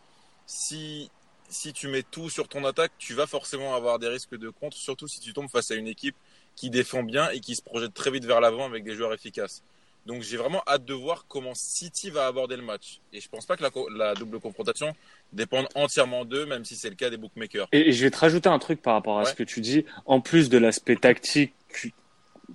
si 0.46 1.10
si 1.48 1.72
tu 1.72 1.88
mets 1.88 2.04
tout 2.04 2.30
sur 2.30 2.46
ton 2.46 2.64
attaque, 2.64 2.92
tu 2.98 3.12
vas 3.14 3.26
forcément 3.26 3.74
avoir 3.74 3.98
des 3.98 4.06
risques 4.06 4.36
de 4.36 4.50
contre, 4.50 4.76
surtout 4.76 5.08
si 5.08 5.18
tu 5.18 5.32
tombes 5.32 5.50
face 5.50 5.72
à 5.72 5.74
une 5.74 5.88
équipe 5.88 6.14
qui 6.54 6.70
défend 6.70 7.02
bien 7.02 7.28
et 7.30 7.40
qui 7.40 7.56
se 7.56 7.62
projette 7.62 7.92
très 7.92 8.12
vite 8.12 8.24
vers 8.24 8.40
l'avant 8.40 8.66
avec 8.66 8.84
des 8.84 8.94
joueurs 8.94 9.12
efficaces. 9.12 9.64
Donc 10.06 10.22
j'ai 10.22 10.36
vraiment 10.36 10.62
hâte 10.66 10.84
de 10.84 10.94
voir 10.94 11.26
comment 11.28 11.54
City 11.54 12.10
va 12.10 12.26
aborder 12.26 12.56
le 12.56 12.62
match. 12.62 13.00
Et 13.12 13.20
je 13.20 13.28
pense 13.28 13.46
pas 13.46 13.56
que 13.56 13.62
la, 13.62 13.70
la 13.96 14.14
double 14.14 14.40
confrontation 14.40 14.94
dépende 15.32 15.66
entièrement 15.74 16.24
d'eux, 16.24 16.46
même 16.46 16.64
si 16.64 16.76
c'est 16.76 16.90
le 16.90 16.96
cas 16.96 17.10
des 17.10 17.16
bookmakers. 17.16 17.68
Et, 17.72 17.92
je 17.92 18.04
vais 18.04 18.10
te 18.10 18.18
rajouter 18.18 18.48
un 18.48 18.58
truc 18.58 18.82
par 18.82 18.94
rapport 18.94 19.18
à 19.18 19.24
ce 19.24 19.34
que 19.34 19.42
tu 19.42 19.60
dis. 19.60 19.84
En 20.06 20.20
plus 20.20 20.48
de 20.48 20.58
l'aspect 20.58 20.96
tactique 20.96 21.54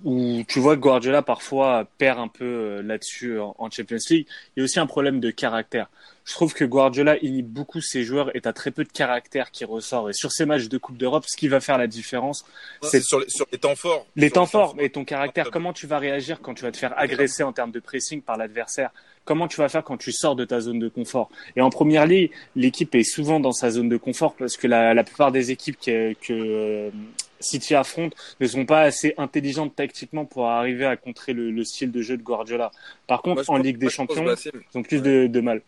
où 0.04 0.42
tu 0.48 0.60
vois 0.60 0.76
que 0.76 0.80
Guardiola 0.80 1.22
parfois 1.22 1.86
perd 1.98 2.18
un 2.18 2.28
peu 2.28 2.44
euh, 2.44 2.82
là-dessus 2.82 3.38
en 3.38 3.70
Champions 3.70 3.96
League. 4.10 4.26
Il 4.56 4.60
y 4.60 4.62
a 4.62 4.64
aussi 4.64 4.78
un 4.78 4.86
problème 4.86 5.20
de 5.20 5.30
caractère. 5.30 5.88
Je 6.26 6.32
trouve 6.32 6.54
que 6.54 6.64
Guardiola 6.64 7.16
inhibe 7.22 7.46
beaucoup 7.46 7.80
ses 7.80 8.02
joueurs 8.02 8.34
et 8.34 8.40
a 8.44 8.52
très 8.52 8.72
peu 8.72 8.82
de 8.82 8.90
caractère 8.90 9.52
qui 9.52 9.64
ressort. 9.64 10.10
Et 10.10 10.12
sur 10.12 10.32
ces 10.32 10.44
matchs 10.44 10.68
de 10.68 10.76
Coupe 10.76 10.96
d'Europe, 10.96 11.24
ce 11.28 11.36
qui 11.36 11.46
va 11.46 11.60
faire 11.60 11.78
la 11.78 11.86
différence, 11.86 12.44
c'est 12.82 13.00
sur, 13.00 13.20
les 13.52 13.58
temps 13.58 13.76
forts. 13.76 14.06
Les 14.16 14.30
temps 14.32 14.46
forts 14.46 14.74
et 14.80 14.90
ton 14.90 15.04
caractère. 15.04 15.52
Comment 15.52 15.72
tu 15.72 15.86
vas 15.86 15.98
réagir 15.98 16.40
quand 16.42 16.54
tu 16.54 16.64
vas 16.64 16.72
te 16.72 16.76
faire 16.76 16.98
agresser 16.98 17.44
en 17.44 17.52
termes 17.52 17.70
de 17.70 17.78
pressing 17.78 18.22
par 18.22 18.36
l'adversaire? 18.36 18.90
Comment 19.24 19.46
tu 19.46 19.58
vas 19.58 19.68
faire 19.68 19.84
quand 19.84 19.96
tu 19.96 20.10
sors 20.10 20.34
de 20.34 20.44
ta 20.44 20.58
zone 20.58 20.80
de 20.80 20.88
confort? 20.88 21.30
Et 21.54 21.60
en 21.60 21.70
première 21.70 22.06
ligue, 22.06 22.32
l'équipe 22.56 22.92
est 22.96 23.04
souvent 23.04 23.38
dans 23.38 23.52
sa 23.52 23.70
zone 23.70 23.88
de 23.88 23.96
confort 23.96 24.34
parce 24.34 24.56
que 24.56 24.66
la, 24.66 24.94
la 24.94 25.04
plupart 25.04 25.30
des 25.30 25.52
équipes 25.52 25.78
que, 25.78 26.12
que 26.14 26.32
euh, 26.32 26.90
City 27.40 27.74
affronte 27.74 28.14
ne 28.40 28.46
sont 28.46 28.66
pas 28.66 28.82
assez 28.82 29.14
intelligentes 29.18 29.74
tactiquement 29.76 30.24
pour 30.24 30.48
arriver 30.48 30.86
à 30.86 30.96
contrer 30.96 31.32
le, 31.32 31.64
style 31.64 31.92
de 31.92 32.02
jeu 32.02 32.16
de 32.16 32.22
Guardiola. 32.22 32.70
Par 33.06 33.22
contre, 33.22 33.48
en 33.50 33.58
Ligue 33.58 33.78
des 33.78 33.90
Champions, 33.90 34.26
ils 34.26 34.78
ont 34.78 34.82
plus 34.82 35.02
de, 35.02 35.40
mal. 35.40 35.62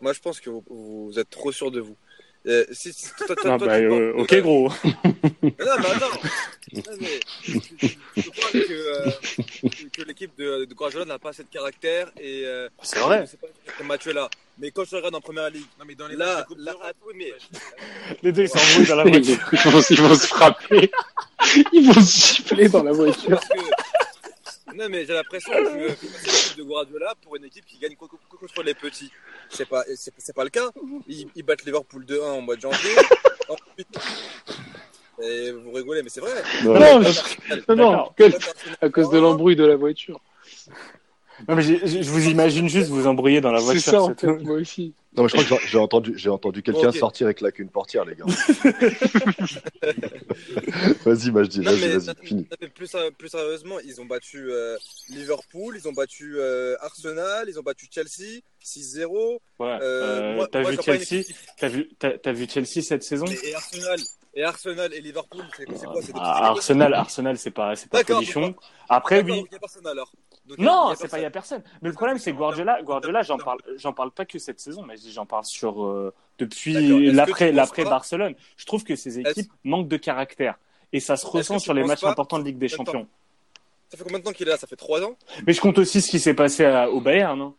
Moi, 0.00 0.12
je 0.12 0.20
pense 0.20 0.40
que 0.40 0.50
vous, 0.50 1.12
êtes 1.16 1.30
trop 1.30 1.52
sûr 1.52 1.70
de 1.70 1.80
vous. 1.80 1.96
Euh, 2.46 2.64
si, 2.72 2.92
ok, 4.16 4.40
gros. 4.42 4.68
non, 4.84 5.24
mais 5.42 5.50
attends. 5.50 6.18
je, 6.72 8.30
crois 8.30 8.50
que, 8.52 8.72
euh, 8.72 9.10
que 9.90 10.02
l'équipe 10.02 10.30
de, 10.36 10.66
de 10.66 10.74
Guardiola 10.74 11.06
n'a 11.06 11.18
pas 11.18 11.30
assez 11.30 11.42
de 11.42 11.48
caractère 11.48 12.10
et. 12.20 12.42
Euh, 12.44 12.68
c'est 12.82 12.98
vrai. 12.98 13.24
Ce 13.78 13.82
match-là. 13.82 14.28
Mais 14.58 14.70
quand 14.70 14.84
je 14.84 14.94
regarde 14.94 15.14
en 15.14 15.20
première 15.20 15.48
ligue, 15.48 15.64
non, 15.78 15.86
mais 15.86 15.94
dans 15.94 16.06
les 16.06 16.16
là, 16.16 16.46
là, 16.58 16.74
ah, 16.82 16.92
oui, 17.06 17.14
mais... 17.16 17.32
les 18.22 18.30
deux 18.30 18.42
ils 18.42 18.48
s'embrouillent 18.48 18.86
dans 18.86 18.96
la 18.96 19.04
voiture. 19.04 19.38
ils, 19.52 19.58
vont, 19.70 19.82
ils 19.90 20.00
vont 20.02 20.14
se 20.14 20.26
frapper. 20.26 20.90
Ils 21.72 21.86
vont 21.86 22.00
se 22.00 22.36
gifler 22.36 22.68
dans 22.68 22.82
la 22.82 22.92
voiture. 22.92 23.40
Non, 24.74 24.88
mais 24.88 25.06
j'ai 25.06 25.14
l'impression 25.14 25.52
que 25.52 25.88
l'équipe 25.88 26.58
de 26.58 26.62
Guardiola 26.64 27.14
pour 27.22 27.36
une 27.36 27.44
équipe 27.44 27.64
qui 27.64 27.78
gagne 27.78 27.94
contre 27.96 28.62
les 28.62 28.74
petits. 28.74 29.10
C'est 29.48 29.68
pas, 29.68 29.84
c'est 29.96 30.34
pas 30.34 30.44
le 30.44 30.50
cas. 30.50 30.70
Ils, 31.06 31.28
ils 31.34 31.42
battent 31.42 31.64
Liverpool 31.64 32.04
2-1 32.04 32.22
en 32.22 32.40
mois 32.40 32.56
de 32.56 32.60
janvier. 32.60 32.90
Et 35.22 35.52
vous 35.52 35.70
rigolez, 35.70 36.02
mais 36.02 36.08
c'est 36.08 36.20
vrai. 36.20 36.32
Non, 36.64 36.74
non, 36.74 37.00
non, 37.68 37.76
non 37.76 38.10
à 38.80 38.88
cause 38.88 39.10
de 39.10 39.18
l'embrouille 39.18 39.56
de 39.56 39.64
la 39.64 39.76
voiture. 39.76 40.20
Non, 41.48 41.56
mais 41.56 41.62
je 41.62 42.10
vous 42.10 42.28
imagine 42.28 42.68
juste 42.68 42.88
vous 42.88 43.06
embrouiller 43.06 43.40
dans 43.40 43.52
la 43.52 43.60
voiture. 43.60 43.82
C'est 43.82 43.90
ça, 43.90 44.02
en 44.02 44.14
fait, 44.14 44.26
moi 44.26 44.56
aussi. 44.56 44.94
Non, 45.16 45.22
mais 45.22 45.28
je 45.28 45.36
crois 45.36 45.58
que 45.58 45.66
j'ai 45.66 45.78
entendu, 45.78 46.14
j'ai 46.16 46.28
entendu 46.28 46.62
quelqu'un 46.62 46.90
sortir 46.90 47.28
et 47.28 47.34
claquer 47.34 47.62
une 47.62 47.68
portière, 47.68 48.04
les 48.04 48.16
gars. 48.16 48.24
vas-y, 51.04 51.30
bah, 51.30 51.44
je 51.44 51.48
dis, 51.48 51.60
vas-y, 51.60 51.98
vas-y, 51.98 52.26
fini. 52.26 52.48
Plus, 52.74 52.96
plus, 53.16 53.28
sérieusement, 53.28 53.76
ils 53.84 54.00
ont 54.00 54.06
battu 54.06 54.50
euh, 54.50 54.76
Liverpool, 55.10 55.76
ils 55.78 55.86
ont 55.86 55.92
battu 55.92 56.34
euh, 56.36 56.74
Arsenal, 56.80 57.48
ils 57.48 57.60
ont 57.60 57.62
battu 57.62 57.86
Chelsea 57.88 58.40
6-0. 58.64 59.38
Ouais. 59.60 59.78
Euh, 59.80 60.40
euh 60.40 60.46
t'as 60.50 60.64
vu 60.64 60.76
Chelsea? 60.82 61.22
T'as 61.58 61.68
vu, 61.68 61.88
as, 62.02 62.32
vu 62.32 62.48
Chelsea 62.48 62.82
cette 62.82 63.04
saison? 63.04 63.26
Et, 63.26 63.54
Arsenal. 63.54 64.00
Et 64.34 64.42
Arsenal 64.42 64.92
et 64.92 65.00
Liverpool, 65.00 65.44
c'est 65.56 65.64
quoi 65.64 65.76
ah, 66.14 66.48
Arsenal, 66.48 66.92
Arsenal, 66.92 67.38
c'est 67.38 67.52
pas, 67.52 67.76
c'est 67.76 67.88
pas. 67.88 68.00
Après, 68.88 69.22
oui. 69.22 69.44
alors 69.84 70.10
non, 70.58 70.94
c'est 70.96 71.08
pas 71.08 71.18
il 71.18 71.22
y 71.22 71.26
a 71.26 71.30
personne. 71.30 71.62
Mais 71.82 71.88
le 71.88 71.94
problème 71.94 72.18
c'est 72.18 72.32
Guardiola, 72.32 72.82
Guardiola, 72.82 73.22
j'en 73.22 73.38
parle, 73.38 73.58
j'en 73.76 73.92
parle 73.92 74.10
pas 74.10 74.24
que 74.24 74.38
cette 74.38 74.60
saison, 74.60 74.82
mais 74.82 74.96
j'en 74.96 75.26
parle 75.26 75.44
sur 75.44 75.84
euh, 75.84 76.12
depuis 76.38 77.10
l'après 77.12 77.52
l'après 77.52 77.84
Barcelone. 77.84 78.34
Je 78.56 78.66
trouve 78.66 78.84
que 78.84 78.96
ces 78.96 79.18
équipes 79.20 79.52
manquent 79.64 79.88
de 79.88 79.96
caractère 79.96 80.58
et 80.92 81.00
ça 81.00 81.16
se 81.16 81.26
ressent 81.26 81.58
sur 81.58 81.74
les 81.74 81.84
matchs 81.84 82.04
importants 82.04 82.38
de 82.38 82.44
Ligue 82.44 82.58
des 82.58 82.68
Champions. 82.68 83.06
Ça 83.88 83.98
fait 83.98 84.04
combien 84.04 84.18
de 84.18 84.24
temps 84.24 84.32
qu'il 84.32 84.48
est 84.48 84.50
là? 84.50 84.56
Ça 84.56 84.66
fait 84.66 84.76
trois 84.76 85.02
ans? 85.02 85.16
Mais 85.46 85.52
je 85.52 85.60
compte 85.60 85.78
aussi 85.78 86.00
ce 86.00 86.10
qui 86.10 86.18
s'est 86.18 86.34
passé 86.34 86.66
au 86.90 87.00
Bayern, 87.00 87.38
non 87.38 87.54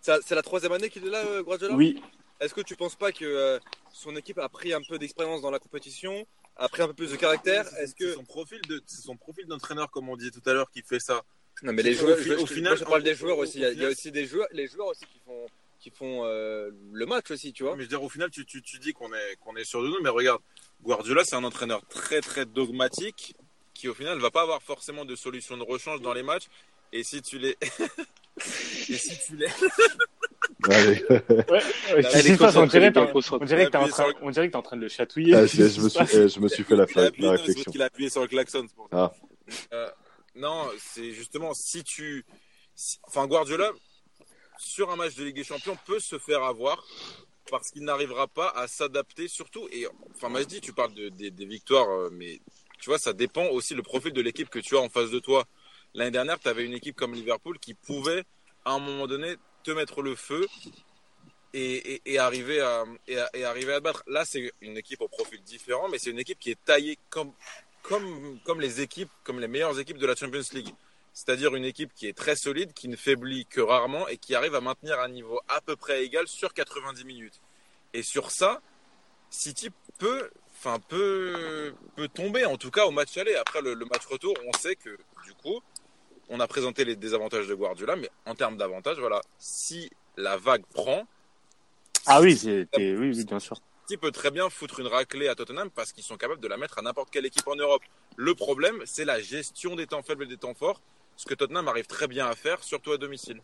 C'est 0.00 0.34
la 0.34 0.42
troisième 0.42 0.72
année 0.72 0.88
qu'il 0.88 1.06
est 1.06 1.10
là, 1.10 1.24
euh, 1.24 1.42
Guardiola? 1.42 1.74
Oui. 1.74 2.02
Est-ce 2.40 2.52
que 2.52 2.60
tu 2.60 2.76
penses 2.76 2.96
pas 2.96 3.12
que 3.12 3.24
euh, 3.24 3.58
son 3.92 4.16
équipe 4.16 4.38
a 4.38 4.48
pris 4.48 4.72
un 4.72 4.80
peu 4.86 4.98
d'expérience 4.98 5.40
dans 5.42 5.50
la 5.50 5.58
compétition, 5.58 6.26
a 6.56 6.68
pris 6.68 6.82
un 6.82 6.88
peu 6.88 6.94
plus 6.94 7.12
de 7.12 7.16
caractère? 7.16 7.66
Est-ce 7.78 7.94
que 7.94 8.14
son 8.14 8.24
profil 8.24 8.60
de 8.68 8.82
son 8.86 9.16
profil 9.16 9.46
d'entraîneur, 9.46 9.90
comme 9.90 10.08
on 10.08 10.16
disait 10.16 10.32
tout 10.32 10.42
à 10.46 10.52
l'heure, 10.52 10.70
qui 10.70 10.82
fait 10.82 11.00
ça 11.00 11.22
non, 11.62 11.72
mais 11.72 11.82
les 11.82 11.94
joueurs, 11.94 12.18
au, 12.40 12.46
final, 12.46 12.76
je 12.76 12.84
parle 12.84 13.02
des 13.02 13.14
joueurs 13.14 13.38
aussi. 13.38 13.58
Il 13.60 13.80
y, 13.80 13.84
a, 13.84 13.88
aussi 13.88 14.10
des 14.10 14.26
joueurs, 14.26 14.48
les 14.52 14.66
joueurs 14.66 14.88
aussi 14.88 15.06
qui 15.06 15.20
font, 15.24 15.46
qui 15.78 15.90
font 15.90 16.24
euh, 16.24 16.70
le 16.92 17.06
match 17.06 17.30
aussi, 17.30 17.52
tu 17.52 17.62
vois. 17.62 17.76
Mais 17.76 17.84
je 17.84 17.88
veux 17.88 17.96
dire, 17.96 18.02
au 18.02 18.08
final, 18.08 18.30
tu, 18.30 18.44
tu, 18.44 18.60
tu 18.62 18.78
dis 18.78 18.92
qu'on 18.92 19.12
est, 19.12 19.36
qu'on 19.40 19.56
est 19.56 19.64
sûr 19.64 19.82
de 19.82 19.88
nous, 19.88 20.00
mais 20.02 20.08
regarde, 20.08 20.40
Guardiola, 20.82 21.24
c'est 21.24 21.36
un 21.36 21.44
entraîneur 21.44 21.86
très, 21.88 22.20
très 22.20 22.44
dogmatique 22.44 23.34
qui, 23.72 23.88
au 23.88 23.94
final, 23.94 24.18
va 24.18 24.30
pas 24.30 24.42
avoir 24.42 24.62
forcément 24.62 25.04
de 25.04 25.14
solution 25.14 25.56
de 25.56 25.62
rechange 25.62 26.00
dans 26.00 26.12
les 26.12 26.22
matchs. 26.22 26.48
Et 26.92 27.02
si 27.02 27.22
tu 27.22 27.38
les. 27.38 27.56
Et 28.36 28.96
si 28.96 29.18
tu 29.26 29.36
les. 29.36 29.48
Ouais, 30.68 31.04
ouais, 31.10 31.24
on 32.56 32.66
dirait, 32.66 32.92
on 33.32 33.44
dirait 33.44 33.66
que 33.66 33.70
t'es 33.70 33.76
en 33.76 33.88
train, 33.88 34.06
on 34.22 34.30
dirait 34.30 34.46
que 34.46 34.52
t'es 34.52 34.56
en 34.56 34.62
train 34.62 34.76
de 34.76 34.82
le 34.82 34.88
chatouiller. 34.88 35.34
Ah, 35.34 35.46
je, 35.46 35.62
me 35.62 35.88
suis, 35.88 36.28
je 36.28 36.40
me 36.40 36.48
suis 36.48 36.62
fait 36.64 36.76
la, 36.76 36.86
la, 37.18 37.30
réflexion. 37.32 37.72
Il 37.74 37.82
a 37.82 37.86
appuyé 37.86 38.08
sur 38.08 38.22
le 38.22 38.28
klaxon. 38.28 38.66
Pour 38.74 38.88
ça. 38.90 39.12
Ah. 39.12 39.12
Euh, 39.72 39.88
non, 40.34 40.70
c'est 40.78 41.12
justement 41.12 41.54
si 41.54 41.84
tu. 41.84 42.24
Enfin, 43.04 43.26
Guardiola, 43.26 43.70
sur 44.58 44.90
un 44.90 44.96
match 44.96 45.14
de 45.14 45.24
Ligue 45.24 45.36
des 45.36 45.44
Champions, 45.44 45.76
peut 45.86 46.00
se 46.00 46.18
faire 46.18 46.42
avoir 46.42 46.84
parce 47.50 47.70
qu'il 47.70 47.84
n'arrivera 47.84 48.26
pas 48.26 48.48
à 48.50 48.66
s'adapter, 48.66 49.28
surtout. 49.28 49.68
Et 49.70 49.86
enfin, 50.14 50.28
Majdi, 50.28 50.60
tu 50.60 50.72
parles 50.72 50.94
de, 50.94 51.08
des 51.08 51.46
victoires, 51.46 51.88
euh, 51.88 52.10
mais 52.12 52.40
tu 52.80 52.90
vois, 52.90 52.98
ça 52.98 53.12
dépend 53.12 53.46
aussi 53.46 53.74
le 53.74 53.82
profil 53.82 54.12
de 54.12 54.20
l'équipe 54.20 54.48
que 54.48 54.58
tu 54.58 54.76
as 54.76 54.80
en 54.80 54.88
face 54.88 55.10
de 55.10 55.18
toi. 55.18 55.44
L'année 55.94 56.10
dernière, 56.10 56.38
tu 56.40 56.48
avais 56.48 56.64
une 56.64 56.74
équipe 56.74 56.96
comme 56.96 57.14
Liverpool 57.14 57.58
qui 57.58 57.74
pouvait, 57.74 58.24
à 58.64 58.72
un 58.72 58.78
moment 58.78 59.06
donné, 59.06 59.36
te 59.62 59.70
mettre 59.70 60.02
le 60.02 60.14
feu 60.16 60.46
et, 61.54 62.18
arriver, 62.18 62.58
et 63.06 63.44
arriver 63.44 63.72
à 63.74 63.80
battre. 63.80 64.02
Là, 64.08 64.24
c'est 64.24 64.52
une 64.60 64.76
équipe 64.76 65.00
au 65.00 65.08
profil 65.08 65.40
différent, 65.42 65.88
mais 65.88 65.98
c'est 65.98 66.10
une 66.10 66.18
équipe 66.18 66.38
qui 66.38 66.50
est 66.50 66.64
taillée 66.64 66.98
comme, 67.10 67.32
comme, 67.84 68.38
comme 68.44 68.60
les 68.60 68.80
équipes, 68.80 69.10
comme 69.22 69.38
les 69.38 69.46
meilleures 69.46 69.78
équipes 69.78 69.98
de 69.98 70.06
la 70.06 70.16
Champions 70.16 70.40
League. 70.52 70.74
C'est-à-dire 71.12 71.54
une 71.54 71.64
équipe 71.64 71.94
qui 71.94 72.08
est 72.08 72.16
très 72.16 72.34
solide, 72.34 72.72
qui 72.72 72.88
ne 72.88 72.96
faiblit 72.96 73.46
que 73.46 73.60
rarement 73.60 74.08
et 74.08 74.16
qui 74.16 74.34
arrive 74.34 74.56
à 74.56 74.60
maintenir 74.60 74.98
un 74.98 75.08
niveau 75.08 75.40
à 75.48 75.60
peu 75.60 75.76
près 75.76 76.04
égal 76.04 76.26
sur 76.26 76.52
90 76.52 77.04
minutes. 77.04 77.40
Et 77.92 78.02
sur 78.02 78.32
ça, 78.32 78.60
City 79.30 79.68
peut, 79.98 80.30
enfin 80.58 80.80
peut, 80.88 81.74
peut 81.94 82.08
tomber, 82.08 82.44
en 82.46 82.56
tout 82.56 82.72
cas 82.72 82.86
au 82.86 82.90
match 82.90 83.16
aller. 83.16 83.36
Après 83.36 83.60
le, 83.62 83.76
match 83.76 84.06
retour, 84.06 84.34
on 84.44 84.58
sait 84.58 84.74
que 84.74 84.90
du 85.24 85.34
coup, 85.34 85.60
on 86.30 86.40
a 86.40 86.48
présenté 86.48 86.84
les 86.84 86.96
désavantages 86.96 87.46
de 87.46 87.54
Guardiola, 87.54 87.94
mais 87.94 88.10
en 88.26 88.34
termes 88.34 88.56
d'avantages, 88.56 88.98
voilà, 88.98 89.20
si 89.38 89.90
la 90.16 90.36
vague 90.36 90.64
prend. 90.72 91.06
Ah 92.06 92.20
oui, 92.20 92.40
oui, 92.44 92.96
oui, 92.96 93.24
bien 93.24 93.38
sûr. 93.38 93.60
Peut 93.86 94.10
très 94.10 94.32
bien 94.32 94.50
foutre 94.50 94.80
une 94.80 94.88
raclée 94.88 95.28
à 95.28 95.36
Tottenham 95.36 95.70
parce 95.70 95.92
qu'ils 95.92 96.02
sont 96.02 96.16
capables 96.16 96.40
de 96.40 96.48
la 96.48 96.56
mettre 96.56 96.78
à 96.78 96.82
n'importe 96.82 97.10
quelle 97.10 97.26
équipe 97.26 97.46
en 97.46 97.54
Europe. 97.54 97.82
Le 98.16 98.34
problème, 98.34 98.82
c'est 98.86 99.04
la 99.04 99.20
gestion 99.20 99.76
des 99.76 99.86
temps 99.86 100.02
faibles 100.02 100.24
et 100.24 100.26
des 100.26 100.36
temps 100.36 100.52
forts, 100.52 100.80
ce 101.16 101.24
que 101.26 101.34
Tottenham 101.34 101.68
arrive 101.68 101.86
très 101.86 102.08
bien 102.08 102.26
à 102.26 102.34
faire, 102.34 102.64
surtout 102.64 102.90
à 102.90 102.98
domicile. 102.98 103.40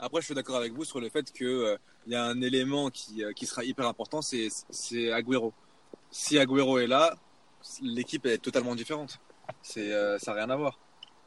Après, 0.00 0.20
je 0.20 0.26
suis 0.26 0.34
d'accord 0.34 0.56
avec 0.56 0.72
vous 0.72 0.84
sur 0.84 1.00
le 1.00 1.08
fait 1.08 1.30
qu'il 1.30 1.46
euh, 1.46 1.76
y 2.08 2.16
a 2.16 2.24
un 2.24 2.40
élément 2.40 2.90
qui, 2.90 3.22
euh, 3.22 3.32
qui 3.32 3.46
sera 3.46 3.62
hyper 3.64 3.86
important, 3.86 4.22
c'est 4.22 4.48
Agüero. 5.12 5.54
Si 6.10 6.36
Agüero 6.36 6.80
est 6.80 6.88
là, 6.88 7.14
l'équipe 7.80 8.26
est 8.26 8.38
totalement 8.38 8.74
différente. 8.74 9.20
C'est 9.62 9.92
euh, 9.92 10.18
ça 10.18 10.32
n'a 10.32 10.38
rien 10.38 10.50
à 10.50 10.56
voir. 10.56 10.80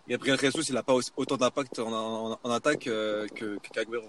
Gabriel 0.07 0.37
Jesus, 0.37 0.63
il 0.67 0.73
n'a 0.75 0.83
pas 0.83 0.95
autant 1.15 1.37
d'impact 1.37 1.79
en, 1.79 2.37
en, 2.43 2.51
attaque 2.51 2.83
que 2.83 3.57
qu'Agüero. 3.73 4.07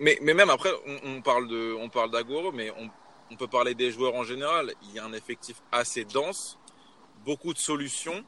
mais, 0.00 0.18
mais 0.22 0.32
même 0.32 0.50
après, 0.50 0.70
on, 0.86 1.16
on 1.16 1.22
parle 1.22 1.46
de, 1.46 1.74
on 1.78 1.90
parle 1.90 2.10
d'Agüero, 2.10 2.52
mais 2.52 2.70
on, 2.70 2.90
on 3.30 3.36
peut 3.36 3.48
parler 3.48 3.74
des 3.74 3.90
joueurs 3.90 4.14
en 4.14 4.24
général. 4.24 4.72
Il 4.82 4.92
y 4.92 4.98
a 4.98 5.04
un 5.04 5.12
effectif 5.12 5.56
assez 5.72 6.04
dense, 6.04 6.58
beaucoup 7.24 7.52
de 7.52 7.58
solutions, 7.58 8.24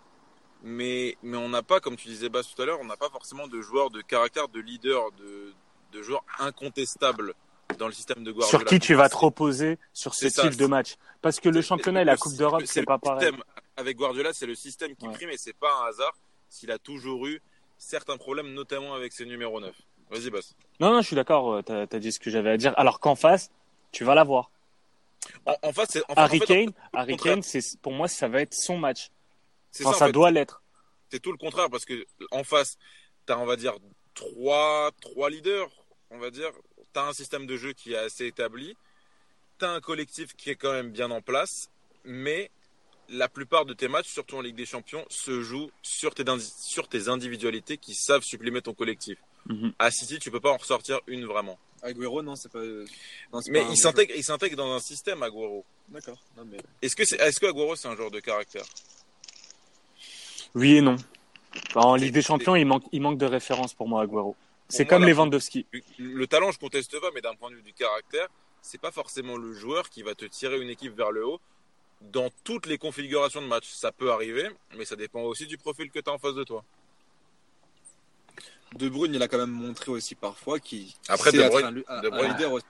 mais, 0.62 1.16
mais 1.22 1.36
on 1.36 1.48
n'a 1.48 1.62
pas, 1.62 1.80
comme 1.80 1.96
tu 1.96 2.08
disais 2.08 2.28
Bas 2.28 2.42
tout 2.42 2.60
à 2.60 2.66
l'heure, 2.66 2.78
on 2.80 2.84
n'a 2.84 2.96
pas 2.96 3.08
forcément 3.10 3.46
de 3.48 3.60
joueurs 3.62 3.90
de 3.90 4.02
caractère, 4.02 4.48
de 4.48 4.60
leader, 4.60 5.10
de, 5.12 5.54
de 5.92 6.02
joueurs 6.02 6.24
incontestables 6.38 7.34
dans 7.78 7.86
le 7.86 7.92
système 7.92 8.24
de 8.24 8.32
Guardiola. 8.32 8.58
Sur 8.58 8.64
qui 8.68 8.78
tu 8.78 8.94
vas 8.94 9.08
te 9.08 9.16
reposer 9.16 9.78
sur 9.92 10.14
ce 10.14 10.26
type 10.26 10.56
de 10.56 10.66
match? 10.66 10.96
Parce 11.22 11.40
que 11.40 11.48
le 11.48 11.62
championnat 11.62 12.02
et 12.02 12.04
la 12.04 12.16
Coupe 12.16 12.34
d'Europe, 12.36 12.62
c'est 12.66 12.84
pas 12.84 12.98
pareil. 12.98 13.30
Avec 13.76 13.96
Guardiola, 13.96 14.32
c'est 14.34 14.46
le 14.46 14.54
système 14.54 14.94
qui 14.96 15.06
Ouais. 15.06 15.14
prime 15.14 15.30
et 15.30 15.38
c'est 15.38 15.56
pas 15.56 15.72
un 15.82 15.86
hasard 15.88 16.12
s'il 16.50 16.70
a 16.70 16.78
toujours 16.78 17.26
eu 17.26 17.40
certains 17.78 18.18
problèmes, 18.18 18.52
notamment 18.52 18.92
avec 18.94 19.12
ses 19.12 19.24
numéros 19.24 19.60
9. 19.60 19.74
Vas-y, 20.10 20.28
Bas. 20.28 20.40
Non, 20.80 20.90
non, 20.92 21.00
je 21.00 21.06
suis 21.06 21.16
d'accord. 21.16 21.52
euh, 21.54 21.62
T'as 21.62 21.82
as 21.90 21.98
dit 22.00 22.12
ce 22.12 22.18
que 22.18 22.28
j'avais 22.28 22.50
à 22.50 22.56
dire. 22.58 22.74
Alors 22.76 22.98
qu'en 23.00 23.14
face, 23.14 23.50
tu 23.92 24.04
vas 24.04 24.14
l'avoir. 24.14 24.50
En, 25.46 25.56
en 25.62 25.72
face, 25.72 25.90
c'est 25.90 25.98
fait- 26.00 26.04
Harry 26.16 26.40
en 26.42 26.46
fait, 26.46 26.68
Harry. 26.92 27.16
Kane, 27.16 27.42
pour 27.82 27.92
moi, 27.92 28.08
ça 28.08 28.28
va 28.28 28.40
être 28.42 28.54
son 28.54 28.78
match. 28.78 29.10
Enfin, 29.80 29.92
ça, 29.92 30.06
fait. 30.06 30.12
doit 30.12 30.30
l'être. 30.30 30.62
c'est 31.10 31.20
tout 31.20 31.30
le 31.32 31.38
contraire 31.38 31.70
parce 31.70 31.84
que 31.84 32.04
en 32.30 32.42
face, 32.44 32.76
tu 33.26 33.32
as, 33.32 33.38
on 33.38 33.46
va 33.46 33.56
dire, 33.56 33.74
trois, 34.14 34.90
trois 35.00 35.30
leaders, 35.30 35.68
on 36.10 36.18
va 36.18 36.30
dire. 36.30 36.50
Tu 36.92 36.98
as 36.98 37.04
un 37.04 37.12
système 37.12 37.46
de 37.46 37.56
jeu 37.56 37.72
qui 37.72 37.92
est 37.92 37.98
assez 37.98 38.26
établi. 38.26 38.76
Tu 39.58 39.64
as 39.64 39.70
un 39.70 39.80
collectif 39.80 40.34
qui 40.34 40.50
est 40.50 40.56
quand 40.56 40.72
même 40.72 40.90
bien 40.90 41.10
en 41.10 41.20
place. 41.20 41.70
Mais 42.04 42.50
la 43.08 43.28
plupart 43.28 43.64
de 43.66 43.74
tes 43.74 43.88
matchs, 43.88 44.08
surtout 44.08 44.36
en 44.36 44.40
Ligue 44.40 44.56
des 44.56 44.66
Champions, 44.66 45.04
se 45.08 45.42
jouent 45.42 45.70
sur 45.82 46.14
tes, 46.14 46.24
sur 46.40 46.88
tes 46.88 47.08
individualités 47.08 47.76
qui 47.76 47.94
savent 47.94 48.22
supprimer 48.22 48.62
ton 48.62 48.74
collectif. 48.74 49.18
Mhm. 49.46 49.72
À 49.78 49.90
City, 49.90 50.18
tu 50.18 50.30
peux 50.30 50.40
pas 50.40 50.50
en 50.50 50.56
ressortir 50.56 51.00
une 51.06 51.26
vraiment. 51.26 51.58
Agüero, 51.82 52.22
non, 52.22 52.36
c'est 52.36 52.50
pas. 52.50 52.62
non, 53.32 53.40
c'est 53.40 53.50
Mais 53.50 53.62
pas 53.62 53.70
il 53.70 53.76
s'intègre, 53.76 54.12
il 54.16 54.24
s'intègre 54.24 54.56
dans 54.56 54.72
un 54.72 54.80
système, 54.80 55.22
Agüero. 55.22 55.64
D'accord. 55.88 56.18
Mais... 56.46 56.58
Est-ce 56.82 56.94
que, 56.96 57.04
c'est, 57.04 57.16
est-ce 57.20 57.40
que 57.40 57.46
Agüero, 57.46 57.74
c'est 57.76 57.88
un 57.88 57.96
joueur 57.96 58.10
de 58.10 58.20
caractère? 58.20 58.64
Oui 60.54 60.76
et 60.76 60.80
non. 60.80 60.96
Enfin, 61.68 61.80
en 61.80 61.94
Ligue 61.96 62.12
des 62.14 62.22
Champions, 62.22 62.54
il 62.56 62.64
manque, 62.64 62.84
il 62.92 63.00
manque 63.00 63.18
de 63.18 63.26
référence 63.26 63.74
pour 63.74 63.88
moi, 63.88 64.02
Agüero. 64.02 64.36
C'est 64.68 64.84
moi, 64.84 64.90
comme 64.90 65.02
la- 65.02 65.08
Lewandowski. 65.08 65.66
Le 65.98 66.26
talent, 66.26 66.52
je 66.52 66.58
conteste 66.58 66.98
pas, 67.00 67.10
mais 67.14 67.20
d'un 67.20 67.34
point 67.34 67.50
de 67.50 67.56
vue 67.56 67.62
du 67.62 67.72
caractère, 67.72 68.28
c'est 68.62 68.80
pas 68.80 68.92
forcément 68.92 69.36
le 69.36 69.52
joueur 69.54 69.88
qui 69.90 70.02
va 70.02 70.14
te 70.14 70.24
tirer 70.26 70.60
une 70.60 70.68
équipe 70.70 70.94
vers 70.96 71.10
le 71.10 71.26
haut 71.26 71.40
dans 72.12 72.30
toutes 72.44 72.66
les 72.66 72.78
configurations 72.78 73.42
de 73.42 73.46
match. 73.46 73.68
Ça 73.70 73.90
peut 73.92 74.10
arriver, 74.12 74.48
mais 74.76 74.84
ça 74.84 74.96
dépend 74.96 75.22
aussi 75.22 75.46
du 75.46 75.58
profil 75.58 75.90
que 75.90 75.98
tu 75.98 76.08
as 76.10 76.12
en 76.12 76.18
face 76.18 76.34
de 76.34 76.44
toi. 76.44 76.64
De 78.76 78.88
Bruyne, 78.88 79.14
il 79.14 79.22
a 79.22 79.28
quand 79.28 79.38
même 79.38 79.50
montré 79.50 79.90
aussi 79.90 80.14
parfois 80.14 80.58
qu'il. 80.60 80.86
Après, 81.08 81.32
De 81.32 81.38
Bruyne- 81.48 81.66
un, 81.66 81.70
lu- 81.72 81.84
un- 81.88 82.00
De 82.02 82.06
un 82.06 82.10
Bruyne- 82.10 82.32
leader 82.32 82.52
aussi. 82.52 82.66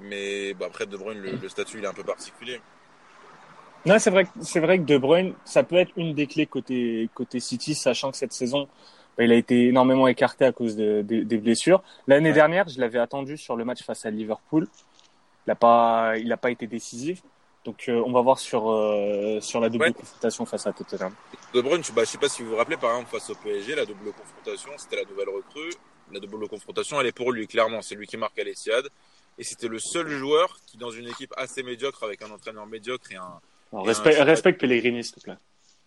Mais 0.00 0.54
bah, 0.54 0.66
après, 0.66 0.86
De 0.86 0.96
Bruyne, 0.96 1.18
le, 1.20 1.32
le 1.32 1.48
statut, 1.48 1.78
il 1.78 1.84
est 1.84 1.88
un 1.88 1.92
peu 1.92 2.04
particulier. 2.04 2.60
Non, 3.84 3.98
c'est 3.98 4.10
vrai, 4.10 4.24
que- 4.24 4.30
c'est 4.42 4.60
vrai 4.60 4.78
que 4.78 4.84
De 4.84 4.96
Bruyne, 4.98 5.34
ça 5.44 5.62
peut 5.64 5.76
être 5.76 5.92
une 5.96 6.14
des 6.14 6.26
clés 6.26 6.46
côté, 6.46 7.10
côté 7.14 7.40
City, 7.40 7.74
sachant 7.74 8.10
que 8.10 8.16
cette 8.16 8.32
saison, 8.32 8.68
bah, 9.18 9.24
il 9.24 9.32
a 9.32 9.34
été 9.36 9.66
énormément 9.68 10.06
écarté 10.08 10.44
à 10.44 10.52
cause 10.52 10.76
de- 10.76 11.02
de- 11.02 11.22
des 11.22 11.38
blessures. 11.38 11.82
L'année 12.06 12.30
Ouais. 12.30 12.34
dernière, 12.34 12.68
je 12.68 12.80
l'avais 12.80 12.98
attendu 13.00 13.36
sur 13.36 13.56
le 13.56 13.64
match 13.64 13.82
face 13.82 14.06
à 14.06 14.10
Liverpool. 14.10 14.68
Il 15.46 15.50
n'a 15.50 15.54
pas, 15.56 16.14
il 16.18 16.32
a 16.32 16.36
pas 16.36 16.50
été 16.52 16.66
décisif. 16.68 17.22
Donc, 17.64 17.84
euh, 17.88 18.02
on 18.04 18.12
va 18.12 18.20
voir 18.22 18.38
sur, 18.38 18.70
euh, 18.70 19.40
sur 19.40 19.60
la 19.60 19.68
double 19.68 19.84
Ouais. 19.84 19.92
confrontation 19.92 20.44
face 20.44 20.66
à 20.66 20.72
Tottenham. 20.72 21.12
De 21.54 21.60
Bruyne, 21.60 21.84
je, 21.84 21.92
bah, 21.92 22.02
je 22.04 22.10
sais 22.10 22.18
pas 22.18 22.28
si 22.28 22.42
vous 22.42 22.50
vous 22.50 22.56
rappelez, 22.56 22.76
par 22.76 22.90
exemple, 22.90 23.10
face 23.10 23.30
au 23.30 23.34
PSG, 23.36 23.74
la 23.76 23.86
double 23.86 24.12
confrontation, 24.12 24.70
c'était 24.78 24.96
la 24.96 25.04
nouvelle 25.04 25.28
recrue. 25.28 25.70
La 26.12 26.18
double 26.18 26.48
confrontation, 26.48 27.00
elle 27.00 27.06
est 27.06 27.12
pour 27.12 27.30
lui, 27.30 27.46
clairement. 27.46 27.80
C'est 27.80 27.94
lui 27.94 28.06
qui 28.06 28.16
marque 28.16 28.38
à 28.38 28.44
l'Etihad. 28.44 28.88
Et 29.38 29.44
c'était 29.44 29.68
le 29.68 29.78
seul 29.78 30.08
joueur 30.10 30.58
qui, 30.66 30.76
dans 30.76 30.90
une 30.90 31.06
équipe 31.08 31.32
assez 31.36 31.62
médiocre, 31.62 32.02
avec 32.02 32.20
un 32.22 32.30
entraîneur 32.30 32.66
médiocre 32.66 33.12
et 33.12 33.16
un. 33.16 33.40
Alors, 33.72 33.84
Et 33.86 33.88
respect, 33.88 34.52
un- 34.52 34.52
Pellegrini, 34.58 35.04
s'il 35.04 35.14
te 35.14 35.20
plaît. 35.20 35.36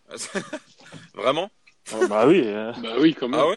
Vraiment? 1.14 1.50
Oh, 1.94 2.06
bah 2.08 2.26
oui, 2.26 2.42
euh, 2.46 2.72
Bah 2.82 2.94
oui, 2.98 3.14
quand 3.14 3.28
même. 3.28 3.38
Ah 3.40 3.48
ouais? 3.48 3.56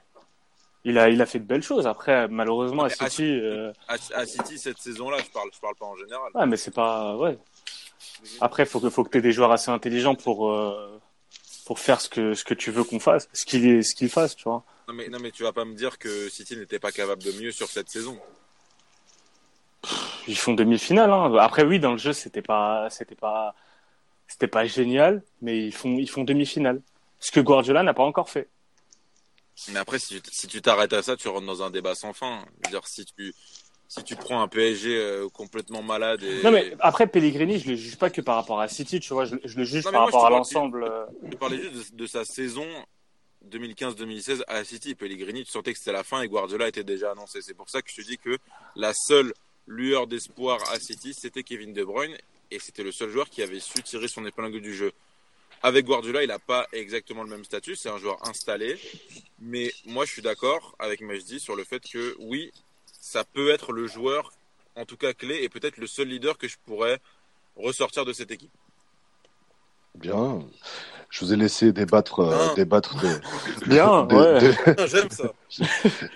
Il 0.85 0.97
a, 0.97 1.09
il 1.09 1.21
a 1.21 1.25
fait 1.25 1.39
de 1.39 1.45
belles 1.45 1.63
choses. 1.63 1.87
Après, 1.87 2.27
malheureusement, 2.27 2.83
à 2.83 2.89
City, 2.89 3.23
euh, 3.23 3.71
à, 3.87 3.95
à 4.13 4.25
City, 4.25 4.57
cette 4.57 4.77
saison-là, 4.77 5.17
je 5.23 5.29
parle, 5.31 5.49
je 5.53 5.59
parle 5.59 5.75
pas 5.75 5.85
en 5.85 5.95
général. 5.97 6.31
ouais, 6.33 6.45
mais 6.45 6.57
c'est 6.57 6.73
pas, 6.73 7.15
ouais. 7.17 7.37
Après, 8.41 8.65
faut 8.65 8.79
que, 8.79 8.89
faut 8.89 9.03
que 9.03 9.09
t'aies 9.09 9.21
des 9.21 9.31
joueurs 9.31 9.51
assez 9.51 9.71
intelligents 9.71 10.15
pour, 10.15 10.51
euh, 10.51 10.99
pour 11.65 11.79
faire 11.79 12.01
ce 12.01 12.09
que, 12.09 12.33
ce 12.33 12.43
que 12.43 12.53
tu 12.53 12.71
veux 12.71 12.83
qu'on 12.83 12.99
fasse, 12.99 13.29
ce 13.33 13.45
qu'il, 13.45 13.83
ce 13.83 13.95
qu'il 13.95 14.09
fasse, 14.09 14.35
tu 14.35 14.43
vois. 14.43 14.63
Non 14.87 14.93
mais, 14.93 15.07
non 15.09 15.19
mais 15.19 15.31
tu 15.31 15.43
vas 15.43 15.53
pas 15.53 15.65
me 15.65 15.75
dire 15.75 15.97
que 15.97 16.29
City 16.29 16.57
n'était 16.57 16.79
pas 16.79 16.91
capable 16.91 17.21
de 17.23 17.31
mieux 17.33 17.51
sur 17.51 17.67
cette 17.67 17.89
saison. 17.89 18.19
Ils 20.27 20.37
font 20.37 20.53
demi-finale. 20.53 21.11
Hein. 21.11 21.35
Après, 21.39 21.63
oui, 21.63 21.79
dans 21.79 21.91
le 21.91 21.97
jeu, 21.97 22.13
c'était 22.13 22.41
pas, 22.41 22.89
c'était 22.89 23.15
pas, 23.15 23.55
c'était 24.27 24.47
pas 24.47 24.65
génial, 24.65 25.23
mais 25.41 25.65
ils 25.65 25.73
font, 25.73 25.97
ils 25.97 26.09
font 26.09 26.23
demi-finale. 26.23 26.81
Ce 27.19 27.31
que 27.31 27.39
Guardiola 27.39 27.83
n'a 27.83 27.93
pas 27.93 28.03
encore 28.03 28.29
fait. 28.29 28.49
Mais 29.71 29.79
après, 29.79 29.99
si 29.99 30.21
tu 30.21 30.31
si 30.31 30.61
t'arrêtes 30.61 30.93
à 30.93 31.03
ça, 31.03 31.17
tu 31.17 31.27
rentres 31.27 31.45
dans 31.45 31.63
un 31.63 31.69
débat 31.69 31.95
sans 31.95 32.13
fin. 32.13 32.45
Je 32.63 32.69
veux 32.69 32.71
dire, 32.71 32.87
si 32.87 33.05
tu, 33.05 33.33
si 33.89 34.03
tu 34.03 34.15
prends 34.15 34.41
un 34.41 34.47
PSG 34.47 34.95
euh, 34.97 35.27
complètement 35.29 35.81
malade 35.81 36.23
et... 36.23 36.43
Non, 36.43 36.51
mais 36.51 36.73
après, 36.79 37.07
Pellegrini, 37.07 37.59
je 37.59 37.71
le 37.71 37.75
juge 37.75 37.97
pas 37.97 38.09
que 38.09 38.21
par 38.21 38.35
rapport 38.35 38.61
à 38.61 38.67
City, 38.67 38.99
tu 38.99 39.11
vois, 39.13 39.25
je, 39.25 39.35
je 39.43 39.57
le 39.57 39.63
juge 39.65 39.83
Non, 39.85 39.91
par 39.91 40.01
moi, 40.01 40.05
rapport 40.05 40.25
à 40.27 40.29
l'ensemble. 40.29 40.83
euh. 40.83 41.05
Je 41.29 41.35
parlais 41.35 41.57
juste 41.59 41.93
de, 41.95 41.97
de 42.03 42.07
sa 42.07 42.23
saison 42.23 42.65
2015-2016 43.49 44.43
à 44.47 44.63
City. 44.63 44.95
Pellegrini, 44.95 45.43
tu 45.43 45.51
sentais 45.51 45.73
que 45.73 45.79
c'était 45.79 45.91
la 45.91 46.03
fin 46.03 46.21
et 46.21 46.27
Guardiola 46.27 46.67
était 46.67 46.83
déjà 46.83 47.11
annoncé. 47.11 47.41
C'est 47.41 47.53
pour 47.53 47.69
ça 47.69 47.81
que 47.81 47.89
je 47.89 47.95
te 47.95 48.01
dis 48.07 48.17
que 48.17 48.37
la 48.75 48.93
seule 48.93 49.33
lueur 49.67 50.07
d'espoir 50.07 50.59
à 50.71 50.79
City, 50.79 51.13
c'était 51.13 51.43
Kevin 51.43 51.73
De 51.73 51.83
Bruyne 51.83 52.15
et 52.51 52.59
c'était 52.59 52.83
le 52.83 52.91
seul 52.91 53.09
joueur 53.09 53.29
qui 53.29 53.41
avait 53.41 53.59
su 53.59 53.81
tirer 53.83 54.07
son 54.07 54.25
épingle 54.25 54.61
du 54.61 54.73
jeu. 54.75 54.91
Avec 55.61 55.85
Guardiola, 55.85 56.23
il 56.23 56.27
n'a 56.29 56.39
pas 56.39 56.67
exactement 56.71 57.23
le 57.23 57.29
même 57.29 57.43
statut, 57.43 57.75
c'est 57.75 57.89
un 57.89 57.97
joueur 57.97 58.17
installé, 58.27 58.79
mais 59.39 59.69
moi 59.85 60.05
je 60.05 60.11
suis 60.13 60.21
d'accord 60.21 60.73
avec 60.79 61.01
Majdi 61.01 61.39
sur 61.41 61.55
le 61.57 61.65
fait 61.65 61.81
que 61.81 62.15
oui, 62.19 62.51
ça 63.09 63.23
peut 63.23 63.49
être 63.49 63.71
le 63.71 63.87
joueur, 63.87 64.31
en 64.75 64.85
tout 64.85 64.95
cas 64.95 65.13
clé, 65.13 65.39
et 65.41 65.49
peut-être 65.49 65.77
le 65.77 65.87
seul 65.87 66.09
leader 66.09 66.37
que 66.37 66.47
je 66.47 66.57
pourrais 66.63 66.99
ressortir 67.55 68.05
de 68.05 68.13
cette 68.13 68.29
équipe. 68.29 68.51
Bien. 69.95 70.39
Je 71.09 71.25
vous 71.25 71.33
ai 71.33 71.35
laissé 71.35 71.73
débattre, 71.73 72.19
euh, 72.19 72.53
débattre 72.53 73.01
de, 73.01 73.09
Bien, 73.67 74.03
de- 74.03 74.15
ouais. 74.15 74.75
de- 74.75 74.85
J'aime 74.87 75.09
ça. 75.09 75.33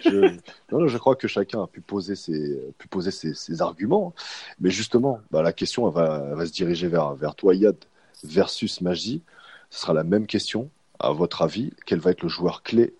je, 0.01 0.37
non, 0.71 0.81
non, 0.81 0.87
je 0.87 0.97
crois 0.99 1.15
que 1.15 1.27
chacun 1.27 1.63
a 1.63 1.67
pu 1.67 1.81
poser 1.81 2.15
ses, 2.15 2.61
pu 2.77 2.87
poser 2.87 3.09
ses, 3.09 3.33
ses 3.33 3.63
arguments. 3.63 4.13
Mais 4.59 4.69
justement, 4.69 5.19
bah, 5.31 5.41
la 5.41 5.51
question 5.51 5.87
elle 5.87 5.95
va, 5.95 6.23
elle 6.29 6.37
va 6.37 6.45
se 6.45 6.51
diriger 6.51 6.87
vers, 6.87 7.15
vers 7.15 7.33
toi, 7.33 7.55
Yad, 7.55 7.77
versus 8.23 8.81
Magie. 8.81 9.23
Ce 9.71 9.79
sera 9.81 9.93
la 9.93 10.03
même 10.03 10.27
question. 10.27 10.69
À 10.99 11.11
votre 11.11 11.41
avis, 11.41 11.73
quel 11.87 11.97
va 11.97 12.11
être 12.11 12.21
le 12.21 12.29
joueur 12.29 12.61
clé 12.61 12.93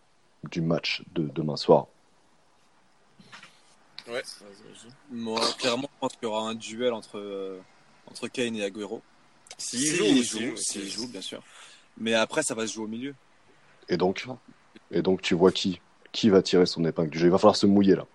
du 0.50 0.62
match 0.62 1.04
de 1.14 1.30
demain 1.36 1.58
soir? 1.58 1.86
Ouais. 4.08 4.24
Moi, 5.12 5.40
clairement, 5.58 5.90
je 5.94 6.00
pense 6.00 6.14
qu'il 6.14 6.24
y 6.24 6.26
aura 6.26 6.50
un 6.50 6.56
duel 6.56 6.94
entre, 6.94 7.18
euh, 7.18 7.60
entre 8.08 8.28
Kane 8.28 8.56
et 8.56 8.64
Agüero. 8.64 9.02
S'il 9.58 9.86
joue, 9.86 10.06
joue, 10.06 10.24
s'il 10.24 10.50
joue, 10.50 10.58
s'il 10.58 10.90
joue, 10.90 11.08
bien 11.08 11.22
sûr. 11.22 11.42
Mais 11.98 12.14
après, 12.14 12.44
ça 12.44 12.56
va 12.56 12.68
se 12.68 12.74
jouer 12.74 12.86
au 12.86 12.88
milieu. 12.88 13.16
Et 13.90 13.98
donc, 13.98 14.26
et 14.92 15.02
donc, 15.02 15.22
tu 15.22 15.36
vois 15.36 15.52
qui 15.52 15.80
Qui 16.12 16.30
va 16.30 16.42
tirer 16.42 16.66
son 16.66 16.84
épingle 16.86 17.10
du 17.10 17.20
jeu 17.20 17.28
Il 17.28 17.32
va 17.32 17.38
falloir 17.38 17.56
se 17.56 17.66
mouiller 17.66 17.96
là, 17.96 18.06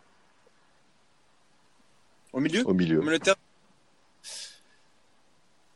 Au 2.32 2.40
milieu 2.40 2.66
au 2.66 2.74
milieu. 2.74 3.02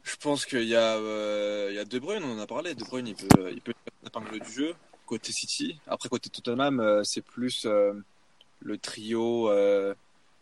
Je 0.02 0.16
pense 0.16 0.46
qu'il 0.46 0.64
y, 0.64 0.76
a, 0.76 0.96
euh, 0.96 1.68
il 1.70 1.76
y 1.76 1.78
a 1.78 1.84
De 1.84 1.98
Bruyne, 1.98 2.22
on 2.22 2.36
en 2.36 2.38
a 2.38 2.46
parlé. 2.46 2.74
De 2.74 2.84
Bruyne, 2.84 3.08
il 3.08 3.14
peut, 3.14 3.50
il 3.50 3.60
peut 3.60 3.72
tirer 3.72 3.96
l'épingle 4.04 4.40
du 4.40 4.52
jeu 4.52 4.74
côté 5.12 5.32
City. 5.32 5.78
Après, 5.86 6.08
côté 6.08 6.30
Tottenham, 6.30 6.80
euh, 6.80 7.04
c'est 7.04 7.20
plus 7.20 7.66
euh, 7.66 7.92
le 8.60 8.78
trio 8.78 9.50
euh, 9.50 9.94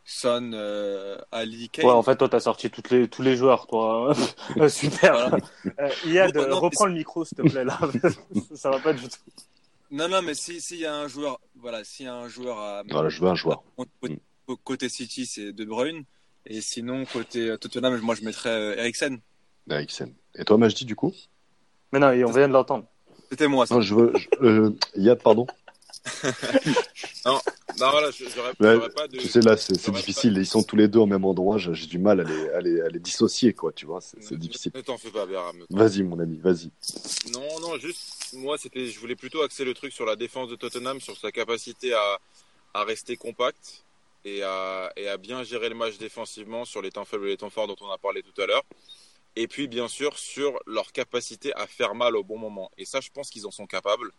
Son, 0.05 0.51
euh, 0.55 1.19
Ali, 1.31 1.69
Kane. 1.69 1.87
Ouais, 1.87 1.93
en 1.93 2.03
fait, 2.03 2.17
toi, 2.17 2.29
t'as 2.29 2.41
sorti 2.41 2.69
toutes 2.71 2.91
les, 2.91 3.07
tous 3.09 3.23
les 3.23 3.37
joueurs, 3.37 3.67
toi. 3.67 4.13
Euh, 4.57 4.69
Super. 4.69 5.13
Voilà. 5.13 5.37
Euh, 5.81 5.91
Yad, 6.07 6.37
non, 6.37 6.59
reprends 6.59 6.87
mais 6.87 6.91
le 6.93 6.99
micro, 6.99 7.25
s'il 7.25 7.37
te 7.37 7.43
plaît, 7.43 7.65
là. 7.65 7.79
ça 8.55 8.71
va 8.71 8.81
pas 8.81 8.93
du 8.93 9.03
tout. 9.09 9.17
Non, 9.93 10.09
non, 10.09 10.23
mais 10.23 10.35
si- 10.35 10.61
s'il 10.61 10.79
y 10.79 10.87
a 10.87 10.95
un 10.95 11.07
joueur, 11.09 11.39
voilà, 11.57 11.85
s'il 11.85 12.07
y 12.07 12.09
a 12.09 12.15
un 12.15 12.29
joueur 12.29 12.59
à, 12.59 12.83
Voilà, 12.91 13.09
je 13.09 13.21
veux 13.21 13.29
un 13.29 13.35
joueur. 13.37 13.63
côté, 14.65 14.89
City, 14.89 15.27
c'est 15.27 15.53
De 15.53 15.65
Bruyne. 15.65 16.05
Et 16.47 16.61
sinon, 16.61 17.05
côté 17.05 17.55
Tottenham, 17.61 17.99
moi, 18.01 18.15
je 18.15 18.25
mettrais 18.25 18.51
euh, 18.51 18.77
Eriksen. 18.77 19.21
Eriksen. 19.69 20.13
Et 20.37 20.45
toi, 20.45 20.57
Majdi, 20.59 20.85
du 20.85 20.97
coup? 20.97 21.13
Mais 21.93 21.99
non, 21.99 22.11
et 22.11 22.25
on 22.25 22.31
vient 22.33 22.49
de 22.49 22.53
l'entendre. 22.53 22.87
C'était 23.31 23.47
moi, 23.47 23.67
ça. 23.67 23.75
Non, 23.77 23.81
je 23.81 23.95
veux. 23.95 24.13
je- 24.17 24.29
euh, 24.45 24.71
Yad, 24.97 25.23
pardon? 25.23 25.47
Non, 27.27 27.41
voilà, 27.77 28.11
je- 28.11 28.25
Ouais, 28.25 28.89
pas 28.91 29.09
de. 29.09 29.19
Tu 29.19 29.29
sais, 29.29 29.41
là, 29.41 29.57
c'est 29.57 29.91
difficile. 29.93 30.37
Ils 30.37 30.47
sont 30.47 30.63
tous 30.63 30.77
les 30.77 30.89
deux 30.89 30.99
au 30.99 31.07
même 31.07 31.25
endroit. 31.25 31.57
J'ai 31.59 31.87
du 31.87 31.99
mal 31.99 32.21
à 32.21 32.25
les, 32.25 32.49
à 32.51 32.61
les, 32.61 32.81
à 32.81 32.89
les 32.89 32.99
dissocier, 32.99 33.53
quoi. 33.53 33.73
Tu 33.73 33.87
vois, 33.87 34.01
c'est 34.01 34.37
difficile. 34.39 34.73
Ne 34.75 34.81
t'en 34.81 34.99
fais 34.99 35.11
pas, 35.11 35.27
Béram. 35.27 35.65
Vas-y, 35.71 36.03
mon 36.03 36.19
ami, 36.19 36.39
vas-y. 36.39 36.71
Non, 37.33 37.61
non, 37.61 37.79
juste, 37.79 38.33
moi, 38.35 38.59
c'était, 38.59 38.87
je 38.87 38.99
voulais 38.99 39.17
plutôt 39.17 39.43
axer 39.43 39.65
le 39.65 39.75
truc 39.75 39.93
sur 39.93 40.05
la 40.07 40.17
défense 40.17 40.49
de 40.49 40.57
Tottenham, 40.57 41.01
sur 41.01 41.17
sa 41.17 41.31
capacité 41.33 41.93
à, 41.95 42.19
à 42.75 42.85
rester 42.85 43.17
compact. 43.17 43.85
et 44.25 44.43
à, 44.43 44.93
et 44.97 45.09
à 45.09 45.17
bien 45.17 45.43
gérer 45.45 45.69
le 45.71 45.75
match 45.75 45.97
défensivement 45.99 46.65
sur 46.67 46.83
les 46.83 46.91
temps 46.91 47.05
faibles 47.07 47.27
et 47.27 47.31
les 47.31 47.37
temps 47.39 47.49
forts 47.51 47.67
dont 47.69 47.77
on 47.81 47.91
a 47.91 47.97
parlé 47.99 48.23
tout 48.23 48.39
à 48.43 48.47
l'heure. 48.47 48.65
Et 49.37 49.47
puis, 49.49 49.69
bien 49.69 49.89
sûr, 49.89 50.19
sur 50.19 50.59
leur 50.67 50.93
capacité 50.93 51.55
à 51.55 51.67
faire 51.67 51.95
mal 51.95 52.17
au 52.17 52.25
bon 52.25 52.37
moment. 52.37 52.71
Et 52.77 52.85
ça, 52.85 53.01
je 53.01 53.09
pense 53.15 53.31
qu'ils 53.31 53.47
en 53.47 53.51
sont 53.51 53.67
capables, 53.67 54.11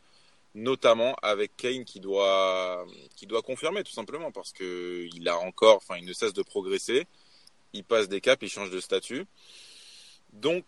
notamment 0.54 1.16
avec 1.22 1.56
Kane 1.56 1.86
qui 1.86 1.99
doit, 1.99 2.86
qui 3.16 3.26
doit 3.26 3.41
confirmer 3.41 3.84
tout 3.84 3.91
simplement 3.91 4.32
parce 4.32 4.52
que 4.52 5.08
il 5.14 5.28
a 5.30 5.38
encore, 5.38 5.78
enfin, 5.78 5.97
il 5.97 6.06
ne 6.06 6.14
cesse 6.14 6.34
de 6.34 6.43
progresser. 6.43 7.08
Il 7.74 7.86
passe 7.86 8.10
des 8.10 8.20
caps, 8.20 8.41
il 8.41 8.49
change 8.49 8.70
de 8.70 8.82
statut. 8.82 9.26
Donc, 10.34 10.66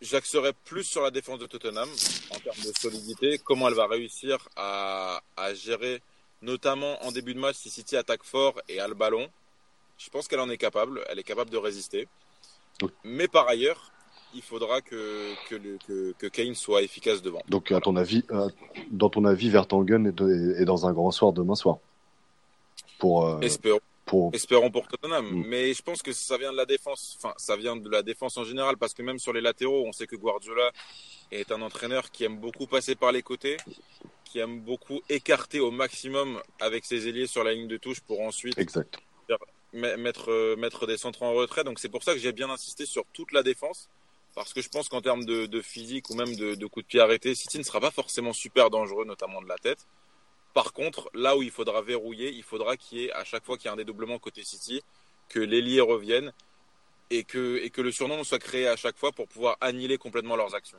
j'axerai 0.00 0.52
plus 0.64 0.84
sur 0.84 1.02
la 1.02 1.10
défense 1.10 1.38
de 1.38 1.46
Tottenham 1.46 1.88
en 2.30 2.38
termes 2.38 2.64
de 2.64 2.72
solidité, 2.78 3.38
comment 3.38 3.68
elle 3.68 3.74
va 3.74 3.86
réussir 3.86 4.48
à, 4.56 5.22
à 5.36 5.52
gérer, 5.52 6.00
notamment 6.40 7.02
en 7.04 7.12
début 7.12 7.34
de 7.34 7.38
match, 7.38 7.56
si 7.56 7.68
City 7.68 7.96
attaque 7.96 8.24
fort 8.24 8.60
et 8.68 8.80
a 8.80 8.88
le 8.88 8.94
ballon? 8.94 9.30
Je 9.98 10.08
pense 10.08 10.26
qu'elle 10.26 10.40
en 10.40 10.48
est 10.48 10.56
capable, 10.56 11.04
elle 11.10 11.18
est 11.18 11.22
capable 11.22 11.50
de 11.50 11.58
résister. 11.58 12.08
Mais 13.04 13.28
par 13.28 13.46
ailleurs, 13.46 13.91
il 14.34 14.42
faudra 14.42 14.80
que, 14.80 15.34
que, 15.48 15.54
le, 15.54 15.78
que, 15.86 16.14
que 16.18 16.26
Kane 16.26 16.54
soit 16.54 16.82
efficace 16.82 17.22
devant. 17.22 17.42
Donc, 17.48 17.70
à 17.72 17.80
ton 17.80 17.96
avis, 17.96 18.24
euh, 18.30 18.48
dans 18.90 19.10
ton 19.10 19.24
avis, 19.24 19.48
Vertonghen 19.50 20.06
est, 20.06 20.12
de- 20.12 20.54
est 20.58 20.64
dans 20.64 20.86
un 20.86 20.92
grand 20.92 21.10
soir 21.10 21.32
demain 21.32 21.54
soir. 21.54 21.78
Pour, 22.98 23.26
euh, 23.26 23.40
Espérons. 23.40 23.80
pour... 24.06 24.30
Espérons 24.34 24.70
pour 24.70 24.86
Tottenham. 24.88 25.26
Mm. 25.26 25.44
Mais 25.46 25.74
je 25.74 25.82
pense 25.82 26.02
que 26.02 26.12
ça 26.12 26.38
vient 26.38 26.52
de 26.52 26.56
la 26.56 26.66
défense. 26.66 27.16
Enfin, 27.18 27.34
ça 27.36 27.56
vient 27.56 27.76
de 27.76 27.88
la 27.90 28.02
défense 28.02 28.36
en 28.36 28.44
général 28.44 28.76
parce 28.76 28.94
que 28.94 29.02
même 29.02 29.18
sur 29.18 29.32
les 29.32 29.40
latéraux, 29.40 29.84
on 29.86 29.92
sait 29.92 30.06
que 30.06 30.16
Guardiola 30.16 30.70
est 31.30 31.50
un 31.50 31.62
entraîneur 31.62 32.10
qui 32.10 32.24
aime 32.24 32.38
beaucoup 32.38 32.66
passer 32.66 32.94
par 32.94 33.10
les 33.12 33.22
côtés, 33.22 33.56
qui 34.24 34.38
aime 34.38 34.60
beaucoup 34.60 35.00
écarter 35.08 35.60
au 35.60 35.70
maximum 35.70 36.40
avec 36.60 36.84
ses 36.84 37.08
ailiers 37.08 37.26
sur 37.26 37.42
la 37.44 37.52
ligne 37.54 37.68
de 37.68 37.76
touche 37.76 38.00
pour 38.00 38.20
ensuite 38.20 38.56
Exact. 38.58 38.98
mettre, 39.72 40.30
euh, 40.30 40.56
mettre 40.56 40.86
des 40.86 40.96
centres 40.96 41.22
en 41.22 41.32
retrait. 41.32 41.64
Donc 41.64 41.78
c'est 41.78 41.88
pour 41.88 42.02
ça 42.02 42.12
que 42.12 42.18
j'ai 42.20 42.32
bien 42.32 42.50
insisté 42.50 42.86
sur 42.86 43.04
toute 43.12 43.32
la 43.32 43.42
défense. 43.42 43.88
Parce 44.34 44.52
que 44.52 44.62
je 44.62 44.68
pense 44.68 44.88
qu'en 44.88 45.02
termes 45.02 45.24
de, 45.24 45.60
physique 45.60 46.08
ou 46.10 46.14
même 46.14 46.34
de, 46.34 46.66
coups 46.66 46.84
de 46.84 46.88
pied 46.88 47.00
arrêtés, 47.00 47.34
City 47.34 47.58
ne 47.58 47.62
sera 47.62 47.80
pas 47.80 47.90
forcément 47.90 48.32
super 48.32 48.70
dangereux, 48.70 49.04
notamment 49.04 49.42
de 49.42 49.48
la 49.48 49.58
tête. 49.58 49.86
Par 50.54 50.72
contre, 50.72 51.10
là 51.14 51.36
où 51.36 51.42
il 51.42 51.50
faudra 51.50 51.82
verrouiller, 51.82 52.30
il 52.30 52.42
faudra 52.42 52.76
qu'il 52.76 52.98
y 52.98 53.04
ait, 53.04 53.12
à 53.12 53.24
chaque 53.24 53.44
fois 53.44 53.56
qu'il 53.56 53.66
y 53.66 53.68
a 53.68 53.72
un 53.72 53.76
dédoublement 53.76 54.18
côté 54.18 54.42
City, 54.44 54.82
que 55.28 55.38
l'ailier 55.38 55.80
revienne 55.80 56.32
et 57.10 57.24
que, 57.24 57.58
et 57.62 57.70
que 57.70 57.80
le 57.80 57.92
surnom 57.92 58.22
soit 58.24 58.38
créé 58.38 58.68
à 58.68 58.76
chaque 58.76 58.96
fois 58.96 59.12
pour 59.12 59.28
pouvoir 59.28 59.56
annihiler 59.60 59.98
complètement 59.98 60.36
leurs 60.36 60.54
actions. 60.54 60.78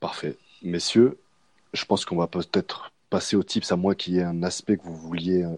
Parfait. 0.00 0.36
Messieurs, 0.62 1.18
je 1.72 1.84
pense 1.84 2.04
qu'on 2.04 2.16
va 2.16 2.26
peut-être 2.26 2.90
passer 3.10 3.36
aux 3.36 3.42
tips, 3.42 3.70
à 3.72 3.76
moins 3.76 3.94
qu'il 3.94 4.14
y 4.14 4.18
ait 4.18 4.24
un 4.24 4.42
aspect 4.42 4.76
que 4.76 4.84
vous 4.84 4.96
vouliez 4.96 5.42
euh, 5.42 5.56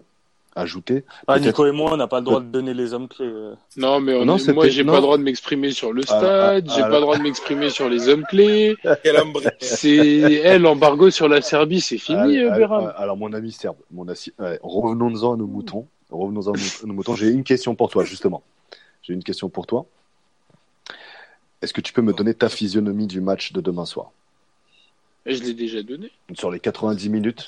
ajouter. 0.55 1.03
Ah, 1.27 1.39
Nico 1.39 1.65
et 1.65 1.71
moi, 1.71 1.91
on 1.93 1.97
n'a 1.97 2.07
pas 2.07 2.19
le 2.19 2.25
droit 2.25 2.39
de 2.39 2.45
donner 2.45 2.73
les 2.73 2.93
hommes 2.93 3.07
clés. 3.07 3.25
euh. 3.25 3.55
Non, 3.77 3.99
mais 3.99 4.13
on 4.13 4.25
Non, 4.25 4.37
est- 4.37 4.53
moi, 4.53 4.67
j'ai 4.69 4.83
pas 4.83 4.95
le 4.95 5.01
droit 5.01 5.17
de 5.17 5.23
m'exprimer 5.23 5.71
sur 5.71 5.93
le 5.93 6.03
Ah, 6.07 6.17
stade, 6.17 6.67
ah, 6.69 6.73
j'ai 6.75 6.81
ah, 6.81 6.87
pas 6.89 6.95
le 6.95 7.01
droit 7.01 7.17
de 7.17 7.23
m'exprimer 7.23 7.69
sur 7.69 7.89
les 7.89 8.07
hommes 8.09 8.23
clés. 8.25 8.75
C'est, 9.59 10.33
elle, 10.43 10.61
l'embargo 10.61 11.09
sur 11.09 11.27
la 11.27 11.41
Serbie, 11.41 11.81
c'est 11.81 11.97
fini, 11.97 12.19
Allez, 12.19 12.39
euh, 12.43 12.51
allez, 12.51 12.87
alors, 12.97 13.17
mon 13.17 13.33
ami 13.33 13.51
Serbe, 13.51 13.77
mon 13.91 14.05
assi- 14.05 14.33
revenons-en 14.61 15.33
à 15.33 15.37
nos 15.37 15.47
moutons. 15.47 15.87
Revenons-en 16.11 16.53
à 16.53 16.57
nos- 16.57 16.83
à 16.83 16.87
nos 16.87 16.93
moutons. 16.93 17.15
J'ai 17.15 17.29
une 17.29 17.43
question 17.43 17.75
pour 17.75 17.89
toi, 17.89 18.03
justement. 18.03 18.43
J'ai 19.01 19.13
une 19.13 19.23
question 19.23 19.49
pour 19.49 19.65
toi. 19.67 19.85
Est-ce 21.61 21.73
que 21.73 21.81
tu 21.81 21.93
peux 21.93 22.01
me 22.01 22.13
donner 22.13 22.33
ta 22.33 22.49
physionomie 22.49 23.07
du 23.07 23.21
match 23.21 23.53
de 23.53 23.61
demain 23.61 23.85
soir? 23.85 24.11
Je 25.25 25.41
l'ai 25.41 25.53
déjà 25.53 25.81
donné. 25.81 26.11
Sur 26.35 26.51
les 26.51 26.59
90 26.59 27.09
minutes, 27.09 27.47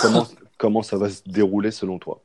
comment, 0.00 0.26
comment 0.58 0.82
ça 0.82 0.96
va 0.96 1.10
se 1.10 1.22
dérouler 1.26 1.70
selon 1.70 1.98
toi? 1.98 2.22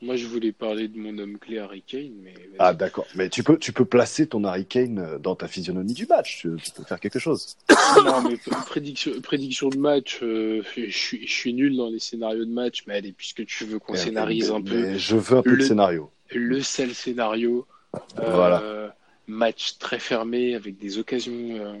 Moi, 0.00 0.14
je 0.14 0.26
voulais 0.28 0.52
parler 0.52 0.86
de 0.86 0.96
mon 0.96 1.18
homme 1.18 1.38
clé 1.38 1.58
Harry 1.58 1.82
Kane, 1.82 2.12
mais. 2.22 2.34
Ah, 2.60 2.72
d'accord. 2.72 3.06
Mais 3.16 3.28
tu 3.28 3.42
peux, 3.42 3.58
tu 3.58 3.72
peux 3.72 3.84
placer 3.84 4.28
ton 4.28 4.44
Harry 4.44 4.64
Kane 4.64 4.98
euh, 5.00 5.18
dans 5.18 5.34
ta 5.34 5.48
physionomie 5.48 5.92
du 5.92 6.06
match. 6.06 6.38
Tu, 6.42 6.50
tu 6.62 6.70
peux 6.70 6.84
faire 6.84 7.00
quelque 7.00 7.18
chose. 7.18 7.56
non, 8.04 8.22
mais 8.22 8.36
prédiction, 8.66 9.20
prédiction 9.20 9.68
de 9.70 9.76
match, 9.76 10.20
euh, 10.22 10.62
je, 10.76 10.88
suis, 10.90 11.26
je 11.26 11.32
suis 11.32 11.52
nul 11.52 11.76
dans 11.76 11.88
les 11.90 11.98
scénarios 11.98 12.44
de 12.44 12.52
match, 12.52 12.84
mais 12.86 12.94
allez, 12.94 13.10
puisque 13.12 13.44
tu 13.44 13.64
veux 13.64 13.80
qu'on 13.80 13.96
scénarise 13.96 14.52
un 14.52 14.62
peu, 14.62 14.96
Je 14.96 15.16
veux 15.16 15.38
un 15.38 15.42
peu 15.42 15.50
de 15.50 15.56
Le- 15.56 15.64
scénario. 15.64 16.10
le 16.32 16.62
seul 16.62 16.94
scénario, 16.94 17.66
euh, 17.96 17.98
Voilà. 18.32 18.94
match 19.26 19.78
très 19.78 19.98
fermé 19.98 20.54
avec 20.54 20.78
des 20.78 20.98
occasions 20.98 21.32
euh, 21.32 21.74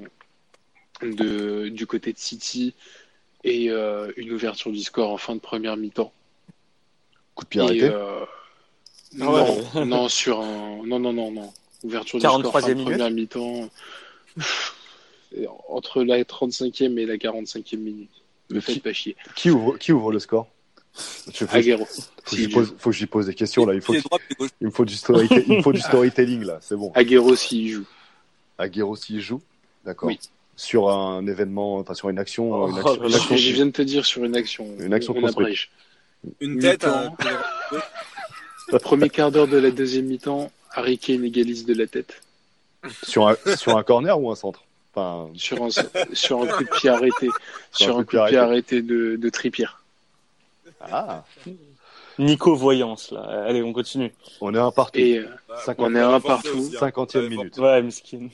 de, 1.02 1.68
du 1.68 1.86
côté 1.86 2.12
de 2.12 2.18
City 2.18 2.74
et 3.44 3.70
euh, 3.70 4.10
une 4.16 4.32
ouverture 4.32 4.72
du 4.72 4.80
score 4.82 5.10
en 5.12 5.16
fin 5.18 5.34
de 5.34 5.40
première 5.40 5.76
mi-temps. 5.76 6.12
Coup 7.34 7.44
de 7.44 7.48
pied 7.48 7.60
Et, 7.60 7.64
arrêté. 7.64 7.84
euh, 7.84 8.24
Ah 8.24 9.24
non, 9.24 9.32
ouais. 9.74 9.84
non, 9.86 10.08
sur 10.08 10.40
un, 10.40 10.82
non, 10.86 10.98
non, 10.98 11.12
non, 11.12 11.30
non. 11.30 11.52
Ouverture 11.84 12.18
du 12.18 12.26
score 12.26 12.40
43e 12.42 12.60
fin 12.60 12.74
de 12.74 12.82
première 12.82 13.10
mi-temps. 13.10 13.70
Entre 15.68 16.02
la 16.02 16.22
35e 16.22 16.98
et 16.98 17.06
la 17.06 17.16
45e 17.16 17.76
minute. 17.78 18.10
Me 18.50 18.56
Mais 18.56 18.60
faites 18.60 18.74
qui, 18.76 18.80
pas 18.80 18.92
chier. 18.94 19.16
qui 19.36 19.50
ouvre, 19.50 19.76
qui 19.76 19.92
ouvre 19.92 20.10
le 20.10 20.18
score? 20.18 20.48
Je- 21.32 21.44
faut, 21.44 21.54
Aguero. 21.56 21.84
faut 21.84 22.02
que 22.24 22.30
Si, 22.30 22.36
j'y 22.38 22.48
pose, 22.48 22.74
faut 22.78 22.90
que 22.90 22.96
j'y 22.96 23.06
pose 23.06 23.26
des 23.26 23.34
questions 23.34 23.66
là. 23.66 23.74
Il 23.74 23.82
faut, 23.82 23.92
me 24.60 24.70
faut 24.70 24.84
du 24.86 24.94
story, 24.96 25.28
il 25.46 25.56
me 25.58 25.62
faut 25.62 25.72
du 25.72 25.80
storytelling 25.82 26.44
là. 26.44 26.58
C'est 26.62 26.76
bon. 26.76 26.90
Aguero 26.94 27.36
s'il 27.36 27.68
joue. 27.70 27.84
Aguero 28.56 28.96
s'il 28.96 29.20
joue, 29.20 29.40
d'accord. 29.84 30.08
Oui. 30.08 30.18
Sur 30.60 30.90
un 30.90 31.24
événement, 31.28 31.76
enfin 31.76 31.94
sur 31.94 32.08
une 32.08 32.18
action, 32.18 32.50
Oh, 32.52 32.68
une 32.68 32.78
action, 32.78 32.94
une 33.04 33.14
action- 33.14 33.36
Je 33.36 33.52
viens 33.52 33.66
de 33.66 33.70
te 33.70 33.82
dire 33.82 34.04
sur 34.04 34.24
une 34.24 34.34
action. 34.34 34.66
Une 34.80 34.92
action 34.92 35.14
on 35.16 35.20
construite. 35.20 35.68
Une 36.40 36.58
tête, 36.58 36.84
Mi-temps. 36.84 37.16
un- 38.72 38.78
Premier 38.78 39.08
quart 39.08 39.30
d'heure 39.30 39.46
de 39.46 39.56
la 39.56 39.70
deuxième 39.70 40.06
mi-temps, 40.06 40.50
Harry 40.72 40.98
Kane 40.98 41.24
égalise 41.24 41.64
de 41.64 41.74
la 41.74 41.86
tête. 41.86 42.20
sur 43.04 43.28
un, 43.28 43.36
sur 43.56 43.76
un 43.76 43.82
corner 43.84 44.20
ou 44.20 44.30
un 44.32 44.34
centre? 44.34 44.64
Enfin, 44.92 45.30
Sur 45.36 45.62
un, 45.62 45.68
sur 46.12 46.42
un 46.42 46.46
coup 46.48 46.64
de 46.64 46.70
pied 46.70 46.90
arrêté. 46.90 47.28
Sur 47.70 47.96
un 47.96 48.02
coup 48.04 48.16
de 48.16 48.26
pied 48.26 48.36
arrêté 48.36 48.82
de, 48.82 49.14
de 49.16 49.28
Trippier. 49.28 49.68
ah, 50.80 51.24
Nico 52.18 52.56
Voyance, 52.56 53.12
là. 53.12 53.44
Allez, 53.46 53.62
on 53.62 53.72
continue. 53.72 54.12
on 54.40 54.52
est 54.52 54.58
un 54.58 54.72
partout. 54.72 54.98
Et 54.98 55.18
euh, 55.18 55.28
on 55.78 55.94
est 55.94 56.00
un 56.00 56.18
partout. 56.20 56.48
aussi, 56.58 56.74
hein. 56.76 56.78
50e 56.80 57.20
Ouais, 57.22 57.28
minute. 57.28 57.58
Ouais, 57.58 57.80
miskin. 57.80 58.28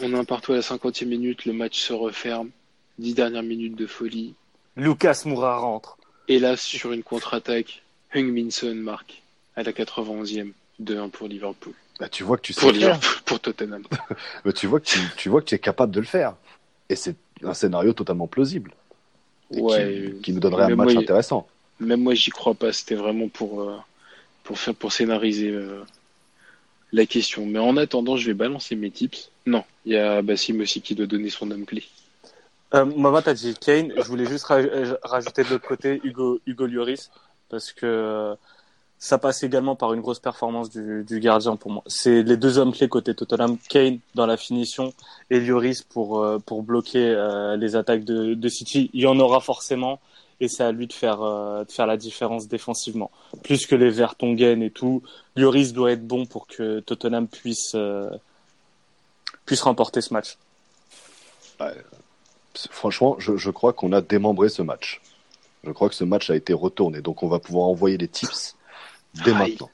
On 0.00 0.12
est 0.12 0.18
un 0.18 0.24
partout 0.24 0.52
à 0.52 0.56
la 0.56 0.62
50e 0.62 1.06
minute, 1.06 1.44
le 1.44 1.52
match 1.52 1.78
se 1.80 1.92
referme. 1.92 2.50
Dix 2.98 3.14
dernières 3.14 3.42
minutes 3.42 3.76
de 3.76 3.86
folie. 3.86 4.34
Lucas 4.76 5.22
Moura 5.26 5.58
rentre. 5.58 5.98
Et 6.28 6.38
là, 6.38 6.56
sur 6.56 6.92
une 6.92 7.02
contre-attaque, 7.02 7.82
Hung 8.14 8.32
Minson 8.32 8.74
marque 8.74 9.22
à 9.54 9.62
la 9.62 9.72
91e. 9.72 10.52
2-1 10.82 11.10
pour 11.10 11.28
Liverpool. 11.28 11.72
Bah, 11.98 12.08
tu 12.08 12.22
vois 12.22 12.36
que 12.36 12.42
tu 12.42 12.52
sais 12.52 12.60
Pour 12.60 12.70
faire. 12.70 12.78
Liverpool, 12.78 13.22
pour 13.24 13.40
Tottenham. 13.40 13.82
Bah, 14.44 14.52
tu 14.52 14.66
vois 14.66 14.80
que 14.80 14.86
tu, 14.86 14.98
tu 15.16 15.28
vois 15.28 15.40
que 15.40 15.46
tu 15.46 15.54
es 15.54 15.58
capable 15.58 15.92
de 15.92 16.00
le 16.00 16.06
faire. 16.06 16.34
Et 16.88 16.96
c'est 16.96 17.16
un 17.42 17.54
scénario 17.54 17.92
totalement 17.92 18.26
plausible. 18.26 18.72
Et 19.50 19.60
Ouais. 19.60 20.12
qui, 20.16 20.20
qui 20.22 20.32
nous 20.32 20.40
donnerait 20.40 20.64
un 20.64 20.76
match 20.76 20.92
moi, 20.92 21.02
intéressant. 21.02 21.46
Même 21.80 22.02
moi, 22.02 22.14
j'y 22.14 22.30
crois 22.30 22.54
pas. 22.54 22.72
C'était 22.72 22.94
vraiment 22.94 23.28
pour, 23.28 23.62
euh, 23.62 23.76
pour, 24.44 24.58
faire, 24.58 24.74
pour 24.74 24.92
scénariser 24.92 25.50
euh, 25.50 25.82
la 26.92 27.06
question. 27.06 27.46
Mais 27.46 27.58
en 27.58 27.76
attendant, 27.76 28.16
je 28.16 28.26
vais 28.26 28.34
balancer 28.34 28.76
mes 28.76 28.90
tips. 28.90 29.30
Non, 29.46 29.64
il 29.84 29.92
y 29.92 29.96
a 29.96 30.22
Bassim 30.22 30.60
aussi 30.60 30.80
qui 30.80 30.94
doit 30.94 31.06
donner 31.06 31.30
son 31.30 31.50
homme 31.50 31.64
clé. 31.64 31.84
Euh, 32.74 32.84
Maman, 32.84 33.22
t'as 33.22 33.34
dit 33.34 33.54
Kane. 33.54 33.92
Je 33.96 34.02
voulais 34.02 34.26
juste 34.26 34.50
euh, 34.50 34.96
rajouter 35.02 35.44
de 35.44 35.50
l'autre 35.50 35.66
côté 35.66 36.00
Hugo, 36.02 36.40
Hugo 36.46 36.66
Lloris 36.66 37.10
parce 37.48 37.72
que 37.72 37.86
euh, 37.86 38.34
ça 38.98 39.18
passe 39.18 39.44
également 39.44 39.76
par 39.76 39.92
une 39.94 40.00
grosse 40.00 40.18
performance 40.18 40.70
du, 40.70 41.20
gardien 41.20 41.54
pour 41.56 41.70
moi. 41.70 41.82
C'est 41.86 42.22
les 42.22 42.36
deux 42.36 42.58
hommes 42.58 42.72
clés 42.72 42.88
côté 42.88 43.14
Tottenham. 43.14 43.56
Kane 43.68 44.00
dans 44.14 44.26
la 44.26 44.36
finition 44.36 44.92
et 45.30 45.38
Lloris 45.38 45.82
pour 45.82 46.22
euh, 46.22 46.38
pour 46.38 46.62
bloquer 46.62 47.14
les 47.58 47.76
attaques 47.76 48.04
de, 48.04 48.34
de 48.34 48.48
City. 48.48 48.90
Il 48.94 49.02
y 49.02 49.06
en 49.06 49.18
aura 49.20 49.40
forcément 49.40 50.00
et 50.40 50.48
c'est 50.48 50.64
à 50.64 50.72
lui 50.72 50.86
de 50.86 50.92
faire 50.92 51.22
euh, 51.22 51.64
de 51.64 51.72
faire 51.72 51.86
la 51.86 51.96
différence 51.96 52.48
défensivement. 52.48 53.10
Plus 53.42 53.66
que 53.66 53.74
les 53.74 53.90
Vertonghen 53.90 54.62
et 54.62 54.70
tout, 54.70 55.02
Lloris 55.36 55.72
doit 55.72 55.92
être 55.92 56.06
bon 56.06 56.26
pour 56.26 56.46
que 56.46 56.80
Tottenham 56.80 57.26
puisse 57.28 57.72
euh, 57.74 58.10
puisse 59.44 59.62
remporter 59.62 60.00
ce 60.00 60.12
match. 60.12 60.36
Franchement, 62.70 63.16
je, 63.18 63.36
je 63.36 63.50
crois 63.50 63.72
qu'on 63.72 63.92
a 63.92 64.00
démembré 64.00 64.48
ce 64.48 64.62
match. 64.62 65.00
Je 65.64 65.70
crois 65.72 65.88
que 65.88 65.94
ce 65.94 66.04
match 66.04 66.30
a 66.30 66.36
été 66.36 66.52
retourné. 66.52 67.00
Donc, 67.00 67.22
on 67.22 67.28
va 67.28 67.38
pouvoir 67.38 67.66
envoyer 67.68 67.98
les 67.98 68.08
tips 68.08 68.56
dès 69.24 69.32
Aïe. 69.32 69.36
maintenant. 69.36 69.70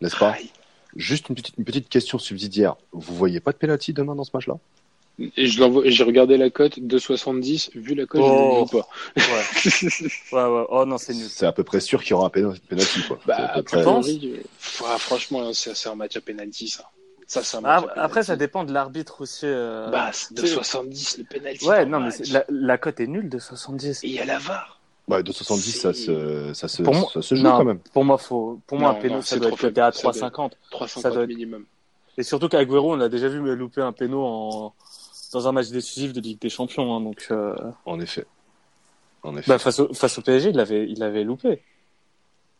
N'est-ce 0.00 0.16
pas? 0.16 0.30
Aïe. 0.32 0.50
Juste 0.96 1.28
une 1.28 1.34
petite, 1.34 1.56
une 1.58 1.64
petite 1.64 1.88
question 1.88 2.18
subsidiaire. 2.18 2.76
Vous 2.92 3.14
voyez 3.14 3.38
pas 3.40 3.52
de 3.52 3.58
penalty 3.58 3.92
demain 3.92 4.14
dans 4.14 4.24
ce 4.24 4.30
match-là? 4.32 4.56
Et 5.18 5.46
je 5.46 5.62
j'ai 5.86 6.04
regardé 6.04 6.36
la 6.36 6.50
cote, 6.50 6.78
2,70. 6.78 7.70
Vu 7.74 7.94
la 7.94 8.04
cote, 8.06 8.20
Oh. 8.22 8.66
je 8.70 8.76
ne 8.76 8.80
le 8.80 10.02
dis 10.02 10.04
Ouais. 10.32 10.42
ouais, 10.42 10.58
ouais. 10.60 10.66
Oh 10.68 10.84
non, 10.84 10.98
c'est 10.98 11.14
nul. 11.14 11.26
C'est 11.28 11.46
à 11.46 11.52
peu 11.52 11.64
près 11.64 11.80
sûr 11.80 12.02
qu'il 12.02 12.10
y 12.10 12.14
aura 12.14 12.26
un 12.26 12.30
pénal- 12.30 12.58
penalty. 12.68 13.00
Quoi. 13.08 13.18
pas. 13.26 13.36
Bah, 13.54 13.62
près- 13.64 13.82
franchement, 14.98 15.52
c'est 15.54 15.88
un 15.88 15.94
match 15.94 16.16
à 16.16 16.20
penalty, 16.20 16.68
ça. 16.68 16.90
Ça, 17.26 17.42
c'est 17.42 17.56
un 17.56 17.60
match 17.62 17.84
Ah, 17.96 18.02
après, 18.02 18.22
ça 18.22 18.36
dépend 18.36 18.64
de 18.64 18.72
l'arbitre 18.72 19.22
aussi. 19.22 19.46
euh. 19.46 19.90
Bah, 19.90 20.10
sais. 20.12 20.34
2,70 20.34 21.18
le 21.18 21.24
penalty. 21.24 21.66
ouais, 21.66 21.86
non, 21.86 22.00
mais 22.00 22.10
la, 22.30 22.44
la 22.48 22.78
cote 22.78 23.00
est 23.00 23.06
nulle 23.06 23.28
de 23.28 23.38
70. 23.38 24.04
Et 24.04 24.08
il 24.08 24.12
y 24.12 24.18
a 24.20 24.24
la 24.26 24.38
VAR. 24.38 24.80
Ouais, 25.08 25.22
2,70, 25.22 25.70
ça 25.80 25.92
se, 25.94 26.52
ça 26.52 26.68
se, 26.68 26.82
moi- 26.82 27.08
ça 27.14 27.22
se 27.22 27.34
joue 27.34 27.42
non, 27.42 27.56
quand 27.58 27.64
même. 27.64 27.78
Pour 27.92 28.04
moi, 28.04 28.18
faut, 28.18 28.60
pour 28.66 28.78
moi, 28.78 28.92
Non, 28.92 28.98
un 28.98 29.00
péno, 29.00 29.22
ça 29.22 29.28
c'est 29.36 29.40
doit 29.40 29.48
être 29.48 29.58
coté 29.58 29.80
à 29.80 29.92
faible. 29.92 30.12
Ça 30.14 30.20
doit 30.20 30.30
3,50. 30.30 30.50
350 30.70 31.02
Ça 31.02 31.10
doit 31.10 31.22
être- 31.22 31.28
minimum. 31.28 31.64
Et 32.18 32.22
surtout 32.22 32.48
qu'Aguero, 32.48 32.92
on 32.92 32.96
l'a 32.96 33.08
déjà 33.08 33.28
vu 33.28 33.40
me 33.40 33.54
louper 33.54 33.82
un 33.82 33.92
péno 33.92 34.24
en, 34.24 34.74
dans 35.32 35.48
un 35.48 35.52
match 35.52 35.68
décisif 35.68 36.12
de 36.12 36.20
Ligue 36.20 36.40
des 36.40 36.48
Champions. 36.50 36.94
hein, 36.96 37.00
donc, 37.00 37.26
euh, 37.30 37.54
En 37.84 38.00
effet. 38.00 38.26
En 39.22 39.36
effet. 39.36 39.48
bah, 39.48 39.58
face, 39.58 39.78
au, 39.80 39.92
face 39.94 40.18
au 40.18 40.22
PSG, 40.22 40.50
il 40.50 40.60
avait, 40.60 40.88
il 40.88 41.02
avait 41.02 41.24
loupé. 41.24 41.62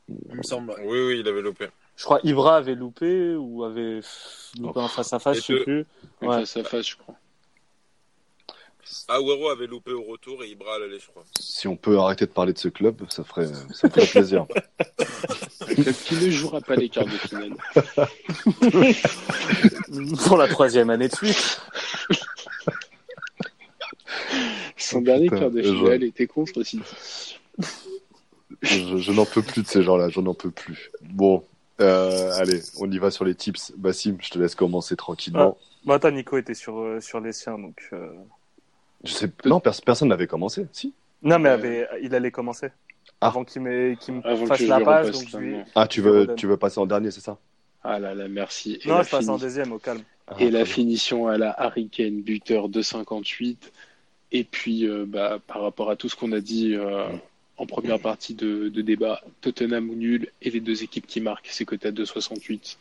Il 0.08 0.36
me 0.36 0.42
semble. 0.42 0.72
Oui, 0.84 0.98
oui, 1.06 1.18
il 1.20 1.28
avait 1.28 1.42
loupé. 1.42 1.66
Je 1.96 2.04
crois 2.04 2.20
Ibra 2.24 2.56
avait 2.58 2.74
loupé 2.74 3.34
ou 3.34 3.64
avait 3.64 4.00
loupé 4.60 4.80
un 4.80 4.88
face 4.88 5.12
à 5.12 5.18
face, 5.18 5.38
Et 5.38 5.40
je 5.40 5.58
sais 5.58 5.64
plus. 5.64 5.86
En 6.22 6.28
Ouais. 6.28 6.40
face 6.40 6.56
à 6.58 6.64
face, 6.64 6.88
je 6.90 6.96
crois. 6.96 7.14
Agüero 9.08 9.48
avait 9.50 9.66
loupé 9.66 9.90
au 9.92 10.02
retour 10.04 10.44
et 10.44 10.48
Ibra 10.48 10.76
à 10.76 10.78
l'aller, 10.78 10.98
je 11.00 11.06
crois. 11.08 11.24
Si 11.40 11.66
on 11.66 11.76
peut 11.76 11.98
arrêter 11.98 12.26
de 12.26 12.30
parler 12.30 12.52
de 12.52 12.58
ce 12.58 12.68
club, 12.68 13.02
ça 13.08 13.24
ferait, 13.24 13.46
ça 13.72 13.88
me 13.88 13.92
ferait 13.92 14.06
plaisir. 14.06 14.46
Un 15.68 15.74
club 15.74 15.94
qui 16.04 16.14
ne 16.14 16.30
jouera 16.30 16.60
pas 16.60 16.76
les 16.76 16.88
quarts 16.88 17.04
de 17.06 17.10
finale? 17.10 17.56
Pour 20.26 20.36
la 20.36 20.46
troisième 20.48 20.90
année 20.90 21.08
de 21.08 21.14
suite. 21.16 21.60
Son 24.76 25.00
dernier 25.00 25.28
quart 25.28 25.50
de 25.50 25.62
je- 25.62 25.72
finale 25.74 26.04
était 26.04 26.26
contre 26.26 26.62
City. 26.62 27.38
je 28.62 28.96
je 28.98 29.12
n'en 29.12 29.24
peux 29.24 29.42
plus 29.42 29.62
de 29.62 29.66
ces 29.66 29.82
gens-là, 29.82 30.08
j'en 30.08 30.26
en 30.26 30.34
peux 30.34 30.50
plus. 30.50 30.90
Bon, 31.02 31.42
euh, 31.80 32.32
allez, 32.34 32.60
on 32.78 32.90
y 32.90 32.98
va 32.98 33.10
sur 33.10 33.24
les 33.24 33.34
tips. 33.34 33.72
Bassim, 33.76 34.16
je 34.20 34.30
te 34.30 34.38
laisse 34.38 34.54
commencer 34.54 34.96
tranquillement. 34.96 35.56
Bah, 35.84 35.94
attends, 35.94 36.10
Nico 36.10 36.36
était 36.36 36.54
sur, 36.54 36.78
euh, 36.78 37.00
sur 37.00 37.20
les 37.20 37.32
siens, 37.32 37.58
donc. 37.58 37.88
euh, 37.92 38.08
Je 39.04 39.12
sais, 39.12 39.30
non, 39.44 39.60
pers- 39.60 39.80
personne 39.84 40.08
n'avait 40.08 40.26
commencé. 40.26 40.66
Si. 40.72 40.92
Non, 41.22 41.38
mais 41.38 41.50
Euh, 41.50 41.54
avait- 41.54 41.88
il 42.02 42.14
allait 42.14 42.30
commencer. 42.30 42.68
Ah. 43.20 43.28
Avant 43.28 43.44
qu'il 43.44 43.62
me, 43.62 43.94
qu'il 43.94 44.14
me 44.14 44.26
Avant 44.26 44.46
fasse 44.46 44.60
je 44.60 44.66
la 44.66 44.78
repasse 44.78 45.10
Donc 45.12 45.28
je 45.28 45.36
lui-. 45.38 45.56
Ah, 45.74 45.86
tu 45.86 46.00
Je 46.02 46.08
veux, 46.08 46.34
tu 46.34 46.46
veux 46.46 46.56
passer 46.56 46.78
en 46.80 46.86
dernier, 46.86 47.10
c'est 47.10 47.20
ça? 47.20 47.38
Ah 47.84 47.98
là 47.98 48.14
là, 48.14 48.26
merci. 48.28 48.80
Et 48.84 48.88
Non, 48.88 48.96
la 48.96 49.02
je 49.04 49.10
passe 49.10 49.28
en 49.28 49.38
deuxième, 49.38 49.72
au 49.72 49.78
calme. 49.78 50.02
Ah, 50.26 50.34
Et 50.40 50.50
la 50.50 50.64
bien. 50.64 50.72
finition 50.72 51.28
à 51.28 51.38
la 51.38 51.50
Harry 51.52 51.88
Kane, 51.88 52.20
buteur 52.20 52.68
2,58. 52.68 53.70
Et 54.32 54.44
puis, 54.44 54.88
euh, 54.88 55.04
bah, 55.06 55.38
par 55.46 55.62
rapport 55.62 55.90
à 55.90 55.96
tout 55.96 56.08
ce 56.08 56.16
qu'on 56.16 56.32
a 56.32 56.40
dit 56.40 56.74
euh, 56.74 57.08
en 57.56 57.66
première 57.66 58.00
partie 58.00 58.34
de, 58.34 58.68
débat, 58.68 59.22
Tottenham 59.40 59.88
ou 59.90 59.94
nul 59.94 60.30
et 60.42 60.50
les 60.50 60.60
deux 60.60 60.82
équipes 60.82 61.06
qui 61.06 61.20
marquent, 61.20 61.48
c'est 61.50 61.64
coté 61.64 61.88
à 61.88 61.92
2,68. 61.92 62.76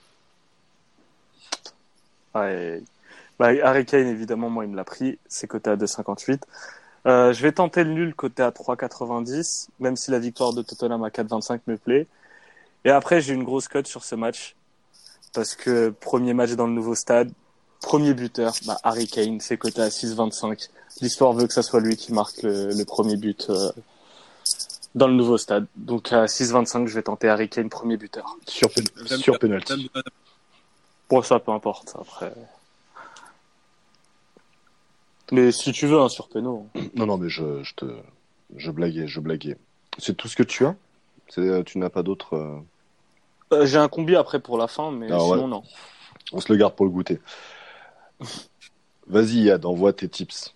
Ouais. 2.33 2.83
Bah, 3.37 3.49
Harry 3.63 3.85
Kane, 3.85 4.07
évidemment, 4.07 4.49
moi, 4.49 4.65
il 4.65 4.71
me 4.71 4.75
l'a 4.75 4.83
pris. 4.83 5.19
C'est 5.27 5.47
coté 5.47 5.69
à 5.69 5.75
2,58. 5.75 6.41
Euh, 7.07 7.33
je 7.33 7.41
vais 7.41 7.51
tenter 7.51 7.83
le 7.83 7.91
nul 7.91 8.15
coté 8.15 8.41
à 8.41 8.49
3,90, 8.49 9.67
même 9.79 9.95
si 9.95 10.09
la 10.09 10.19
victoire 10.19 10.53
de 10.53 10.63
Tottenham 10.63 11.03
à 11.03 11.09
4,25 11.09 11.59
me 11.67 11.77
plaît. 11.77 12.07
Et 12.83 12.89
après, 12.89 13.21
j'ai 13.21 13.33
une 13.33 13.43
grosse 13.43 13.67
cote 13.67 13.87
sur 13.87 14.03
ce 14.03 14.15
match. 14.15 14.55
Parce 15.33 15.53
que 15.53 15.89
premier 15.89 16.33
match 16.33 16.51
dans 16.53 16.65
le 16.65 16.73
nouveau 16.73 16.95
stade, 16.95 17.31
premier 17.82 18.13
buteur, 18.13 18.53
bah, 18.65 18.78
Harry 18.84 19.07
Kane, 19.07 19.39
c'est 19.39 19.57
coté 19.57 19.82
à 19.82 19.89
6,25. 19.89 20.69
L'histoire 21.01 21.34
veut 21.34 21.47
que 21.47 21.53
ça 21.53 21.61
soit 21.63 21.80
lui 21.82 21.97
qui 21.97 22.13
marque 22.13 22.41
le, 22.41 22.73
le 22.73 22.86
premier 22.86 23.17
but 23.17 23.47
euh, 23.49 23.71
dans 24.95 25.07
le 25.07 25.13
nouveau 25.13 25.38
stade. 25.38 25.67
Donc 25.76 26.11
à 26.13 26.26
6,25, 26.26 26.88
je 26.88 26.95
vais 26.95 27.03
tenter 27.03 27.28
Harry 27.30 27.49
Kane, 27.49 27.69
premier 27.69 27.97
buteur. 27.97 28.38
Sur, 28.47 28.69
pen- 28.69 28.86
sur 29.05 29.38
penalty. 29.39 29.91
Bon, 31.09 31.21
ça, 31.21 31.39
peu 31.39 31.51
importe, 31.51 31.95
après. 31.99 32.34
Mais 35.32 35.51
si 35.51 35.71
tu 35.71 35.88
veux, 35.88 35.99
un 35.99 36.09
sur 36.09 36.30
péno. 36.30 36.67
Non, 36.95 37.05
non, 37.07 37.17
mais 37.17 37.30
je, 37.30 37.63
je 37.63 37.73
te, 37.76 37.86
je 38.55 38.71
blaguais, 38.71 39.07
je 39.07 39.19
blaguais. 39.19 39.57
C'est 39.97 40.15
tout 40.15 40.28
ce 40.28 40.36
que 40.36 40.43
tu 40.43 40.65
as? 40.65 40.76
Euh, 41.38 41.63
Tu 41.63 41.78
n'as 41.80 41.89
pas 41.89 42.03
d'autre 42.03 42.36
euh, 42.36 42.59
Euh, 43.53 43.65
j'ai 43.65 43.78
un 43.78 43.88
combi 43.88 44.15
après 44.15 44.39
pour 44.39 44.57
la 44.57 44.67
fin, 44.67 44.91
mais 44.91 45.07
Ah 45.11 45.17
ouais. 45.17 45.23
sinon, 45.32 45.47
non. 45.47 45.63
On 46.32 46.39
se 46.39 46.51
le 46.51 46.57
garde 46.57 46.76
pour 46.76 46.86
le 46.86 46.91
goûter. 46.91 47.19
Vas-y, 49.07 49.43
Yad, 49.43 49.66
envoie 49.66 49.93
tes 49.93 50.09
tips. 50.09 50.53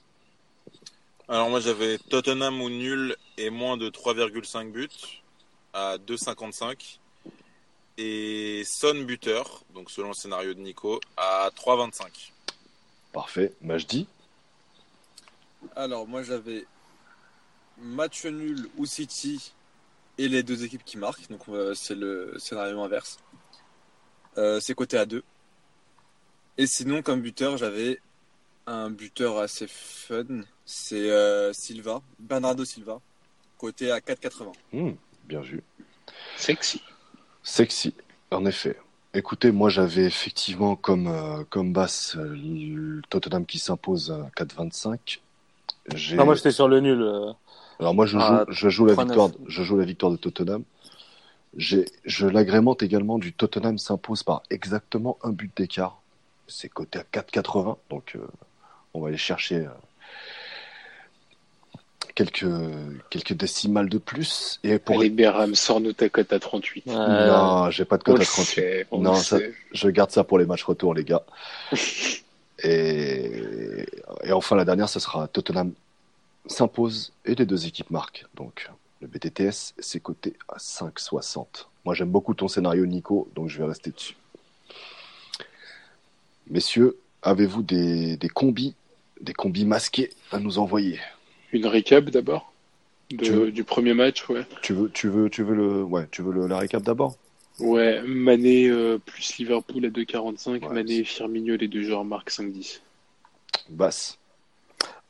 Alors 1.27 1.49
moi 1.49 1.59
j'avais 1.59 1.99
Tottenham 1.99 2.59
ou 2.61 2.69
nul 2.69 3.15
et 3.37 3.51
moins 3.51 3.77
de 3.77 3.89
3,5 3.89 4.71
buts 4.71 4.89
à 5.73 5.97
2,55 5.97 6.97
et 7.99 8.63
Son 8.65 9.03
buteur, 9.03 9.63
donc 9.73 9.91
selon 9.91 10.09
le 10.09 10.13
scénario 10.13 10.53
de 10.53 10.59
Nico, 10.61 10.99
à 11.17 11.49
3,25. 11.55 12.31
Parfait. 13.11 13.53
Majdi? 13.61 14.07
Alors, 15.75 16.07
moi, 16.07 16.23
j'avais 16.23 16.65
match 17.77 18.25
nul 18.25 18.69
ou 18.77 18.85
City 18.85 19.53
et 20.17 20.29
les 20.29 20.43
deux 20.43 20.63
équipes 20.63 20.85
qui 20.85 20.97
marquent. 20.97 21.29
Donc, 21.29 21.41
euh, 21.49 21.73
c'est 21.73 21.95
le 21.95 22.35
scénario 22.39 22.81
inverse. 22.81 23.19
Euh, 24.37 24.59
c'est 24.61 24.75
coté 24.75 24.97
à 24.97 25.05
2. 25.05 25.23
Et 26.61 26.67
sinon, 26.67 27.01
comme 27.01 27.21
buteur, 27.21 27.55
j'avais 27.55 27.99
un 28.67 28.89
buteur 28.89 29.37
assez 29.37 29.65
fun. 29.67 30.41
C'est 30.65 31.09
euh, 31.09 31.53
Silva, 31.53 32.01
Bernardo 32.19 32.65
Silva, 32.65 32.99
coté 33.57 33.91
à 33.91 33.99
4,80. 33.99 34.51
Hmm, 34.73 34.91
Bien 35.25 35.39
vu. 35.39 35.63
Sexy. 36.35 36.81
Sexy, 37.43 37.93
en 38.31 38.45
effet. 38.45 38.77
Écoutez, 39.13 39.51
moi 39.51 39.69
j'avais 39.69 40.03
effectivement 40.03 40.75
comme, 40.75 41.07
euh, 41.07 41.43
comme 41.49 41.71
basse 41.71 42.17
euh, 42.17 42.35
le 42.35 43.01
Tottenham 43.09 43.45
qui 43.45 43.57
s'impose 43.57 44.11
à 44.11 44.29
4,25. 44.35 45.21
J'ai- 45.95 46.17
Non, 46.17 46.25
moi, 46.25 46.35
j'étais 46.35 46.51
sur 46.51 46.67
le 46.67 46.81
nul. 46.81 47.01
euh. 47.01 47.31
Alors 47.79 47.95
moi 47.95 48.05
je 48.05 48.19
joue, 48.19 48.25
Ah, 48.33 48.45
je 48.49 48.67
joue 48.69 48.85
la 48.85 48.93
3-9. 48.93 49.05
victoire, 49.07 49.29
je 49.47 49.63
joue 49.63 49.77
la 49.77 49.85
victoire 49.85 50.11
de 50.11 50.17
Tottenham. 50.17 50.63
J'ai, 51.55 51.85
je 52.03 52.27
l'agrémente 52.27 52.83
également 52.83 53.17
du 53.17 53.31
Tottenham 53.31 53.77
s'impose 53.77 54.21
par 54.23 54.43
exactement 54.49 55.17
un 55.23 55.31
but 55.31 55.55
d'écart. 55.55 55.98
C'est 56.49 56.69
coté 56.69 56.99
à 56.99 57.03
4,80, 57.03 57.77
donc 57.89 58.13
euh, 58.15 58.27
on 58.93 59.01
va 59.01 59.09
aller 59.09 59.17
chercher 59.17 59.57
euh, 59.57 59.69
quelques 62.15 62.45
quelques 63.09 63.33
décimales 63.33 63.89
de 63.89 63.97
plus. 63.97 64.59
Et 64.63 64.79
pour 64.79 65.03
Berham, 65.11 65.55
sors-nous 65.55 65.93
ta 65.93 66.09
cote 66.09 66.33
à 66.33 66.39
38. 66.39 66.87
Euh, 66.87 67.27
non, 67.27 67.69
j'ai 67.69 67.85
pas 67.85 67.97
de 67.97 68.03
cote 68.03 68.21
à 68.21 68.25
38. 68.25 68.45
sait, 68.45 68.87
on 68.91 69.01
Non, 69.01 69.15
ça-. 69.15 69.39
Je 69.71 69.89
garde 69.89 70.11
ça 70.11 70.23
pour 70.23 70.39
les 70.39 70.45
matchs 70.45 70.63
retour, 70.63 70.93
les 70.93 71.03
gars. 71.03 71.23
Et, 72.61 73.85
et 74.25 74.33
enfin, 74.33 74.57
la 74.57 74.65
dernière, 74.65 74.89
ce 74.89 74.99
sera 74.99 75.29
Tottenham 75.29 75.71
s'impose 76.45 77.13
et 77.25 77.35
les 77.35 77.45
deux 77.45 77.67
équipes 77.67 77.89
marquent. 77.89 78.25
Donc, 78.35 78.69
le 79.01 79.07
BTTS, 79.07 79.73
c'est 79.79 79.99
coté 79.99 80.35
à 80.47 80.57
5,60. 80.57 81.45
Moi, 81.85 81.93
j'aime 81.93 82.09
beaucoup 82.09 82.33
ton 82.33 82.47
scénario, 82.47 82.85
Nico, 82.85 83.29
donc 83.35 83.47
je 83.47 83.59
vais 83.59 83.65
rester 83.65 83.91
dessus. 83.91 84.15
Messieurs, 86.49 86.97
avez-vous 87.21 87.61
des, 87.61 88.17
des 88.17 88.29
combis, 88.29 88.75
des 89.21 89.33
combis 89.33 89.65
masqués 89.65 90.09
à 90.31 90.39
nous 90.39 90.57
envoyer? 90.59 90.99
Une 91.51 91.67
récap 91.67 92.05
d'abord? 92.09 92.51
De- 93.11 93.17
Tu 93.17 93.31
veux? 93.31 93.51
du 93.51 93.63
premier 93.63 93.93
match, 93.93 94.27
ouais. 94.29 94.45
Tu 94.61 94.73
veux, 94.73 94.89
tu 94.89 95.09
veux, 95.09 95.29
tu 95.29 95.43
veux 95.43 95.55
le, 95.55 95.83
ouais, 95.83 96.07
tu 96.11 96.21
veux 96.21 96.31
le, 96.31 96.47
la 96.47 96.59
récap 96.59 96.83
d'abord? 96.83 97.15
Ouais, 97.59 98.01
Mané 98.03 98.67
euh, 98.69 98.97
plus 98.97 99.37
Liverpool 99.37 99.85
à 99.85 99.89
2,45. 99.89 100.61
Ouais, 100.67 100.73
Mané 100.73 100.97
et 100.97 101.03
Firmino, 101.03 101.55
les 101.55 101.67
deux 101.67 101.83
joueurs 101.83 102.05
marquent 102.05 102.31
5,10. 102.31 102.79
Basse. 103.69 104.17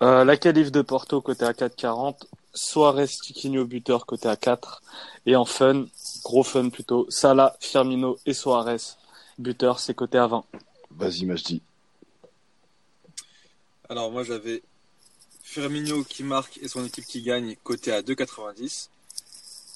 Euh, 0.01 0.23
la 0.23 0.37
qualif 0.37 0.71
de 0.71 0.81
Porto 0.81 1.21
côté 1.21 1.45
à 1.45 1.51
4,40. 1.53 2.25
Suarez, 2.53 3.07
Tiquinho, 3.07 3.65
buteur 3.65 4.05
côté 4.05 4.27
à 4.27 4.35
4. 4.35 4.81
Et 5.25 5.35
en 5.35 5.45
fun, 5.45 5.85
gros 6.23 6.43
fun 6.43 6.69
plutôt, 6.69 7.05
Salah, 7.09 7.55
Firmino 7.59 8.17
et 8.25 8.33
Suarez, 8.33 8.77
buteur, 9.37 9.79
c'est 9.79 9.93
côté 9.93 10.17
à 10.17 10.27
20. 10.27 10.43
Vas-y, 10.91 11.25
Majdi. 11.25 11.61
Alors, 13.89 14.11
moi, 14.11 14.23
j'avais 14.23 14.61
Firmino 15.43 16.03
qui 16.03 16.23
marque 16.23 16.59
et 16.61 16.67
son 16.67 16.85
équipe 16.85 17.05
qui 17.05 17.21
gagne, 17.21 17.55
coté 17.63 17.91
à 17.91 18.01
2,90. 18.01 18.89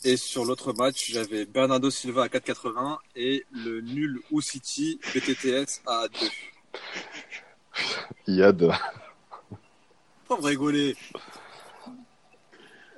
Et 0.05 0.18
sur 0.18 0.43
l'autre 0.45 0.74
match, 0.74 1.11
j'avais 1.11 1.45
Bernardo 1.45 1.89
Silva 1.89 2.24
à 2.24 2.28
4,80 2.28 2.97
et 3.16 3.45
le 3.51 3.82
nul 3.82 4.22
ou 4.32 4.41
City 4.41 4.99
BTTS 5.16 5.82
à 5.88 6.07
2. 6.07 6.18
Yad. 8.28 8.72
Pas 10.28 10.36
rigoler. 10.41 10.95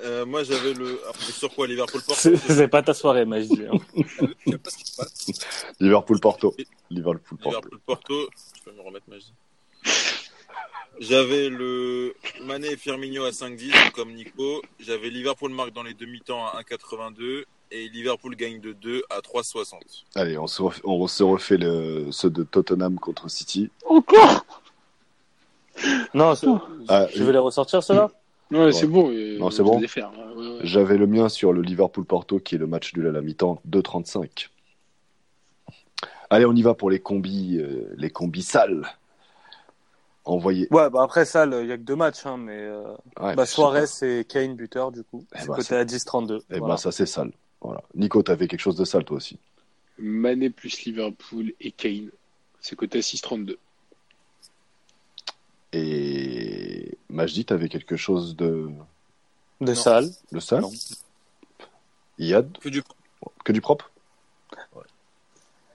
Euh, 0.01 0.25
moi 0.25 0.43
j'avais 0.43 0.73
le... 0.73 0.99
Après, 1.09 1.31
sur 1.31 1.53
quoi 1.53 1.67
Liverpool 1.67 2.01
Porto? 2.05 2.29
C'est 2.35 2.67
pas 2.67 2.81
ta 2.83 2.93
soirée, 2.93 3.25
moi, 3.25 3.39
je 3.41 3.45
dis. 3.45 3.63
hein. 3.65 3.79
Je 4.45 4.51
sais 4.51 4.57
pas 4.57 4.69
ce 4.69 4.77
qui 4.77 4.85
se 4.85 4.95
passe. 4.97 5.73
Liverpool-Porto. 5.79 6.55
Liverpool-Porto. 6.89 7.49
Liverpool 7.49 7.79
Porto, 7.85 8.29
je 8.57 8.61
peux 8.63 8.71
me 8.75 8.81
remettre 8.81 9.05
Magie. 9.09 9.33
J'avais 10.99 11.49
le 11.49 12.15
Mané 12.43 12.69
et 12.71 12.77
Firmino 12.77 13.25
à 13.25 13.31
5-10, 13.31 13.71
donc 13.71 13.91
comme 13.93 14.13
Nico. 14.13 14.61
J'avais 14.79 15.09
Liverpool 15.09 15.51
marque 15.51 15.73
dans 15.73 15.83
les 15.83 15.93
demi-temps 15.93 16.45
à 16.47 16.61
1,82 16.61 17.43
et 17.71 17.89
Liverpool 17.89 18.35
gagne 18.35 18.61
de 18.61 18.71
2 18.73 19.03
à 19.09 19.19
3,60. 19.19 19.73
Allez, 20.15 20.37
on 20.37 20.47
se 20.47 20.61
refait, 20.61 20.81
on 20.85 21.05
se 21.07 21.23
refait 21.23 21.57
le, 21.57 22.11
ceux 22.11 22.29
de 22.29 22.43
Tottenham 22.43 22.97
contre 22.97 23.29
City. 23.29 23.69
Encore? 23.85 24.45
Non, 26.13 26.33
c'est- 26.35 26.47
Ah, 26.87 27.07
je 27.13 27.23
vais 27.23 27.33
les 27.33 27.39
ressortir, 27.39 27.83
ceux-là? 27.83 28.09
Ouais, 28.51 28.71
c'est 28.71 28.87
bon. 28.87 29.09
Non, 29.39 29.49
c'est 29.49 29.61
on 29.61 29.65
bon. 29.65 29.79
Ouais, 29.79 29.87
ouais. 30.35 30.59
J'avais 30.61 30.97
le 30.97 31.07
mien 31.07 31.29
sur 31.29 31.51
le 31.51 31.61
Liverpool-Porto, 31.61 32.39
qui 32.39 32.55
est 32.55 32.57
le 32.57 32.67
match 32.67 32.93
nul 32.95 33.07
à 33.07 33.11
la 33.11 33.21
mi-temps, 33.21 33.59
2,35. 33.67 34.49
Allez, 36.29 36.45
on 36.45 36.53
y 36.53 36.61
va 36.61 36.73
pour 36.73 36.89
les 36.89 36.99
combis, 36.99 37.57
euh, 37.59 37.93
les 37.97 38.09
combis 38.09 38.43
sales. 38.43 38.85
Envoyez. 40.25 40.67
Ouais, 40.71 40.89
bah 40.89 41.03
après 41.03 41.23
ça, 41.23 41.45
il 41.45 41.67
y 41.67 41.71
a 41.71 41.77
que 41.77 41.83
deux 41.83 41.95
matchs, 41.95 42.25
hein, 42.25 42.37
mais 42.37 42.57
euh, 42.57 42.83
Ouais, 43.19 43.35
bah, 43.35 43.45
Suarez 43.45 43.85
et 44.01 44.25
Kane 44.25 44.55
buteur 44.55 44.91
du 44.91 45.03
coup. 45.03 45.23
Eh 45.35 45.39
C'est 45.41 45.47
bah, 45.47 45.57
c'est- 45.61 45.75
à 45.77 45.85
10-32. 45.85 46.39
Eh 46.49 46.57
Voilà. 46.57 46.73
ben, 46.73 46.77
ça, 46.77 46.91
c'est 46.91 47.05
sale. 47.05 47.31
Voilà. 47.61 47.83
Nico, 47.93 48.23
t'avais 48.23 48.47
quelque 48.47 48.59
chose 48.59 48.75
de 48.75 48.85
sale, 48.85 49.05
toi 49.05 49.17
aussi. 49.17 49.37
Mané 49.99 50.49
plus 50.49 50.83
Liverpool 50.83 51.53
et 51.61 51.71
Kane. 51.71 52.09
C'est 52.59 52.75
coté 52.75 52.97
à 52.97 53.01
6,32. 53.01 53.57
Et 55.73 56.34
Majdi, 57.15 57.45
t'avais 57.45 57.69
quelque 57.69 57.95
chose 57.95 58.35
de, 58.35 58.69
De 59.61 59.67
Non. 59.67 59.75
sale. 59.75 60.09
de 60.33 60.39
sale 60.41 60.61
Non. 60.61 60.71
Yad 62.19 62.57
Que 62.59 62.67
du... 62.69 62.83
Que 63.45 63.51
du 63.53 63.61
propre 63.61 63.89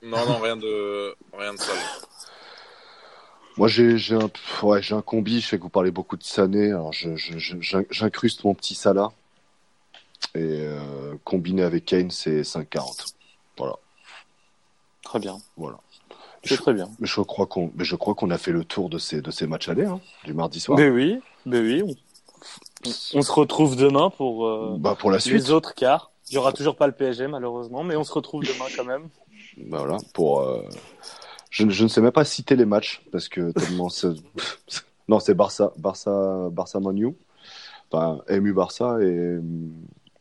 Non, 0.02 0.24
non, 0.26 0.38
rien 0.38 0.56
de, 0.56 1.14
rien 1.32 1.54
de 1.54 1.58
sale. 1.58 1.78
Moi, 3.56 3.68
j'ai 3.68 3.96
j'ai 3.98 4.16
un, 4.16 4.30
ouais, 4.62 4.82
j'ai 4.82 4.94
un 4.94 5.02
combi. 5.02 5.40
Je 5.40 5.48
sais 5.48 5.56
que 5.58 5.62
vous 5.62 5.68
parlez 5.70 5.90
beaucoup 5.90 6.16
de 6.16 6.22
Sané. 6.22 6.70
Alors, 6.70 6.92
je- 6.92 7.16
je- 7.16 7.38
je- 7.38 7.60
j'in- 7.60 7.84
j'incruste 7.90 8.44
mon 8.44 8.54
petit 8.54 8.74
Salah. 8.74 9.10
Et 10.34 10.38
euh, 10.62 11.14
combiné 11.24 11.62
avec 11.62 11.86
Kane, 11.86 12.10
c'est 12.10 12.42
5,40. 12.44 13.14
Très 15.02 15.18
bien. 15.18 15.38
Voilà. 15.56 15.78
C'est 16.44 16.54
Je, 16.56 16.60
très 16.62 16.72
bien. 16.72 16.88
mais 16.98 17.06
je 17.06 17.20
crois 17.20 17.46
qu'on 17.46 17.70
mais 17.76 17.84
je 17.84 17.96
crois 17.96 18.14
qu'on 18.14 18.30
a 18.30 18.38
fait 18.38 18.52
le 18.52 18.64
tour 18.64 18.88
de 18.88 18.98
ces, 18.98 19.20
de 19.20 19.30
ces 19.30 19.46
matchs 19.46 19.68
allés, 19.68 19.84
hein, 19.84 20.00
du 20.24 20.32
mardi 20.34 20.58
soir. 20.60 20.78
Mais 20.78 20.88
oui, 20.88 21.20
mais 21.44 21.60
oui. 21.60 21.82
On, 22.86 22.90
on 23.18 23.22
se 23.22 23.32
retrouve 23.32 23.76
demain 23.76 24.08
pour 24.10 24.46
euh, 24.46 24.76
Bah, 24.78 24.96
pour 24.98 25.10
la 25.10 25.18
suite. 25.20 25.34
les 25.34 25.50
autres 25.50 25.74
quarts. 25.74 26.10
Il 26.30 26.34
y 26.34 26.38
aura 26.38 26.52
toujours 26.52 26.76
pas 26.76 26.86
le 26.86 26.92
PSG 26.94 27.26
malheureusement, 27.26 27.82
mais 27.84 27.96
on 27.96 28.04
se 28.04 28.12
retrouve 28.12 28.42
demain 28.42 28.66
quand 28.76 28.84
même. 28.84 29.08
Bah, 29.58 29.78
voilà, 29.80 29.98
pour. 30.14 30.40
euh, 30.40 30.62
Je, 31.50 31.64
ne- 31.64 31.70
je 31.70 31.82
ne 31.82 31.88
sais 31.88 32.00
même 32.00 32.12
pas 32.12 32.24
citer 32.24 32.56
les 32.56 32.64
matchs 32.64 33.02
parce 33.12 33.28
que 33.28 33.50
tellement 33.52 33.88
c'est- 33.90 34.08
non 35.08 35.18
c'est 35.20 35.34
Barça 35.34 35.72
Barça 35.76 36.48
Barça 36.52 36.80
Manu, 36.80 37.14
enfin 37.90 38.20
MU 38.28 38.52
Barça 38.54 38.98
et 39.02 39.38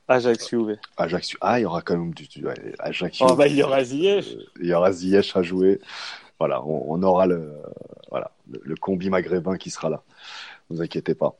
Ajax 0.09 0.49
Juve. 0.49 0.77
Ajax. 0.97 1.35
Ah 1.39 1.59
il 1.59 1.63
y 1.63 1.65
aura 1.65 1.81
quand 1.81 1.95
même 1.97 2.13
du, 2.13 2.27
du- 2.27 2.45
ouais, 2.45 2.55
Ajax. 2.79 3.19
Oh, 3.21 3.35
bah, 3.35 3.47
il 3.47 3.55
y 3.55 3.63
aura 3.63 3.83
Ziyech. 3.83 4.25
Euh, 4.35 4.43
il 4.59 4.67
y 4.67 4.73
aura 4.73 4.91
Ziyech 4.91 5.35
à 5.35 5.43
jouer. 5.43 5.79
Voilà, 6.39 6.63
on, 6.65 6.85
on 6.93 7.03
aura 7.03 7.25
le 7.27 7.53
voilà 8.09 8.31
le, 8.51 8.59
le 8.63 8.75
combi 8.75 9.09
maghrébin 9.09 9.57
qui 9.57 9.69
sera 9.69 9.89
là. 9.89 10.01
Ne 10.69 10.75
vous 10.77 10.81
inquiétez 10.81 11.13
pas. 11.15 11.35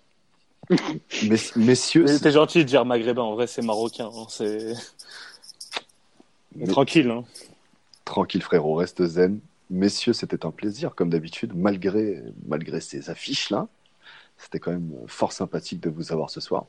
Mess- 1.24 1.55
messieurs, 1.55 2.05
T'es 2.22 2.32
gentil 2.32 2.59
de 2.59 2.63
dire 2.63 2.86
maghrébin, 2.86 3.24
en 3.24 3.34
vrai 3.34 3.47
c'est 3.47 3.61
marocain. 3.63 4.09
hein, 4.13 4.26
C'est 4.30 4.74
mais- 6.55 6.67
tranquille. 6.67 7.09
Hein. 7.09 7.24
tranquille 8.05 8.41
frérot, 8.41 8.76
reste 8.76 9.05
zen. 9.05 9.39
Messieurs, 9.72 10.13
c'était 10.13 10.45
un 10.47 10.51
plaisir, 10.51 10.95
comme 10.95 11.09
d'habitude, 11.11 11.53
malgré, 11.55 12.24
malgré 12.47 12.82
ces 12.82 13.09
affiches-là. 13.11 13.67
C'était 14.38 14.59
quand 14.59 14.72
même 14.72 14.91
fort 15.07 15.32
sympathique 15.32 15.80
de 15.80 15.89
vous 15.89 16.11
avoir 16.11 16.30
ce 16.32 16.39
soir. 16.39 16.65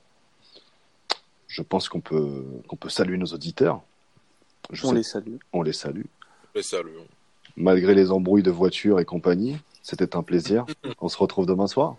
Je 1.60 1.62
pense 1.62 1.90
qu'on 1.90 2.00
peut, 2.00 2.42
qu'on 2.68 2.76
peut 2.76 2.88
saluer 2.88 3.18
nos 3.18 3.26
auditeurs. 3.26 3.82
Je 4.72 4.86
On 4.86 4.90
sais- 4.90 4.94
les 4.94 5.02
salue. 5.02 5.34
on 5.52 5.60
les 5.60 5.74
salue. 5.74 6.06
Mais 6.54 6.62
salut. 6.62 6.88
Malgré 7.54 7.94
les 7.94 8.10
embrouilles 8.10 8.42
de 8.42 8.50
voitures 8.50 8.98
et 8.98 9.04
compagnie, 9.04 9.58
c'était 9.82 10.16
un 10.16 10.22
plaisir. 10.22 10.64
On 11.02 11.10
se 11.10 11.18
retrouve 11.18 11.44
demain 11.44 11.66
soir. 11.66 11.96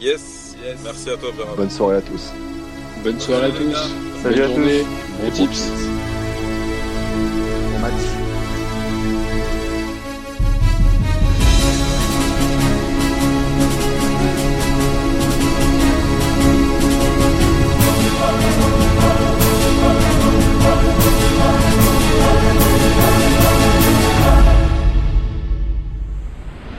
Yes, 0.00 0.56
yes. 0.64 0.78
Merci 0.84 1.10
à 1.10 1.18
toi, 1.18 1.32
Bernard. 1.36 1.56
Bonne 1.56 1.68
soirée 1.68 1.96
à 1.96 2.00
tous. 2.00 2.32
Bonne 3.04 3.20
soirée 3.20 3.44
à 3.44 3.48
les 3.48 3.54
tous. 3.54 3.92
Salut 4.22 4.40
Bonne 4.40 4.50
à 4.50 4.54
tous. 4.54 4.86
Bon 5.22 5.30
tips. 5.32 6.15